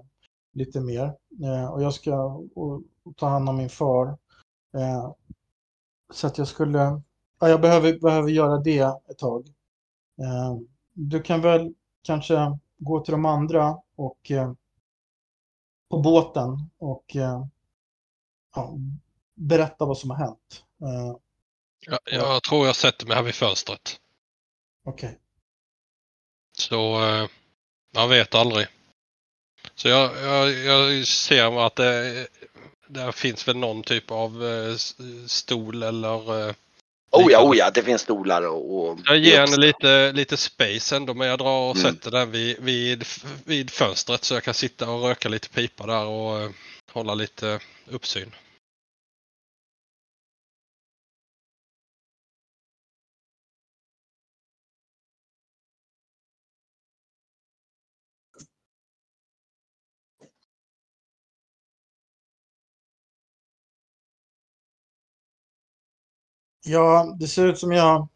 lite 0.53 0.81
mer. 0.81 1.15
Eh, 1.43 1.73
och 1.73 1.83
jag 1.83 1.93
ska 1.93 2.23
och, 2.55 2.83
och 3.03 3.17
ta 3.17 3.27
hand 3.27 3.49
om 3.49 3.57
min 3.57 3.69
far. 3.69 4.07
Eh, 4.73 5.11
så 6.13 6.27
att 6.27 6.37
jag 6.37 6.47
skulle... 6.47 7.01
Ja, 7.39 7.49
jag 7.49 7.61
behöver, 7.61 7.99
behöver 7.99 8.29
göra 8.29 8.57
det 8.57 8.79
ett 9.09 9.17
tag. 9.17 9.47
Eh, 10.19 10.57
du 10.93 11.21
kan 11.21 11.41
väl 11.41 11.73
kanske 12.03 12.59
gå 12.77 12.99
till 12.99 13.11
de 13.11 13.25
andra 13.25 13.77
och 13.95 14.31
eh, 14.31 14.53
på 15.91 15.99
båten 15.99 16.69
och 16.77 17.15
eh, 17.15 17.45
ja, 18.55 18.73
berätta 19.35 19.85
vad 19.85 19.97
som 19.97 20.09
har 20.09 20.17
hänt. 20.17 20.63
Eh, 20.81 21.17
Jag, 21.85 21.99
jag 22.05 22.43
tror 22.43 22.65
jag 22.67 22.75
sätter 22.75 23.05
mig 23.05 23.15
här 23.15 23.23
vid 23.23 23.35
fönstret. 23.35 23.99
Okej. 24.85 25.19
Så 26.57 27.07
eh, 27.07 27.27
man 27.95 28.09
vet 28.09 28.35
aldrig. 28.35 28.67
Så 29.75 29.87
jag, 29.87 30.17
jag, 30.17 30.51
jag 30.51 31.07
ser 31.07 31.65
att 31.65 31.75
det, 31.75 32.27
där 32.87 33.11
finns 33.11 33.47
väl 33.47 33.57
någon 33.57 33.83
typ 33.83 34.11
av 34.11 34.45
eh, 34.45 34.75
stol 35.27 35.83
eller... 35.83 36.55
Oh 37.11 37.31
ja, 37.31 37.43
oh 37.43 37.57
ja, 37.57 37.71
det 37.71 37.83
finns 37.83 38.01
stolar 38.01 38.47
och... 38.47 38.89
och 38.89 38.99
Jag 39.05 39.17
ger 39.17 39.39
henne 39.39 39.57
lite, 39.57 40.11
lite 40.11 40.37
space 40.37 40.95
ändå 40.95 41.13
men 41.13 41.27
jag 41.27 41.39
drar 41.39 41.69
och 41.69 41.75
Mm. 41.75 41.93
sätter 41.93 42.11
den 42.11 42.31
vid, 42.31 42.57
vid, 42.59 43.05
vid 43.45 43.71
fönstret 43.71 44.23
så 44.23 44.33
jag 44.33 44.43
kan 44.43 44.53
sitta 44.53 44.89
och 44.89 45.03
röka 45.03 45.29
lite 45.29 45.49
pipa 45.49 45.85
där 45.87 46.05
och 46.05 46.39
eh, 46.39 46.49
hålla 46.91 47.13
lite 47.13 47.59
uppsyn. 47.89 48.31
Ja, 66.63 67.15
det 67.19 67.27
ser 67.27 67.47
ut 67.47 67.59
som 67.59 67.71
jag 67.71 68.07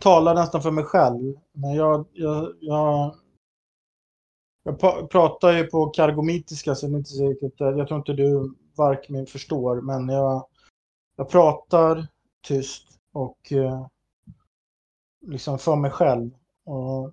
talar 0.00 0.34
nästan 0.34 0.62
för 0.62 0.70
mig 0.70 0.84
själv. 0.84 1.34
Men 1.52 1.74
jag, 1.74 2.06
jag, 2.12 2.54
jag, 2.60 3.14
jag 4.62 4.80
pratar 5.10 5.52
ju 5.52 5.64
på 5.64 5.86
kargomitiska 5.86 6.74
så 6.74 6.86
det 6.86 6.94
är 6.94 6.98
inte 6.98 7.10
säkert. 7.10 7.54
Jag 7.58 7.88
tror 7.88 7.98
inte 7.98 8.12
du 8.12 8.54
Varkmin 8.76 9.26
förstår. 9.26 9.80
Men 9.80 10.08
jag, 10.08 10.46
jag 11.16 11.28
pratar 11.28 12.06
tyst 12.42 12.98
och 13.12 13.52
eh, 13.52 13.86
liksom 15.26 15.58
för 15.58 15.76
mig 15.76 15.90
själv. 15.90 16.30
Och 16.64 17.12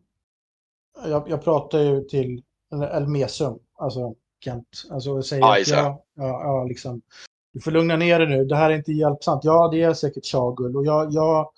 jag, 1.05 1.30
jag 1.30 1.43
pratar 1.43 1.80
ju 1.80 2.03
till 2.03 2.43
Elmesum, 2.71 3.59
alltså 3.75 4.15
Kent. 4.39 4.84
Alltså 4.91 5.09
jag 5.09 5.25
säger 5.25 5.45
att 5.45 5.65
det. 5.65 5.71
jag, 5.71 6.01
ja, 6.13 6.43
ja, 6.43 6.63
liksom, 6.63 7.01
du 7.58 7.62
får 7.62 7.72
lugna 7.72 7.95
ner 7.95 8.20
dig 8.20 8.28
nu, 8.28 8.45
det 8.45 8.55
här 8.55 8.70
är 8.70 8.76
inte 8.76 8.91
hjälpsamt. 8.91 9.43
Ja, 9.43 9.70
det 9.72 9.82
är 9.82 9.93
säkert 9.93 10.26
Shagul 10.26 10.76
och 10.76 10.86
jag, 10.86 11.14
jag, 11.14 11.49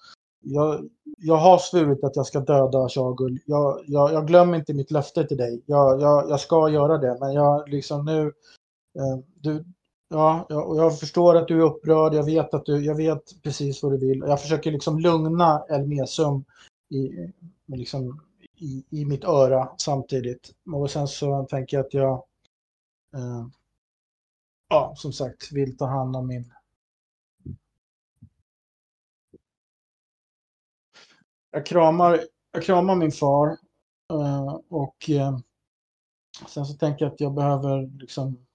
jag, 0.41 0.89
jag 1.17 1.35
har 1.35 1.57
svurit 1.57 2.03
att 2.03 2.15
jag 2.15 2.25
ska 2.25 2.39
döda 2.39 2.89
Shagul. 2.89 3.39
Jag, 3.45 3.83
jag, 3.87 4.13
jag 4.13 4.27
glömmer 4.27 4.57
inte 4.57 4.73
mitt 4.73 4.91
löfte 4.91 5.23
till 5.23 5.37
dig. 5.37 5.61
Jag, 5.65 6.01
jag, 6.01 6.29
jag 6.29 6.39
ska 6.39 6.69
göra 6.69 6.97
det, 6.97 7.17
men 7.19 7.33
jag 7.33 7.69
liksom 7.69 8.05
nu... 8.05 8.21
Eh, 8.99 9.19
du, 9.35 9.65
ja, 10.09 10.45
jag, 10.49 10.69
och 10.69 10.77
jag 10.77 10.99
förstår 10.99 11.35
att 11.35 11.47
du 11.47 11.57
är 11.57 11.65
upprörd. 11.65 12.13
Jag 12.13 12.25
vet, 12.25 12.53
att 12.53 12.65
du, 12.65 12.85
jag 12.85 12.95
vet 12.95 13.43
precis 13.43 13.83
vad 13.83 13.91
du 13.91 13.97
vill. 13.97 14.23
Jag 14.27 14.41
försöker 14.41 14.71
liksom 14.71 14.99
lugna 14.99 15.63
Elmesum 15.69 16.43
i, 16.89 17.31
liksom, 17.67 18.21
i, 18.55 18.83
i 18.89 19.05
mitt 19.05 19.23
öra 19.23 19.69
samtidigt. 19.77 20.51
Och 20.75 20.91
sen 20.91 21.07
så 21.07 21.43
tänker 21.49 21.77
jag 21.77 21.85
att 21.85 21.93
jag... 21.93 22.13
Eh, 23.15 23.47
ja, 24.69 24.93
som 24.97 25.13
sagt, 25.13 25.51
vill 25.51 25.77
ta 25.77 25.85
hand 25.85 26.15
om 26.15 26.27
min 26.27 26.53
jag 31.51 31.65
kramar, 31.65 32.19
jag 32.51 32.63
kramar 32.63 32.95
min 32.95 33.11
far 33.11 33.57
eh, 34.11 34.59
och 34.69 35.09
eh, 35.09 35.39
sen 36.47 36.65
så 36.65 36.73
tänker 36.73 37.05
jag 37.05 37.13
att 37.13 37.21
jag 37.21 37.33
behöver 37.33 37.99
liksom 37.99 38.45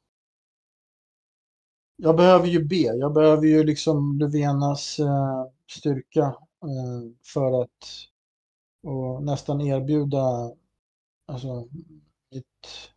jag 1.96 2.16
behöver 2.16 2.46
ju 2.46 2.64
be. 2.64 2.76
Jag 2.76 3.12
behöver 3.14 3.46
ju 3.46 3.64
liksom 3.64 4.18
Löfvenas 4.18 4.98
eh, 4.98 5.44
styrka 5.70 6.36
för 7.32 7.62
att 7.62 8.08
och 8.82 9.22
nästan 9.22 9.60
erbjuda 9.60 10.52
alltså 11.26 11.68
mitt 12.30 12.93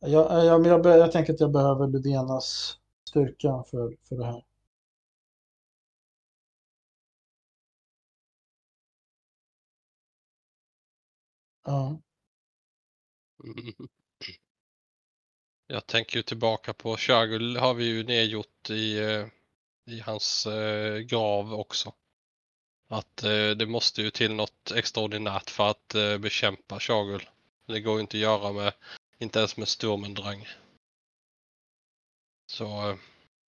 jag, 0.00 0.38
eh, 0.38 0.44
jag, 0.44 0.66
jag, 0.66 0.86
jag, 0.86 1.12
tänker 1.12 1.32
att 1.32 1.40
jag 1.40 1.52
behöver 1.52 1.86
Ludenas 1.86 2.78
styrka 3.08 3.64
för, 3.70 3.96
för 4.08 4.16
det 4.16 4.24
här. 4.24 4.44
Ja. 11.64 12.00
Mm. 13.44 13.88
Jag 15.66 15.86
tänker 15.86 16.16
ju 16.16 16.22
tillbaka 16.22 16.74
på 16.74 16.96
Shagul 16.96 17.56
har 17.56 17.74
vi 17.74 17.84
ju 17.84 18.04
nedgjort 18.04 18.70
i, 18.70 18.98
eh, 18.98 19.26
i 19.86 20.00
hans 20.00 20.46
eh, 20.46 20.98
grav 20.98 21.54
också. 21.54 21.92
Att 22.88 23.22
eh, 23.24 23.50
det 23.50 23.66
måste 23.66 24.02
ju 24.02 24.10
till 24.10 24.34
något 24.34 24.72
extraordinärt 24.76 25.50
för 25.50 25.70
att 25.70 25.94
eh, 25.94 26.18
bekämpa 26.18 26.80
Shagul. 26.80 27.28
Det 27.66 27.80
går 27.80 27.94
ju 27.94 28.00
inte 28.00 28.16
att 28.16 28.20
göra 28.20 28.52
med, 28.52 28.72
inte 29.18 29.38
ens 29.38 29.56
med 29.56 29.68
Sturmendrang. 29.68 30.48
Så 32.46 32.90
eh, 32.90 32.96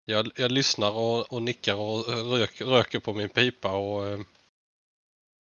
jag, 0.05 0.31
jag 0.37 0.53
lyssnar 0.53 0.91
och, 0.91 1.33
och 1.33 1.43
nickar 1.43 1.75
och 1.75 2.07
rök, 2.39 2.61
röker 2.61 3.01
på 3.01 3.13
min 3.13 3.29
pipa 3.29 3.73
och 3.73 4.07
eh, 4.07 4.21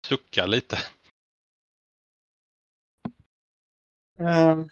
suckar 0.07 0.47
lite. 0.47 0.77
Eh, 4.19 4.65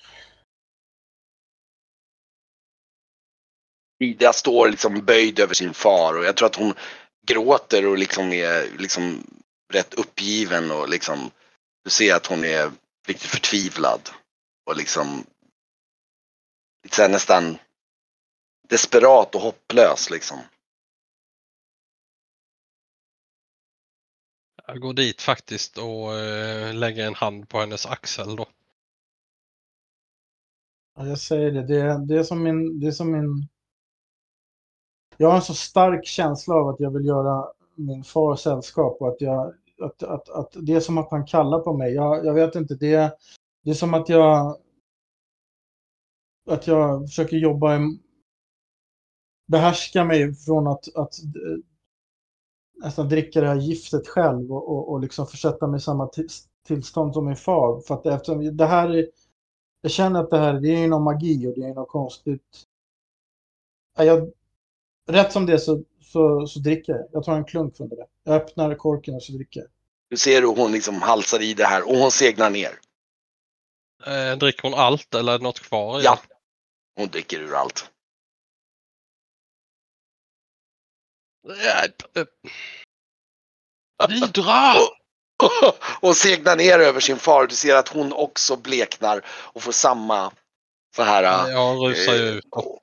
Ida 3.99 4.33
står 4.33 4.69
liksom 4.69 5.05
böjd 5.05 5.39
över 5.39 5.53
sin 5.53 5.73
far 5.73 6.17
och 6.17 6.25
jag 6.25 6.37
tror 6.37 6.45
att 6.45 6.55
hon 6.55 6.73
gråter 7.27 7.85
och 7.85 7.97
liksom 7.97 8.33
är 8.33 8.77
liksom 8.77 9.23
rätt 9.73 9.93
uppgiven 9.93 10.71
och 10.71 10.89
liksom 10.89 11.31
du 11.83 11.89
ser 11.89 12.15
att 12.15 12.25
hon 12.25 12.43
är 12.43 12.71
riktigt 13.07 13.29
förtvivlad 13.29 14.09
och 14.65 14.77
liksom 14.77 15.25
här 16.97 17.09
nästan 17.09 17.57
desperat 18.69 19.35
och 19.35 19.41
hopplös 19.41 20.09
liksom. 20.09 20.37
Jag 24.67 24.79
går 24.79 24.93
dit 24.93 25.21
faktiskt 25.21 25.77
och 25.77 26.19
eh, 26.19 26.73
lägger 26.73 27.07
en 27.07 27.15
hand 27.15 27.49
på 27.49 27.59
hennes 27.59 27.85
axel 27.85 28.35
då. 28.35 28.45
Ja, 30.95 31.07
jag 31.07 31.19
säger 31.19 31.51
det. 31.51 31.63
Det, 31.63 32.05
det, 32.05 32.19
är 32.19 32.23
som 32.23 32.43
min, 32.43 32.79
det 32.79 32.87
är 32.87 32.91
som 32.91 33.11
min... 33.11 33.47
Jag 35.17 35.27
har 35.27 35.35
en 35.35 35.41
så 35.41 35.53
stark 35.53 36.05
känsla 36.05 36.55
av 36.55 36.67
att 36.67 36.79
jag 36.79 36.91
vill 36.91 37.05
göra 37.05 37.47
min 37.75 38.03
far 38.03 38.35
sällskap 38.35 38.97
och 39.01 39.07
att, 39.07 39.21
jag, 39.21 39.53
att, 39.81 40.03
att, 40.03 40.29
att 40.29 40.51
det 40.53 40.73
är 40.73 40.79
som 40.79 40.97
att 40.97 41.11
han 41.11 41.25
kallar 41.25 41.59
på 41.59 41.73
mig. 41.73 41.93
Jag, 41.93 42.25
jag 42.25 42.33
vet 42.33 42.55
inte, 42.55 42.75
det, 42.75 43.17
det 43.63 43.69
är 43.69 43.73
som 43.73 43.93
att 43.93 44.09
jag 44.09 44.57
att 46.45 46.67
jag 46.67 47.07
försöker 47.07 47.37
jobba 47.37 47.75
i, 47.77 47.99
behärska 49.47 50.03
mig 50.03 50.35
från 50.35 50.67
att, 50.67 50.95
att 50.95 51.19
eh, 51.23 51.57
nästan 52.83 53.09
dricka 53.09 53.41
det 53.41 53.47
här 53.47 53.59
giftet 53.59 54.07
själv 54.07 54.51
och, 54.51 54.69
och, 54.69 54.91
och 54.91 54.99
liksom 54.99 55.27
försätta 55.27 55.67
mig 55.67 55.77
i 55.77 55.81
samma 55.81 56.07
till, 56.07 56.27
tillstånd 56.67 57.13
som 57.13 57.25
min 57.25 57.35
far. 57.35 57.81
För 57.81 57.95
att 57.95 58.05
eftersom 58.05 58.57
det 58.57 58.65
här 58.65 58.89
är, 58.89 59.07
jag 59.81 59.91
känner 59.91 60.19
att 60.19 60.29
det 60.29 60.37
här 60.37 60.53
det 60.53 60.69
är 60.69 60.79
ju 60.79 60.87
någon 60.87 61.03
magi 61.03 61.47
och 61.47 61.53
det 61.55 61.67
är 61.67 61.73
något 61.73 61.89
konstigt. 61.89 62.63
Ja, 63.97 64.03
Jag, 64.03 64.31
rätt 65.09 65.31
som 65.31 65.45
det 65.45 65.59
så, 65.59 65.83
så, 66.01 66.47
så 66.47 66.59
dricker 66.59 66.93
jag. 66.93 67.05
Jag 67.11 67.23
tar 67.23 67.37
en 67.37 67.45
klunk 67.45 67.77
från 67.77 67.89
det 67.89 67.95
där. 67.95 68.05
Jag 68.23 68.35
öppnar 68.35 68.75
korken 68.75 69.15
och 69.15 69.23
så 69.23 69.33
dricker 69.33 69.59
jag. 69.59 69.69
Du 70.09 70.17
ser 70.17 70.41
hur 70.41 70.55
hon 70.55 70.71
liksom 70.71 71.01
halsar 71.01 71.41
i 71.41 71.53
det 71.53 71.65
här 71.65 71.89
och 71.89 71.97
hon 71.97 72.11
segnar 72.11 72.49
ner. 72.49 72.71
Eh, 74.05 74.37
dricker 74.37 74.63
hon 74.63 74.73
allt 74.73 75.15
eller 75.15 75.33
är 75.33 75.37
det 75.37 75.43
något 75.43 75.59
kvar? 75.59 76.01
Ja. 76.03 76.19
Hon 76.95 77.07
dricker 77.07 77.39
ur 77.39 77.55
allt. 77.55 77.89
Vidra! 84.09 84.73
och 85.99 86.17
segnar 86.17 86.55
ner 86.55 86.79
över 86.79 86.99
sin 86.99 87.17
far. 87.17 87.47
Du 87.47 87.55
ser 87.55 87.75
att 87.75 87.87
hon 87.87 88.13
också 88.13 88.55
bleknar 88.55 89.25
och 89.27 89.63
får 89.63 89.71
samma 89.71 90.31
så 90.95 91.03
här. 91.03 91.49
Jag 91.49 91.89
rusar 91.89 92.13
ju 92.13 92.29
eh, 92.29 92.35
ut 92.35 92.45
och 92.51 92.79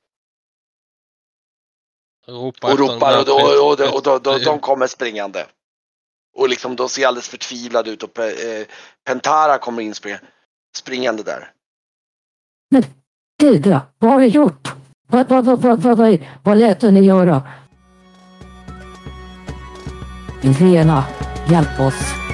ropar 2.26 2.72
och 2.72 2.78
ropar 2.78 3.18
och, 3.18 3.24
då, 3.24 3.34
och, 3.34 3.76
då, 3.76 3.94
och 3.94 4.02
då, 4.02 4.18
då, 4.18 4.38
de 4.38 4.60
kommer 4.60 4.86
springande. 4.86 5.46
Och 6.36 6.48
liksom 6.48 6.76
de 6.76 6.88
ser 6.88 7.06
alldeles 7.06 7.28
förtvivlade 7.28 7.90
ut 7.90 8.02
och 8.02 8.18
eh, 8.18 8.66
Pentara 9.04 9.58
kommer 9.58 9.82
in 9.82 9.94
spring, 9.94 10.16
springande 10.76 11.22
där. 11.22 11.52
Tilda, 13.40 13.80
vad 13.98 14.12
har 14.12 14.20
vi 14.20 14.26
gjort? 14.26 14.72
Vad, 15.10 15.28
vad, 15.28 15.44
vad, 15.44 15.60
vad, 15.60 15.80
vad, 15.80 15.98
vad, 15.98 16.18
vad 16.42 16.58
lät 16.58 16.80
du 16.80 16.90
ni 16.90 17.00
göra? 17.00 17.42
Helena, 20.42 21.04
hjälp 21.48 21.80
oss. 21.80 22.29